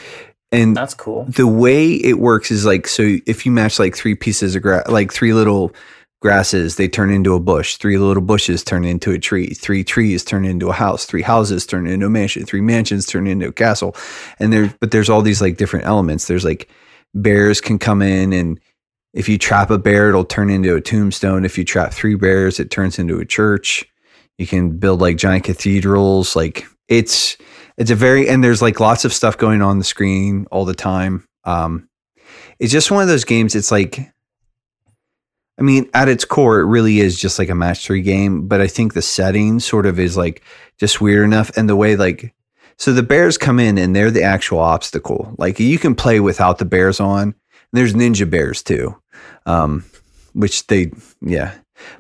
[0.50, 1.26] and That's cool.
[1.26, 4.88] the way it works is like so if you match like three pieces of grass
[4.88, 5.74] like three little
[6.22, 7.78] grasses they turn into a bush.
[7.78, 9.48] Three little bushes turn into a tree.
[9.48, 11.06] Three trees turn into a house.
[11.06, 12.46] Three houses turn into a mansion.
[12.46, 13.96] Three mansions turn into a castle.
[14.40, 16.28] And there but there's all these like different elements.
[16.28, 16.70] There's like
[17.14, 18.60] bears can come in and
[19.14, 21.44] if you trap a bear it'll turn into a tombstone.
[21.44, 23.86] If you trap three bears it turns into a church.
[24.38, 26.36] You can build like giant cathedrals.
[26.36, 27.36] Like it's
[27.78, 30.76] it's a very and there's like lots of stuff going on the screen all the
[30.76, 31.26] time.
[31.46, 31.90] Um
[32.60, 34.12] it's just one of those games it's like
[35.62, 38.60] i mean at its core it really is just like a match three game but
[38.60, 40.44] i think the setting sort of is like
[40.80, 42.34] just weird enough and the way like
[42.78, 45.36] so the bears come in and they're the actual obstacle.
[45.38, 47.36] Like you can play without the bears on.
[47.74, 49.00] There's ninja bears too
[49.46, 49.84] um
[50.34, 51.54] which they yeah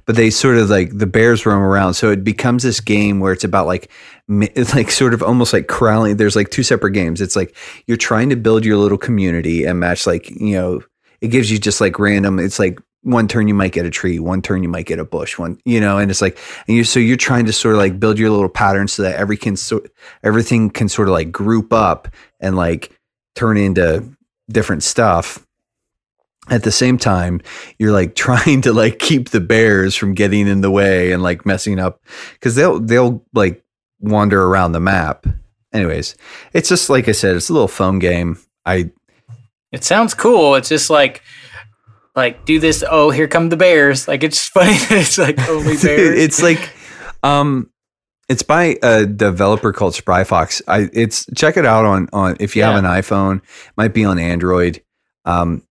[0.05, 3.33] but they sort of like the bears roam around so it becomes this game where
[3.33, 3.89] it's about like
[4.27, 7.21] like sort of almost like corralling there's like two separate games.
[7.21, 7.55] It's like
[7.87, 10.81] you're trying to build your little community and match like you know
[11.19, 14.19] it gives you just like random it's like one turn you might get a tree
[14.19, 16.37] one turn you might get a bush one you know and it's like
[16.67, 19.15] and you so you're trying to sort of like build your little pattern so that
[19.15, 19.83] every can so
[20.23, 22.07] everything can sort of like group up
[22.39, 22.91] and like
[23.35, 24.07] turn into
[24.49, 25.45] different stuff.
[26.49, 27.41] At the same time
[27.79, 31.45] you're like trying to like keep the bears from getting in the way and like
[31.45, 32.01] messing up
[32.33, 33.63] because they'll they'll like
[33.99, 35.25] wander around the map.
[35.73, 36.15] Anyways
[36.53, 38.37] it's just like i said it's a little phone game.
[38.63, 38.91] I
[39.71, 40.53] It sounds cool.
[40.53, 41.23] It's just like
[42.15, 42.83] like do this.
[42.89, 44.07] Oh, here come the bears.
[44.07, 44.73] Like it's funny.
[44.89, 46.19] that it's like only bears.
[46.19, 46.69] it's like
[47.23, 47.69] um
[48.29, 52.55] it's by a developer called Spry Fox i it's check it out on on if
[52.55, 53.41] you have an iphone
[53.77, 54.81] might be on android
[55.25, 55.61] um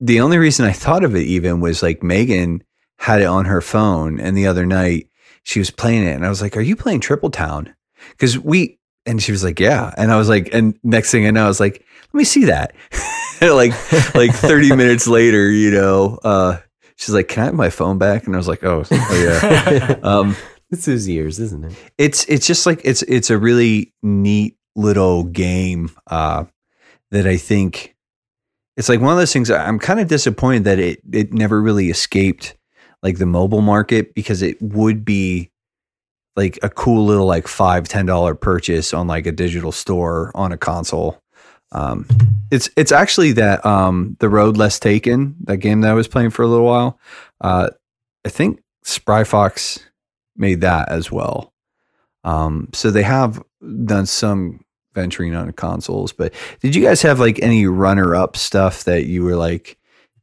[0.00, 2.62] the only reason i thought of it even was like megan
[2.98, 5.08] had it on her phone and the other night
[5.42, 7.74] she was playing it and i was like are you playing triple town
[8.12, 11.30] because we and she was like yeah and i was like and next thing i
[11.30, 12.72] know i was like let me see that
[13.54, 13.72] like
[14.14, 16.58] like 30 minutes later you know uh
[16.96, 18.26] she's like can i have my phone back?
[18.26, 19.96] And i was like oh, oh yeah.
[20.02, 20.36] Um
[20.70, 21.76] it's his years, isn't it?
[21.98, 26.44] it's it's just like it's it's a really neat little game uh
[27.12, 27.94] that I think
[28.76, 31.90] it's like one of those things I'm kind of disappointed that it it never really
[31.90, 32.56] escaped
[33.02, 35.50] like the mobile market because it would be
[36.34, 40.50] like a cool little like five ten dollar purchase on like a digital store on
[40.50, 41.22] a console
[41.74, 42.06] um
[42.50, 46.30] it's it's actually that um the road less taken that game that i was playing
[46.30, 46.98] for a little while
[47.40, 47.68] uh
[48.24, 49.80] i think Spry Fox
[50.36, 51.52] made that as well.
[52.22, 53.42] Um so they have
[53.84, 54.64] done some
[54.94, 59.24] venturing on consoles but did you guys have like any runner up stuff that you
[59.24, 59.76] were like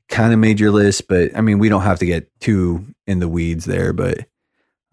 [0.07, 1.07] kind of made your list?
[1.07, 4.19] But i mean we don't have to get too in the weeds there but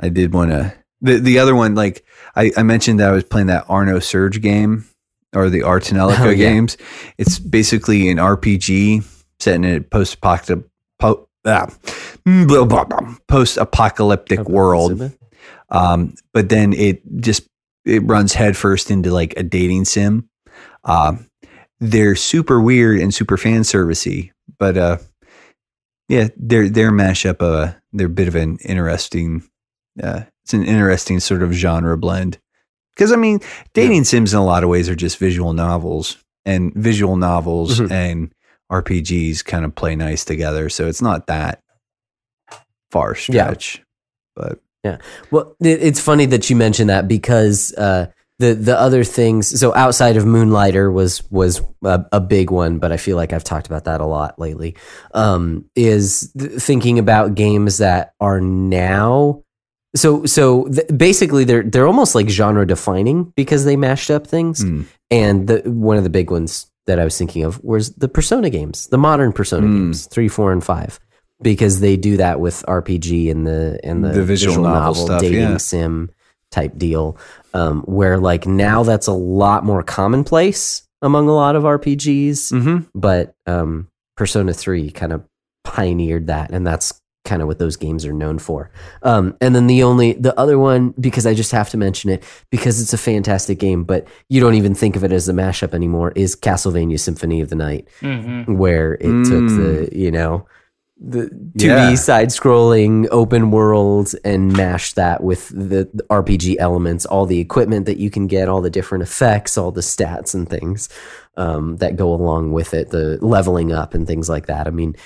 [0.01, 2.05] i did want to the, the other one like
[2.35, 4.86] I, I mentioned that i was playing that Ar nosurge game
[5.35, 6.51] or the Ar tonelico Oh, yeah.
[6.51, 6.77] games
[7.19, 9.05] it's basically an rpg
[9.41, 10.65] set in a post-apocalyptic
[10.99, 11.69] po, ah,
[12.25, 12.85] blah,
[13.29, 15.13] post-apocalyptic world
[15.71, 17.47] um, but then it just
[17.85, 20.29] it runs headfirst into like a dating sim.
[20.85, 21.27] Um,
[21.81, 24.99] they're super weird and super fan servicey, but uh,
[26.09, 27.37] yeah, they're they're a mashup.
[27.41, 29.43] Uh, they're a bit of an interesting.
[30.03, 32.39] Uh, it's an interesting sort of genre blend.
[32.99, 33.39] Because I mean,
[33.75, 37.91] dating sims in a lot of ways are just visual novels, and visual novels Mhm.
[37.93, 38.33] and
[38.73, 40.69] RPGs kind of play nice together.
[40.69, 41.61] So it's not that
[42.91, 43.45] far Yeah.
[43.45, 43.83] stretch,
[44.35, 44.99] but Yeah.
[45.31, 48.07] Well, it, it's funny that you mentioned that because uh,
[48.39, 49.59] the the other things.
[49.59, 53.43] So outside of Moonlighter was was a, a big one, but I feel like I've
[53.45, 54.77] talked about that a lot lately.
[55.15, 59.43] Um, is th- thinking about games that are now.
[59.97, 64.62] So so th- basically, they're they're almost like genre defining because they mashed up things.
[64.65, 68.09] mm, And the one of the big ones that I was thinking of was the
[68.09, 69.73] Persona games, the modern Persona Mm.
[69.77, 70.98] games, three, four, and five,
[71.43, 75.40] because they do that with RPG and the and the, The visual novel stuff, dating
[75.40, 75.56] yeah.
[75.56, 76.10] sim
[76.51, 77.16] type deal,
[77.55, 82.86] um, where like now that's a lot more commonplace among a lot of RPGs, mhm.
[82.94, 85.23] but um, Persona three kind of
[85.65, 86.98] pioneered that, and that's
[87.29, 88.71] kind of what those games are known for.
[89.03, 92.25] Um, and then the only the other one because I just have to mention it
[92.51, 95.75] because it's a fantastic game, but you don't even think of it as a mashup
[95.75, 96.13] anymore.
[96.17, 98.57] Is Castlevania Symphony of the Night, Mhm.
[98.57, 99.57] where it took Mm.
[99.91, 100.47] the you know
[101.01, 101.95] the 2D Yeah.
[101.95, 107.87] side scrolling open world and mashed that with the, the RPG elements, all the equipment
[107.87, 110.89] that you can get, all the different effects, all the stats and things
[111.37, 114.67] um, that go along with it, the leveling up and things like that.
[114.67, 114.97] I mean,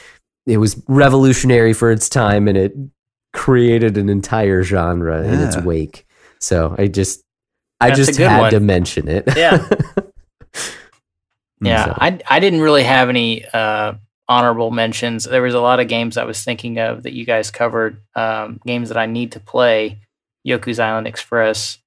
[0.46, 2.74] it was revolutionary for its time and it
[3.32, 6.06] created an entire genre in its wake.
[6.40, 7.22] So I just
[7.80, 8.50] I That's just had one.
[8.50, 9.24] to mention it.
[9.36, 9.68] Yeah.
[11.60, 13.94] Yeah, So- I I didn't really have any uh,
[14.28, 15.24] honorable mentions.
[15.24, 18.02] There was a lot of games I was thinking of that you guys covered.
[18.16, 20.00] Um, games that I need to play:
[20.46, 21.78] Yoku's Island Express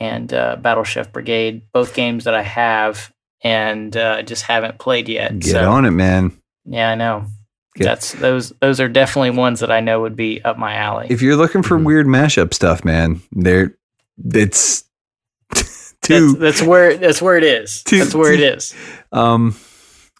[0.00, 1.62] and uh, Battle Chef Brigade.
[1.72, 3.12] Both games that I have
[3.44, 5.38] and uh, just haven't played yet.
[5.38, 6.36] Get so, on it, man.
[6.64, 7.26] Yeah, I know.
[7.74, 8.50] Get- That's those.
[8.60, 11.06] Those are definitely ones that I know would be up my alley.
[11.10, 11.84] If you're looking for Mhm.
[11.84, 13.76] weird mashup stuff, man, there,
[14.22, 14.84] it's
[15.54, 16.32] that's, two.
[16.34, 17.82] that's where that's where it is.
[17.82, 18.74] Two- that's where it is.
[19.10, 19.56] Um,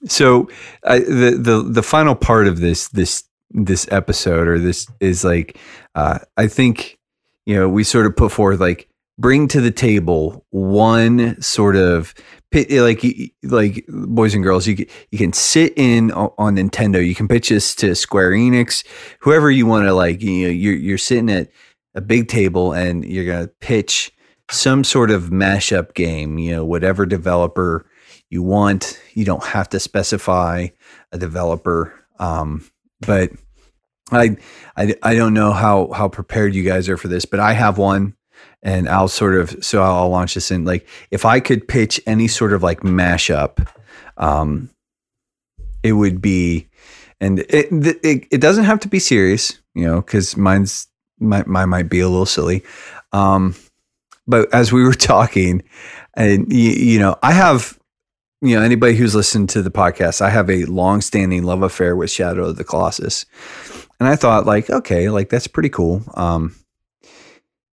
[0.07, 0.49] so
[0.85, 5.59] I, the the the final part of this this this episode or this is like,
[5.95, 6.99] uh, I think
[7.45, 8.89] you know we sort of put forth like
[9.19, 12.23] bring to the table one sort of pi-
[12.55, 13.05] like
[13.43, 17.05] like boys and girls you you can sit in on Nintendo.
[17.05, 18.85] You can pitch this to Square Enix
[19.21, 21.51] whoever you want to like you know you're you're sitting at
[21.95, 24.13] a big table and you're gonna pitch
[24.51, 27.87] some sort of mashup game you know whatever developer
[28.31, 29.01] you want.
[29.15, 30.69] You don't have to specify
[31.13, 32.65] a developer um,
[33.01, 33.31] but
[34.11, 34.37] I,
[34.77, 37.79] I I don't know how how prepared you guys are for this but I have
[37.79, 38.15] one
[38.63, 42.29] and I'll sort of so I'll launch this in like if I could pitch any
[42.29, 43.67] sort of like mashup
[44.17, 44.71] um
[45.83, 46.69] it would be
[47.21, 47.69] and it
[48.05, 50.87] it, it doesn't have to be serious you know cuz mine's
[51.19, 52.63] my, mine might be a little silly
[53.13, 53.55] um
[54.27, 55.63] but as we were talking
[56.15, 57.79] and you, you know I have
[58.41, 62.11] you know anybody who's listened to the podcast I have a long-standing love affair with
[62.11, 63.27] Shadow of the Colossus
[63.99, 66.55] and I thought like okay like that's pretty cool um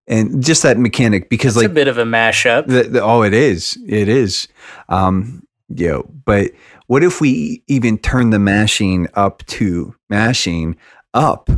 [0.09, 2.65] and just that mechanic because It's like a bit of a mashup.
[2.67, 3.77] the, the, oh, it is.
[3.87, 4.47] It is.
[4.89, 6.51] Um, you know, but
[6.87, 10.75] what if we even turn the mashing up to mashing
[11.13, 11.49] up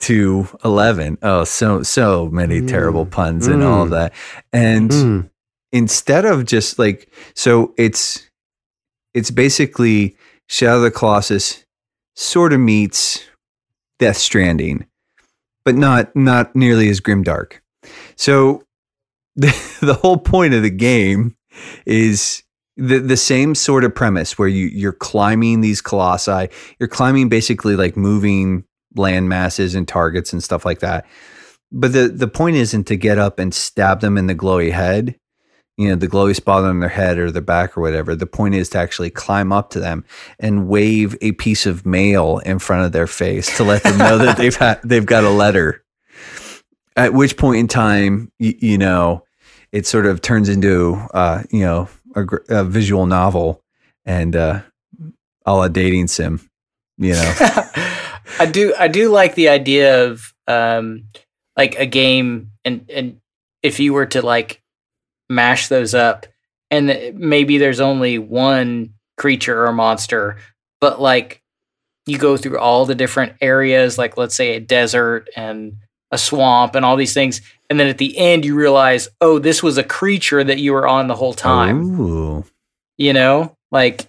[0.00, 1.18] to 11?
[1.22, 2.68] Oh, so, so many Mm.
[2.68, 3.92] terrible puns and all of Mm.
[3.92, 4.12] that.
[4.54, 5.30] And Mm.
[5.72, 8.22] instead of just like, so it's,
[9.14, 10.16] it's basically
[10.48, 11.64] Shadow of the Colossus
[12.14, 13.20] sort of meets
[13.98, 14.86] Death Stranding,
[15.64, 17.60] but not, not nearly as grimdark.
[18.16, 18.64] So
[19.36, 21.36] the, the whole point of the game
[21.84, 22.42] is
[22.76, 26.48] the the same sort of premise where you you're climbing these colossi.
[26.78, 28.64] You're climbing basically like moving
[28.94, 31.06] land masses and targets and stuff like that.
[31.72, 35.16] But the the point isn't to get up and stab them in the glowy head,
[35.76, 38.14] you know, the glowy spot on their head or their back or whatever.
[38.14, 40.04] The point is to actually climb up to them
[40.38, 44.18] and wave a piece of mail in front of their face to let them know
[44.18, 45.82] that they've had they've got a letter
[46.96, 49.22] at which point in time you, you know
[49.72, 53.62] it sort of turns into uh you know a, a visual novel
[54.04, 54.60] and uh
[55.44, 56.40] a la dating sim
[56.98, 57.34] you know?
[58.38, 61.04] I do I do like the idea of um
[61.56, 63.20] like a game and and
[63.62, 64.62] if you were to like
[65.28, 66.26] mash those up
[66.70, 70.38] and maybe there's only one creature or monster
[70.80, 71.42] but like
[72.06, 75.76] you go through all the different areas like let's say a desert and
[76.10, 77.40] a swamp and all these things.
[77.68, 80.86] And then at the end you realize oh this was a creature that you were
[80.86, 82.00] on the whole time.
[82.00, 82.44] Ooh.
[82.98, 84.06] you know like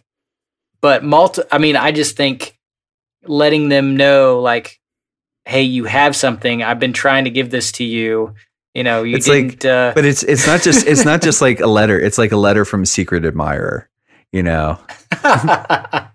[0.82, 2.56] but multi i mean i just think
[3.26, 4.80] letting them know like
[5.45, 6.61] hey you have something.
[6.61, 8.36] I've been trying to give this to you.
[8.76, 11.41] You know you It's like- didn't uh, but it's it's not just it's not just
[11.41, 11.99] like a letter.
[11.99, 13.90] It's like a letter from a secret admirer
[14.34, 14.78] you know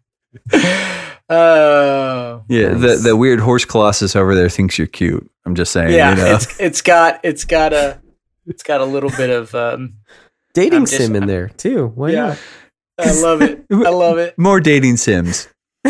[1.35, 3.03] oh yeah the Nice.
[3.05, 6.35] the weird horse colossus over there thinks you're cute i'm just saying yeah you know
[6.35, 8.01] it's it's got it's got a
[8.47, 9.95] it's got a little bit of um
[10.55, 11.87] Dating I'm just- sim in there too.
[11.95, 12.27] Why yeah
[12.99, 13.07] not?
[13.09, 15.49] i love it i love it more dating sims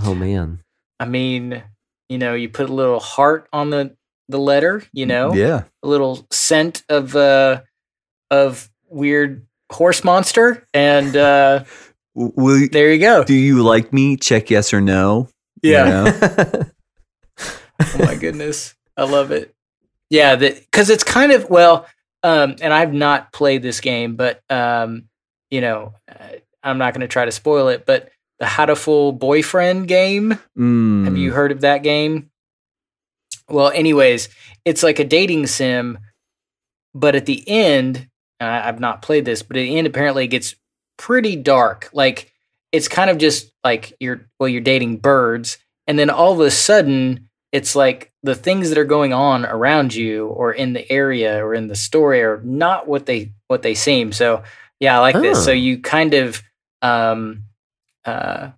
[0.00, 0.60] Oh man.
[1.00, 1.62] i mean
[2.08, 3.96] you know you put a little heart on the
[4.28, 7.60] the letter you know yeah a little scent of uh
[8.30, 11.68] of weird horse monster and uh W-
[12.18, 13.24] will you, there you go.
[13.24, 14.16] do you like me?
[14.16, 15.28] Check yes or no.
[15.62, 15.84] You yeah.
[15.84, 16.62] know?
[17.80, 18.74] oh my goodness.
[18.96, 19.54] I love it.
[20.10, 21.86] Yeah because it's kind of well
[22.22, 25.04] um and i've not played this game but um
[25.50, 26.28] you know uh,
[26.62, 30.38] i'm not going to try to spoil it but the Hatoful boyfriend game.
[30.56, 31.04] Mm.
[31.04, 32.30] have you heard of that game?
[33.48, 34.28] Well anyways
[34.64, 35.98] it's like a dating sim
[36.94, 38.08] but at the end
[38.40, 40.54] and i've not played this but at the end apparently it gets
[40.98, 42.32] pretty dark like
[42.72, 45.56] it's kind of just like you're well you're dating birds
[45.86, 49.94] and then all of a sudden it's like the things that are going on around
[49.94, 53.74] you or in the area or in the story are not what they what they
[53.74, 54.42] seem so
[54.80, 55.42] yeah i like this Oh.
[55.42, 56.42] so you kind of
[56.82, 57.44] um
[58.04, 58.50] uh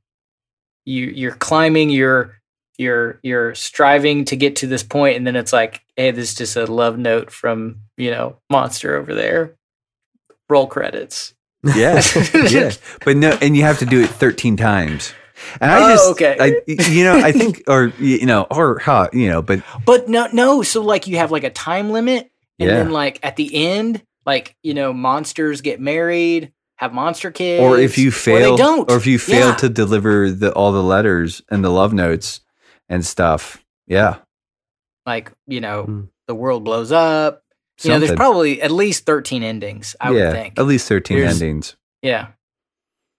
[0.87, 2.41] you you're climbing, you're
[2.79, 6.35] you're you're striving to get to this point, and then it's like, hey, this is
[6.35, 9.55] just a love note from you know monster over there.
[10.49, 11.35] Roll credits.
[11.77, 12.01] Yeah,
[12.49, 12.73] yeah.
[13.05, 15.13] But no, and you have to do it 13 times.
[15.61, 16.37] And I Oh, just, okay.
[16.41, 20.29] I, you know, I think, or you know, or how, you know, but But no,
[20.33, 20.63] no.
[20.63, 22.77] So like you have like a time limit, and Yeah.
[22.77, 27.79] then like at the end, like you know, monsters get married, have monster kids, or
[27.79, 29.55] if you fail, or they don't, or if you fail Yeah.
[29.57, 32.41] to deliver the all the letters and the love notes
[32.89, 34.17] and stuff, yeah,
[35.07, 36.01] like you know, Hmm.
[36.27, 37.43] the world blows up.
[37.83, 39.97] You know, there's probably at least thirteen endings.
[40.01, 40.59] I yeah, would think.
[40.59, 41.77] at least 13 There's- endings.
[42.03, 42.29] Yeah.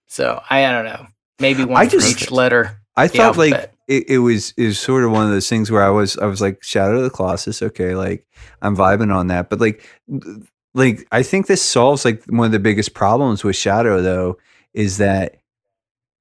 [0.08, 1.06] So I, I don't know.
[1.40, 2.78] Maybe one I just- each letter.
[2.94, 5.88] I thought like it, it was is sort of one of those things where I
[5.88, 8.26] was I was like Shadow of the Colossus, okay, like
[8.60, 9.86] I'm vibing on that, but like
[10.74, 14.36] like I think this solves like one of the biggest problems with Shadow though
[14.74, 15.36] is that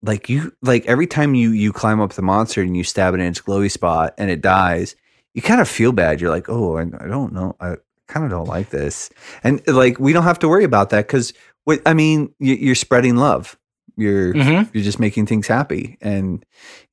[0.01, 3.19] like you like every time you you climb up the monster and you stab it
[3.19, 4.95] in its glowy spot and it dies,
[5.33, 6.21] you kind of feel bad.
[6.21, 7.75] You're like, oh, I, I don't know, I
[8.11, 9.09] kind of don't like this,
[9.43, 11.33] and like we don't have to worry about that because
[11.63, 13.57] what I mean, you, you're spreading love.
[13.97, 14.69] You're Mhm.
[14.73, 16.43] you're just making things happy and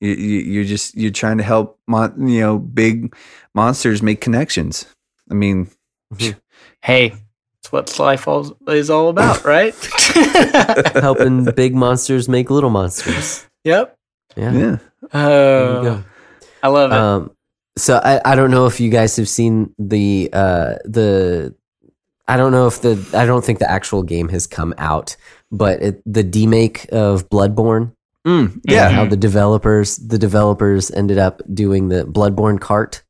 [0.01, 3.15] you, you, you're just you're trying to help mon- you know big
[3.55, 4.85] monsters make connections
[5.31, 5.71] i mean
[6.83, 9.75] Hey, that's what life all, is all about, right?
[10.95, 13.47] Helping big monsters make little monsters.
[13.65, 13.97] yep.
[14.37, 14.53] Yeah.
[14.53, 14.77] yeah
[15.13, 16.05] There you go.
[16.63, 16.99] I love it.
[16.99, 17.31] Um,
[17.79, 21.55] so I, I don't know if you guys have seen the uh, the
[22.27, 25.17] I don't know if the I don't think the actual game has come out,
[25.51, 27.93] but it, the demake of Bloodborne.
[28.27, 33.01] Mm, yeah and how the developers the developers ended up doing the Bloodborne Kart.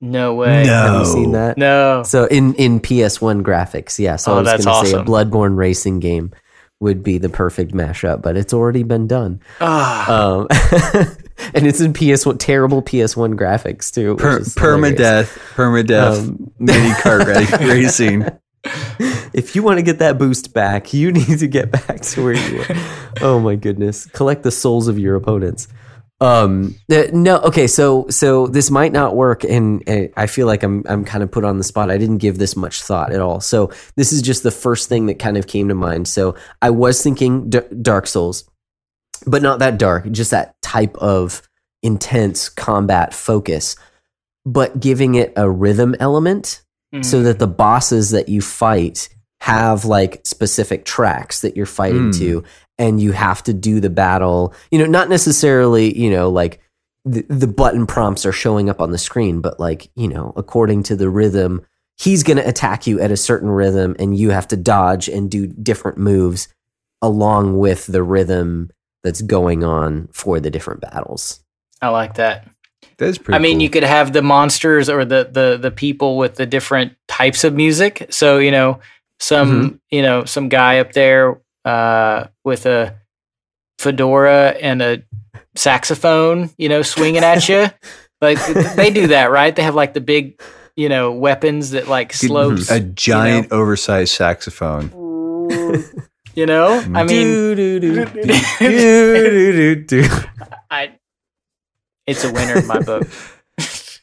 [0.00, 0.64] no way.
[0.64, 0.72] No.
[0.72, 1.58] Have you seen that?
[1.58, 2.02] No.
[2.04, 4.16] So in in PS1 graphics, yeah.
[4.16, 5.02] So Oh, I was that's going to say a.
[5.04, 6.32] Bloodborne racing game
[6.80, 9.40] would be the perfect mashup, but it's already been done.
[9.60, 10.46] Ah, Um,
[11.54, 14.16] and it's in PS1 terrible PS1 graphics too.
[14.16, 18.26] per- permadeath permadeath Um, mini ra- racing
[19.32, 22.34] if you want to get that boost back, you need to get back to where
[22.34, 22.66] you were.
[23.22, 24.04] oh my goodness.
[24.06, 25.66] Collect the souls of your opponents.
[26.20, 30.62] Um uh, no okay so so this might not work and, and I feel like
[30.62, 31.90] I'm I'm kind of put on the spot.
[31.90, 33.40] I didn't give this much thought at all.
[33.40, 36.08] So this is just the first thing that kind of came to mind.
[36.08, 38.44] So I was thinking D- Dark Souls
[39.26, 41.42] but not that dark, just that type of
[41.82, 43.76] intense combat focus
[44.46, 46.62] but giving it a rhythm element
[46.94, 47.04] mm.
[47.04, 49.08] so that the bosses that you fight
[49.40, 52.18] have like specific tracks that you're fighting Mm.
[52.18, 52.44] to
[52.78, 56.60] and you have to do the battle you know not necessarily you know like
[57.06, 60.82] the, the button prompts are showing up on the screen but like you know according
[60.82, 61.62] to the rhythm
[61.98, 65.30] he's going to attack you at a certain rhythm and you have to dodge and
[65.30, 66.48] do different moves
[67.02, 68.70] along with the rhythm
[69.02, 71.40] that's going on for the different battles
[71.80, 72.46] I like that.
[72.98, 73.62] that's pretty I mean, cool.
[73.62, 77.54] you could have the monsters or the, the the people with the different types of
[77.54, 78.06] music.
[78.10, 78.80] So you know,
[79.20, 79.76] some Mm-hmm.
[79.90, 82.98] you know some guy up there uh, with a
[83.78, 85.02] fedora and a
[85.54, 87.70] saxophone, you know, swinging at you.
[88.20, 88.38] like
[88.76, 89.54] they do that, right?
[89.54, 90.40] They have like the big,
[90.76, 92.70] you know, weapons that like slopes.
[92.70, 94.90] a giant oversized saxophone
[96.34, 98.04] You know, I mean, Do-do-do-do.
[100.70, 100.92] I.
[102.06, 103.08] It's a winner in my book.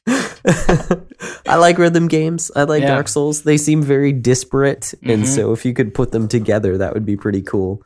[1.47, 2.51] I like rhythm games.
[2.55, 2.89] I like Yeah.
[2.95, 3.43] Dark Souls.
[3.43, 5.27] They seem very disparate, and Mhm.
[5.27, 7.81] so if you could put them together, that would be pretty cool.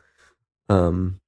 [0.68, 1.20] Um,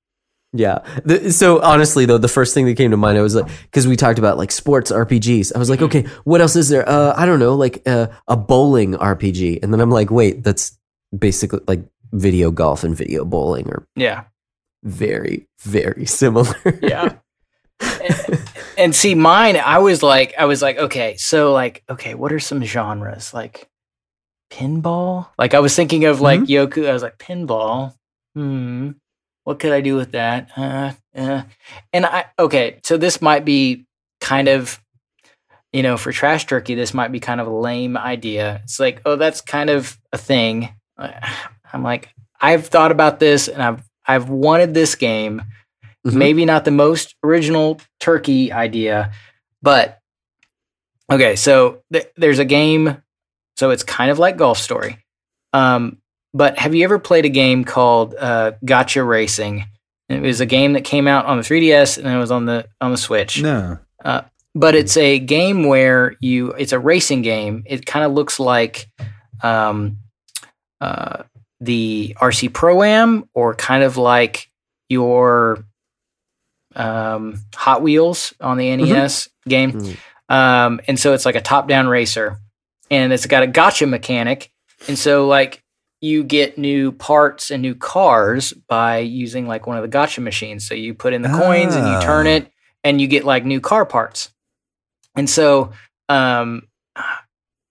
[0.52, 0.78] yeah.
[1.04, 3.86] The, so honestly, though, the first thing that came to mind, I was like, because
[3.88, 5.52] we talked about like sports RPGs.
[5.54, 6.88] I was like, okay, what else is there?
[6.88, 10.78] Uh, I don't know, like uh, a bowling RPG, and then I'm like, wait, that's
[11.16, 14.24] basically like video golf and video bowling are Yeah,
[14.84, 16.54] very, very similar.
[16.82, 17.14] yeah.
[18.78, 22.40] And, see, mine, I was like, I was like, okay, so like, okay, what are
[22.40, 23.68] some genres like
[24.50, 25.28] pinball?
[25.38, 26.88] Like, I was thinking of like Yoku.
[26.88, 27.94] I was like, pinball.
[28.34, 28.92] Hmm.
[29.44, 30.50] What could I do with that?
[30.56, 31.42] Uh, uh.
[31.92, 33.86] And I, okay, so this might be
[34.20, 34.80] kind of,
[35.72, 38.60] you know, for trash turkey, this might be kind of a lame idea.
[38.64, 40.70] It's like, oh, that's kind of a thing.
[40.98, 42.08] I'm like,
[42.40, 45.42] I've thought about this and I've, I've wanted this game
[46.06, 46.14] Mhm.
[46.14, 49.12] maybe not the most original turkey idea,
[49.62, 49.98] but
[51.10, 51.36] okay.
[51.36, 53.02] So th- there's a game,
[53.56, 54.98] so it's kind of like Golf Story.
[55.52, 55.98] Um,
[56.34, 59.64] but have you ever played a game called uh, Gotcha Racing?
[60.08, 62.66] It was a game that came out on the 3DS and it was on the
[62.80, 63.40] on the Switch.
[63.40, 63.78] no
[64.56, 67.64] But it's a game where you it's a racing game.
[67.66, 68.88] It kind of looks like
[69.42, 69.98] um,
[70.80, 71.22] uh,
[71.60, 74.50] the RC Pro Am or kind of like
[74.88, 75.64] your
[76.74, 79.72] um, Hot Wheels on the NES game.
[79.72, 79.96] Mm.
[80.28, 82.38] Um, and so it's like a top down racer
[82.90, 84.50] and it's got a gotcha mechanic.
[84.88, 85.62] And so like
[86.00, 90.66] you get new parts and new cars by using like one of the gotcha machines.
[90.66, 92.30] So you put in the coins and you turn Ah.
[92.30, 92.50] it
[92.82, 94.30] and you get like new car parts.
[95.16, 95.72] And so
[96.08, 96.68] um,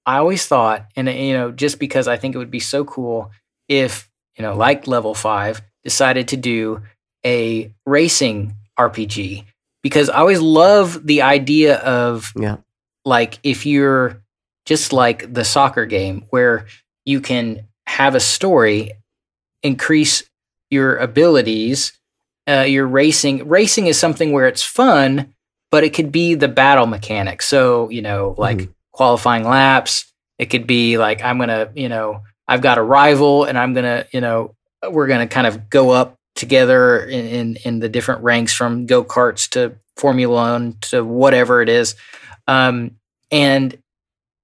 [0.06, 3.32] I always thought, and you know, just because I think it would be so cool
[3.68, 6.82] if, you know, like level five decided to do
[7.26, 9.46] a racing RPG
[9.82, 12.58] because I always love the idea of Yeah.
[13.06, 14.22] like if you're
[14.66, 16.66] just like the soccer game where
[17.06, 18.92] you can have a story,
[19.62, 20.24] increase
[20.70, 21.94] your abilities,
[22.50, 23.48] uh, your racing.
[23.48, 25.34] Racing is something where it's fun,
[25.72, 27.42] but it could be the battle mechanic.
[27.42, 28.74] So you know, like Mhm.
[28.92, 30.06] qualifying laps.
[30.40, 34.06] It could be like I'm gonna, you know, I've got a rival, and I'm gonna,
[34.12, 34.56] you know,
[34.90, 39.04] we're gonna kind of go up together in in, in the different ranks from go
[39.04, 41.96] karts to Formula One to whatever it is,
[42.48, 42.92] um,
[43.32, 43.78] and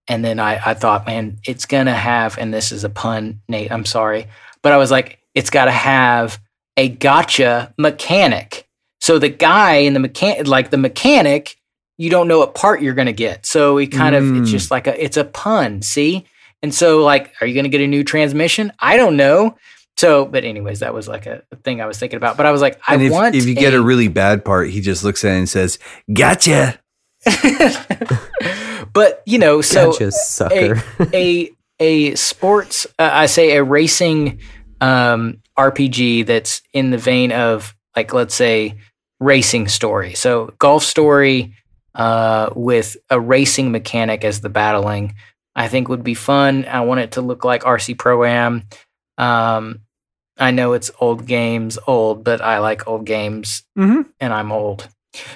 [0.07, 3.71] and then I I thought, man, it's gonna have, and this is a pun, Nate.
[3.71, 4.27] I'm sorry,
[4.61, 6.39] but I was like, it's got to have
[6.77, 8.67] a gotcha mechanic.
[9.01, 11.57] So the guy in the mechanic, like the mechanic,
[11.97, 13.45] you don't know what part you're going to get.
[13.45, 14.51] So he kind of, it's Mm.
[14.51, 15.81] just like a, it's a pun.
[15.81, 16.25] See?
[16.61, 18.71] And so like, are you going to get a new transmission?
[18.79, 19.57] I don't know.
[19.99, 22.37] So, but anyways, that was like a, a thing I was thinking about.
[22.37, 24.69] But I was like, I and if, want if you get a really bad part,
[24.69, 25.77] he just looks at it and says,
[26.13, 26.79] "Gotcha."
[28.93, 30.81] but you know, so gotcha, sucker.
[31.13, 31.51] a
[31.81, 34.39] a sports uh, I say a racing
[34.79, 38.77] um, RPG that's in the vein of like let's say
[39.19, 40.13] racing story.
[40.13, 41.55] So golf story
[41.93, 45.15] uh, with a racing mechanic as the battling,
[45.57, 46.63] I think would be fun.
[46.63, 48.63] I want it to look like RC Pro Am.
[49.17, 49.81] Um,
[50.39, 54.05] I know it's old games, old, but I like old games, Mhm.
[54.19, 54.87] and I'm old.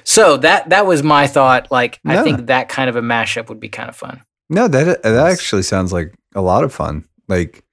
[0.04, 1.72] So that that was my thought.
[1.72, 4.22] Like I think that kind of a mashup would be kind of fun.
[4.50, 7.06] No, that that actually sounds like a lot of fun.
[7.28, 7.64] Like,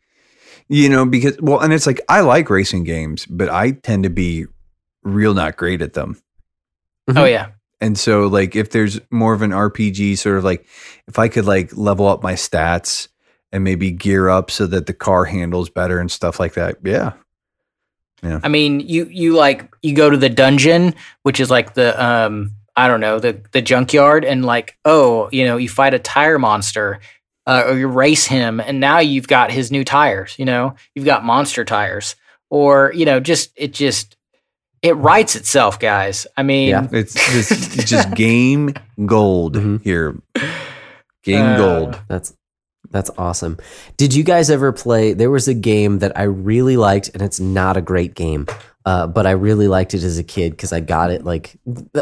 [0.68, 4.10] you know, because well, and it's like I like racing games, but I tend to
[4.10, 4.46] be
[5.02, 6.20] real not great at them.
[7.14, 7.48] Oh yeah.
[7.82, 10.66] And so, like, if there's more of an RPG, sort of like,
[11.08, 13.08] if I could like level up my stats
[13.52, 17.12] and maybe gear up so that the car handles better and stuff like that, yeah,
[18.22, 18.40] Yeah.
[18.42, 22.52] I mean, you you like you go to the dungeon, which is like the um
[22.76, 26.38] I don't know the the junkyard, and like oh you know you fight a tire
[26.38, 27.00] monster,
[27.46, 30.34] uh, or you race him, and now you've got his new tires.
[30.38, 32.14] You know you've got monster tires,
[32.50, 34.16] or you know just it just
[34.82, 36.26] it writes itself, guys.
[36.36, 36.88] I mean, Yeah.
[36.92, 38.72] it's just it's just game
[39.04, 39.82] gold Mhm.
[39.82, 40.16] here,
[41.22, 42.00] game Uh, gold.
[42.08, 42.34] That's
[42.90, 43.58] that's awesome.
[43.96, 45.12] Did you guys ever play?
[45.12, 48.46] There was a game that I really liked, and it's not a great game,
[48.84, 51.24] uh, but I really liked it as a kid because I got it.
[51.24, 51.56] Like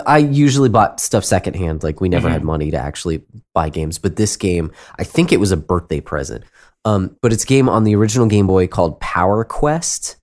[0.07, 1.83] I usually bought stuff secondhand.
[1.83, 2.33] Like we never Mhm.
[2.33, 3.23] had money to actually
[3.55, 6.45] buy games, but this game, I think it was a birthday present.
[6.85, 10.17] Um, but it's a game on the original Game Boy called Power Quest.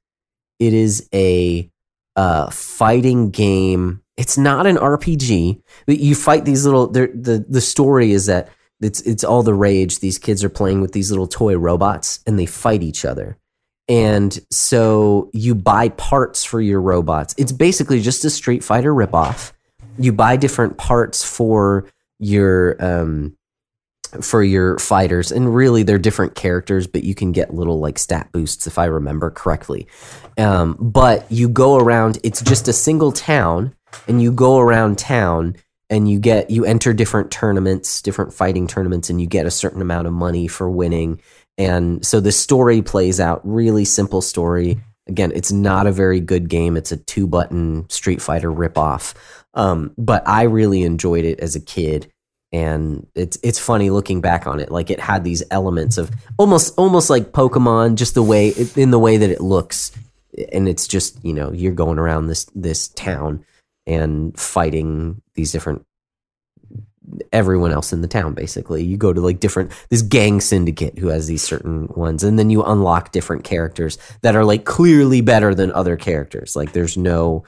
[0.60, 1.70] It is a
[2.16, 4.02] uh, fighting game.
[4.16, 5.62] It's not an RPG.
[5.86, 6.88] But You fight these little.
[6.88, 8.48] The the story is that
[8.86, 10.00] it's it's all the rage.
[10.00, 13.38] These kids are playing with these little toy robots, and they fight each other.
[13.88, 17.36] And so you buy parts for your robots.
[17.38, 19.52] It's basically just a Street Fighter ripoff.
[19.98, 21.90] You buy different parts for
[22.20, 23.36] your um,
[24.22, 28.32] for your fighters, and really they're different characters, but you can get little like stat
[28.32, 29.88] boosts if I remember correctly.
[30.38, 32.20] Um, but you go around.
[32.24, 33.76] It's just a single town,
[34.08, 35.56] and you go around town
[35.90, 39.82] and you get you enter different tournaments, different fighting tournaments, and you get a certain
[39.82, 41.22] amount of money for winning.
[41.58, 44.80] And so the story plays out really simple story.
[45.08, 46.76] Again, it's not a very good game.
[46.76, 49.14] It's a two button Street Fighter ripoff.
[49.54, 52.12] Um, but I really enjoyed it as a kid.
[52.52, 54.72] And it's it's funny looking back on it.
[54.72, 59.00] Like it had these elements of almost almost like Pokemon, just the way in the
[59.00, 59.92] way that it looks.
[60.52, 63.46] And it's just, you know, you're going around this this town
[63.88, 65.86] and fighting these different
[67.32, 68.84] everyone else in the town basically.
[68.84, 72.50] You go to like different this gang syndicate who has these certain ones and then
[72.50, 76.56] you unlock different characters that are like clearly better than other characters.
[76.56, 77.44] Like there's no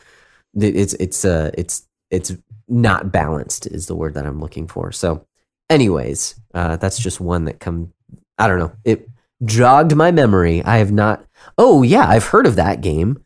[0.56, 2.34] it's it's uh it's it's
[2.68, 4.92] not balanced is the word that i'm looking for.
[4.92, 5.26] So
[5.70, 7.94] anyways uh that's just one that come
[8.38, 8.74] i don't know.
[8.84, 9.10] It
[9.44, 10.64] jogged my memory.
[10.64, 11.26] I have not
[11.58, 13.24] oh yeah i've heard of that game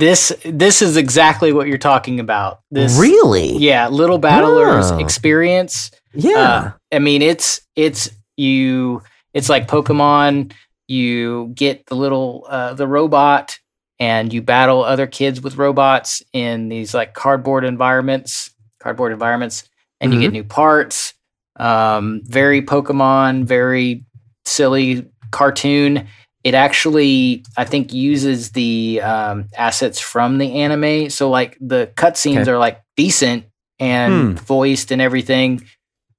[0.00, 2.60] this this is exactly what you're talking about.
[2.70, 4.98] This really yeah, little battlers Oh.
[4.98, 5.90] experience.
[6.14, 9.02] yeah Uh, I mean, it's it's you.
[9.34, 10.52] It's like Pokemon.
[10.88, 13.58] You get the little uh, the robot,
[14.00, 18.50] and you battle other kids with robots in these like cardboard environments,
[18.80, 19.68] cardboard environments,
[20.00, 21.14] and you get new parts.
[21.56, 24.04] Um, very Pokemon, very
[24.46, 26.08] silly cartoon.
[26.42, 31.10] It actually, I think, uses the um, assets from the anime.
[31.10, 32.50] So, like, the cutscenes Okay.
[32.52, 33.44] are like decent
[33.78, 34.44] and Hmm.
[34.44, 35.62] voiced and everything.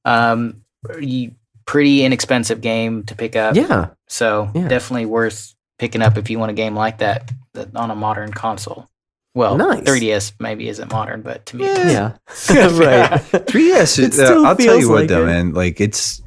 [0.06, 0.62] Um,
[1.00, 1.32] you,
[1.66, 3.56] pretty inexpensive game to pick up.
[3.56, 3.90] Yeah.
[4.08, 4.68] So Yeah.
[4.68, 8.32] definitely worth picking up if you want a game like that, that on a modern
[8.34, 8.88] console.
[9.34, 9.84] Well, Nice.
[9.86, 12.12] 3DS maybe isn't modern, but to me, it Yeah.
[12.50, 12.78] Yeah.
[12.78, 13.12] right.
[13.48, 14.00] 3DS.
[14.00, 15.28] It It still uh, I'll tell you what like though, it.
[15.28, 15.54] man.
[15.54, 16.22] Like it's,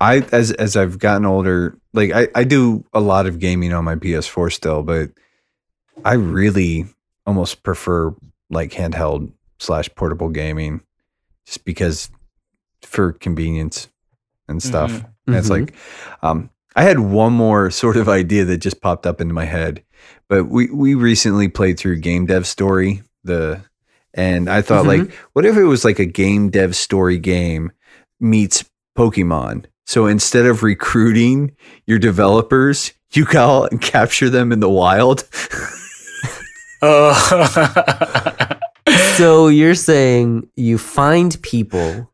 [0.00, 3.84] I as as I've gotten older, like I I do a lot of gaming on
[3.84, 5.10] my PS4 still, but
[6.04, 6.86] I really
[7.26, 8.14] almost prefer
[8.50, 10.82] like handheld slash portable gaming,
[11.46, 12.10] just because
[12.82, 13.88] for convenience
[14.48, 14.92] and stuff.
[14.92, 15.06] Mhm.
[15.26, 15.50] And it's Mhm.
[15.50, 15.74] like,
[16.22, 19.82] um, I had one more sort of idea that just popped up into my head,
[20.28, 23.62] but we we recently played through Game Dev Story, the,
[24.14, 27.72] and I thought like, what if it was like a Game Dev Story game
[28.20, 28.62] meets
[28.96, 29.64] Pokemon?
[29.86, 31.56] So instead of recruiting
[31.86, 35.26] your developers, you go out and capture them in the wild.
[36.82, 38.52] Oh.
[39.16, 42.12] So you're saying you find people,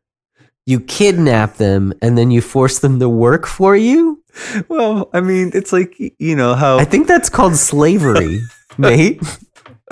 [0.65, 4.23] you kidnap them, and then you force them to work for you?
[4.69, 8.39] well, I mean, it's like you know how I think that's called slavery,
[8.77, 9.21] mate.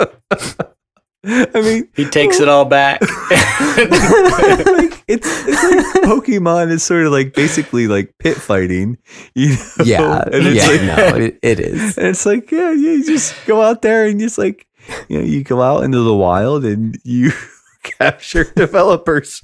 [0.00, 3.00] I mean, he takes it all back.
[3.76, 8.98] like it's, it's like Pokemon is sort of like basically like pit fighting,
[9.34, 9.84] you know?
[9.84, 11.98] Yeah, and it's yeah, like, no, it, it is.
[11.98, 14.66] and it's like yeah, yeah, you just go out there and just like
[15.08, 17.32] you know, you go out into the wild and you
[17.82, 19.42] capture developers.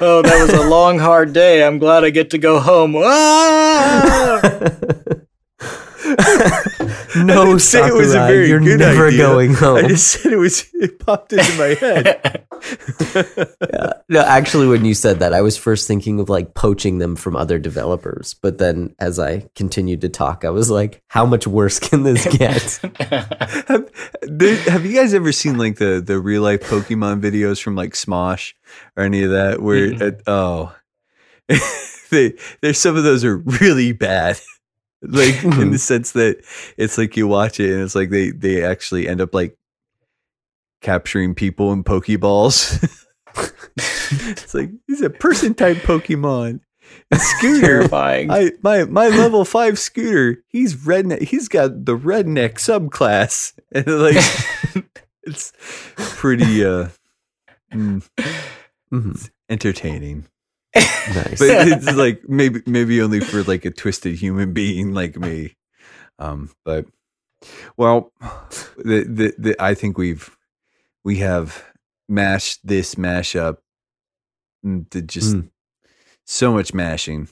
[0.00, 1.64] oh, that was a long, hard day.
[1.64, 2.94] I'm glad I get to go home.
[2.96, 4.40] Ah!
[7.16, 9.18] no, didn't it was a Sakurai, very you're good never idea.
[9.18, 9.84] going home.
[9.84, 12.46] I just said it was it popped into my head.
[13.72, 13.92] Yeah.
[14.08, 17.36] No, actually, when you said that, I was first thinking of like poaching them from
[17.36, 18.34] other developers.
[18.34, 22.24] But then as I continued to talk, I was like, how much worse can this
[22.36, 22.80] get?
[23.68, 23.90] have,
[24.22, 27.92] there- have you guys ever seen like the the real life Pokemon videos from like
[27.92, 28.54] Smosh
[28.96, 29.60] or any of that?
[29.60, 30.20] Where Mm-mm.
[30.26, 30.76] uh, oh,
[32.10, 34.40] they there's some of those are really bad.
[35.00, 36.42] Like in the sense that
[36.76, 39.56] it's like you watch it and it's like they they actually end up like
[40.80, 42.82] capturing people in Pokeballs.
[43.76, 46.60] it's like he's a person type Pokemon.
[47.14, 48.30] Scooter, Terrifying.
[48.30, 50.42] I my my level five scooter.
[50.48, 51.22] He's redneck.
[51.22, 54.84] He's got the redneck subclass, and like
[55.22, 55.52] it's
[55.96, 56.88] pretty uh
[57.72, 58.08] mm,
[58.92, 59.30] Mhm.
[59.50, 60.26] entertaining.
[60.74, 61.38] Nice.
[61.38, 65.56] But it's like maybe maybe only for like a twisted human being like me.
[66.18, 66.86] Um, but
[67.76, 68.12] well,
[68.78, 70.34] the the, the I think we've
[71.08, 71.64] we have
[72.06, 73.56] mashed this mashup.
[74.66, 75.48] mm, To just Mm.
[76.26, 77.28] so much mashing,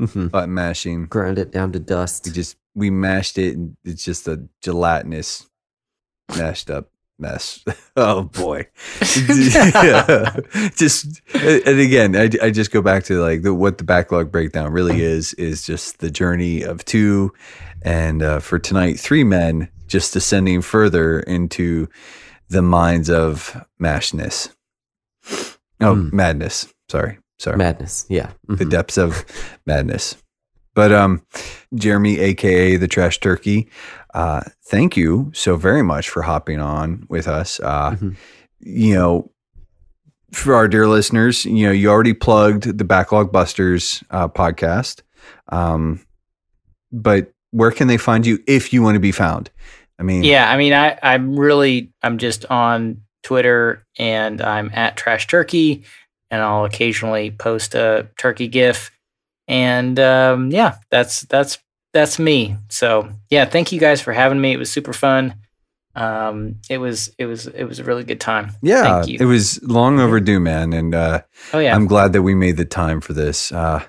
[0.00, 0.30] Mhm.
[0.30, 1.06] button mashing.
[1.06, 2.26] Grind it down to dust.
[2.26, 5.48] We just we mashed it, and it's just a gelatinous,
[6.36, 7.64] mashed up mess.
[7.96, 8.68] oh boy,
[9.00, 10.36] Yeah.
[10.76, 14.70] just and again, I, I just go back to like the what the backlog breakdown
[14.72, 17.32] really is is just the journey of two,
[17.82, 21.88] and uh, for tonight, three men just descending further into
[22.48, 24.48] the minds of mashness.
[25.80, 26.12] Oh, Mm.
[26.12, 26.66] madness.
[26.88, 28.06] Sorry, sorry Madness.
[28.08, 28.30] Yeah.
[28.48, 28.70] the Mhm.
[28.70, 29.24] depths of
[29.66, 30.16] madness.
[30.74, 31.22] But um,
[31.74, 33.68] Jeremy, aka the Trash Turkey,
[34.14, 37.60] uh, thank you so very much for hopping on with us.
[37.60, 38.16] Uh, Mhm.
[38.60, 39.30] You know,
[40.32, 45.02] for our dear listeners, you know, you already plugged the Backlog Busters uh, podcast,
[45.50, 46.00] um,
[46.92, 49.50] but where can they find you if you want to be found?
[49.98, 54.96] I mean, yeah, I mean, I, I'm really, I'm just on Twitter and I'm at
[54.96, 55.84] Trash Turkey,
[56.30, 58.90] and I'll occasionally post a turkey GIF,
[59.48, 61.58] and um, yeah, that's that's
[61.92, 62.56] that's me.
[62.68, 64.52] So yeah, thank you guys for having me.
[64.52, 65.34] It was super fun.
[65.94, 68.52] Um, it was it was it was a really good time.
[68.60, 69.18] yeah, Thank you.
[69.18, 71.22] it was long overdue, man, and uh,
[71.54, 73.50] Oh yeah, I'm glad that we made the time for this.
[73.50, 73.82] Uh,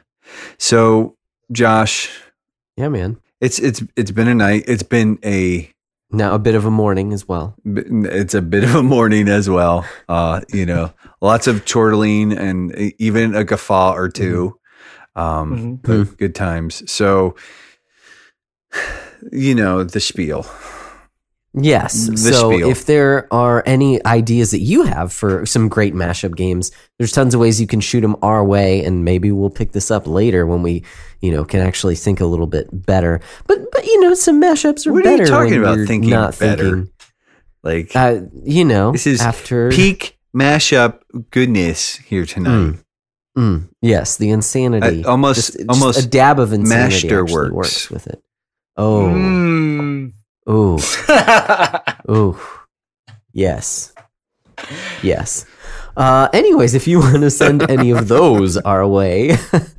[0.58, 1.18] so,
[1.52, 2.10] Josh,
[2.78, 3.20] Yeah, man.
[3.42, 4.64] It's it's it's been a night.
[4.68, 5.70] It's been a
[6.10, 7.56] Now a bit of a morning as well.
[7.66, 9.86] it's a bit of a morning as well.
[10.08, 14.58] Uh, you know, lots of chortling and even a guffaw or 2
[15.16, 16.18] Um, Mhm.
[16.18, 16.90] good times.
[16.90, 17.36] So,
[19.32, 20.46] you know the spiel.
[21.54, 21.94] Yes.
[22.22, 22.70] So spiel.
[22.70, 27.34] if there are any ideas that you have for some great mashup games, there's tons
[27.34, 30.46] of ways you can shoot them our way, and maybe we'll pick this up later
[30.46, 30.84] when we,
[31.22, 33.22] you know, can actually think a little bit better.
[33.48, 35.10] But but you know, some mashups are better.
[35.10, 36.64] What are you talking about thinking not better?
[36.64, 36.92] thinking.
[37.64, 41.00] Like Uh, you know, this is after peak mashup
[41.32, 42.78] goodness here tonight.
[43.36, 45.04] Mm, yes, the insanity.
[45.04, 47.52] Uh, almost- Just- just almost a dab of insanity masterworks.
[47.52, 48.22] works with it.
[48.76, 50.12] Oh, Mm.
[50.48, 50.80] Oh,
[52.08, 52.66] oh,
[53.34, 53.94] yes,
[55.04, 55.46] yes.
[55.96, 59.38] Uh, anyways, if you want to send any of those our way,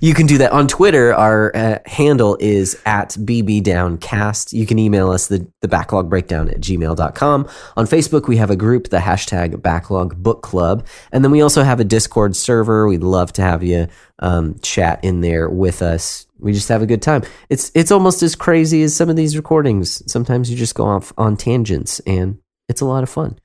[0.00, 1.14] you can do that on Twitter.
[1.14, 4.52] Our uh, handle is at bbdowncast.
[4.52, 7.48] You can email us the, the backlog breakdown at gmail.com.
[7.76, 10.86] On Facebook, we have a group, the hashtag backlog book club.
[11.12, 12.88] And then we also have a Discord server.
[12.88, 13.88] We'd love to have you
[14.18, 16.26] um, chat in there with us.
[16.38, 17.22] We just have a good time.
[17.48, 20.02] It's it's almost as crazy as some of these recordings.
[20.10, 22.38] Sometimes you just go off on tangents, and
[22.68, 23.38] it's a lot of fun.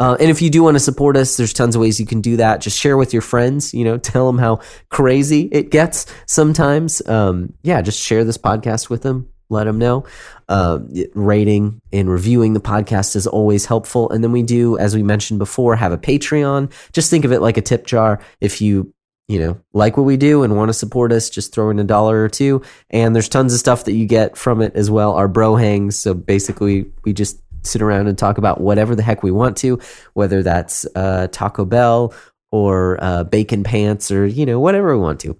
[0.00, 2.20] Uh, and if you do want to support us, there's tons of ways you can
[2.20, 2.60] do that.
[2.60, 3.74] Just share with your friends.
[3.74, 4.60] You know, tell them how
[4.90, 7.06] crazy it gets sometimes.
[7.06, 9.28] Um, yeah, just share this podcast with them.
[9.50, 10.04] Let them know.
[10.48, 10.80] Uh,
[11.14, 14.10] rating and reviewing the podcast is always helpful.
[14.10, 16.70] And then we do, as we mentioned before, have a Patreon.
[16.92, 18.20] Just think of it like a tip jar.
[18.40, 18.92] If you
[19.28, 21.84] you know, like what we do and want to support us, just throw in a
[21.84, 22.62] dollar or two.
[22.88, 25.12] And there's tons of stuff that you get from it as well.
[25.12, 25.98] Our bro hangs.
[25.98, 27.38] So basically, we just
[27.68, 29.78] sit around and talk about whatever the heck we want to,
[30.14, 32.12] whether that's uh, Taco Bell
[32.50, 35.36] or uh, bacon pants or, you know, whatever we want to.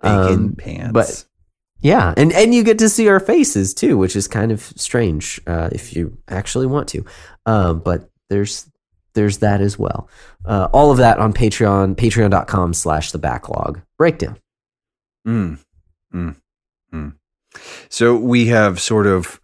[0.00, 0.92] Bacon Um, pants.
[0.92, 1.24] but-
[1.80, 5.40] Yeah, and and you get to see our faces too, which is kind of strange
[5.48, 7.04] uh, if you actually want to.
[7.44, 8.70] Um, but there's
[9.14, 10.08] there's that as well.
[10.44, 14.38] Uh, all of that on Patreon, patreon.com slash the backlog breakdown.
[15.26, 15.58] Mm,
[16.14, 16.36] mm,
[16.94, 17.14] mm.
[17.88, 19.40] So we have sort of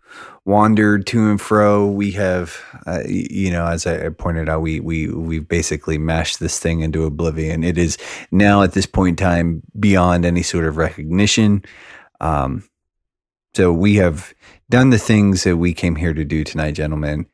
[0.48, 1.86] wandered to and fro.
[1.86, 6.58] We have, uh, you know, as I pointed out, we we we basically mashed this
[6.58, 7.62] thing into oblivion.
[7.62, 7.98] It is
[8.32, 11.64] now at this point in time beyond any sort of recognition.
[12.20, 12.66] Um,
[13.54, 14.32] so we have
[14.70, 17.26] done the things that we came here to do tonight, gentlemen.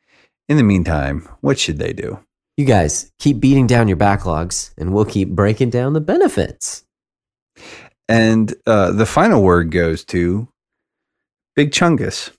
[0.49, 2.19] In the meantime, what should they do?
[2.57, 6.83] You guys keep beating down your backlogs, and we'll keep breaking down the benefits.
[8.09, 10.49] And uh, the final word goes to
[11.55, 12.31] Big Chungus.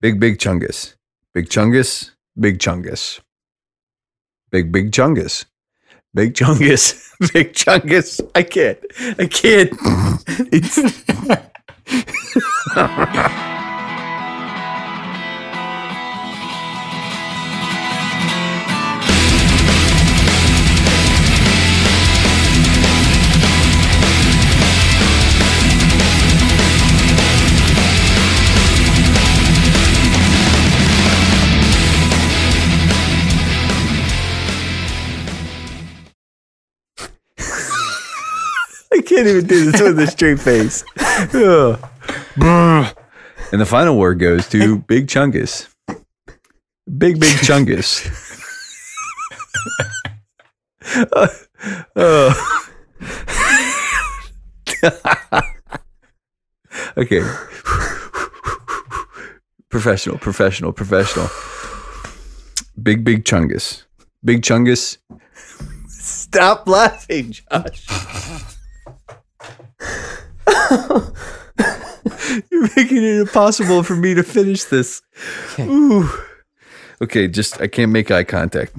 [0.00, 0.94] Big, big Chungus.
[1.34, 2.12] Big Chungus.
[2.38, 3.20] Big Chungus.
[4.52, 5.44] Big, big Chungus.
[6.14, 7.04] Big Chungus.
[7.32, 8.20] Big Chungus.
[8.32, 8.78] I can't.
[9.18, 9.72] I can't.
[38.98, 40.84] I can't even do this with a straight face.
[40.98, 41.88] Ugh.
[42.36, 42.92] Brr.
[43.52, 45.68] and the final word goes to Big Chungus.
[45.86, 48.24] Big, big Chungus.
[51.12, 51.28] Uh,
[51.96, 52.32] uh.
[56.96, 57.20] okay.
[59.68, 61.28] professional, professional, professional.
[62.82, 63.84] Big, big Chungus.
[64.24, 64.96] Big Chungus.
[65.88, 68.47] Stop laughing, Josh.
[72.50, 75.02] You're making it impossible for me to finish this.
[75.52, 75.66] Okay.
[75.66, 76.08] Ooh.
[77.00, 78.76] Okay, just I can't make eye contact.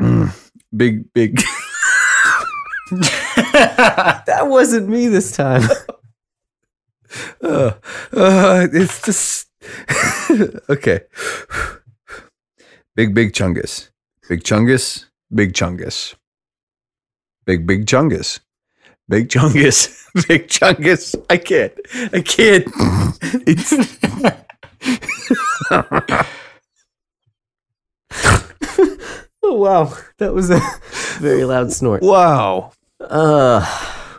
[0.00, 0.32] Mm.
[0.76, 1.40] Big, big.
[4.26, 5.62] That wasn't me this time.
[7.42, 7.72] uh,
[8.12, 9.48] uh, it's just
[10.68, 11.00] okay.
[12.94, 13.90] Big, big chungus.
[14.28, 15.06] Big chungus.
[15.32, 16.14] Big chungus.
[17.46, 18.40] Big, big chungus.
[19.08, 19.88] Big chungus.
[20.28, 21.14] Big chungus.
[21.28, 21.72] I can't.
[22.12, 22.64] I can't.
[23.46, 23.72] It's.
[29.42, 29.92] oh, wow.
[30.18, 30.60] That was a
[31.18, 32.02] very loud snort.
[32.02, 32.72] wow.
[33.00, 33.66] Uh,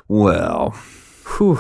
[0.08, 0.72] Well,
[1.38, 1.60] whew.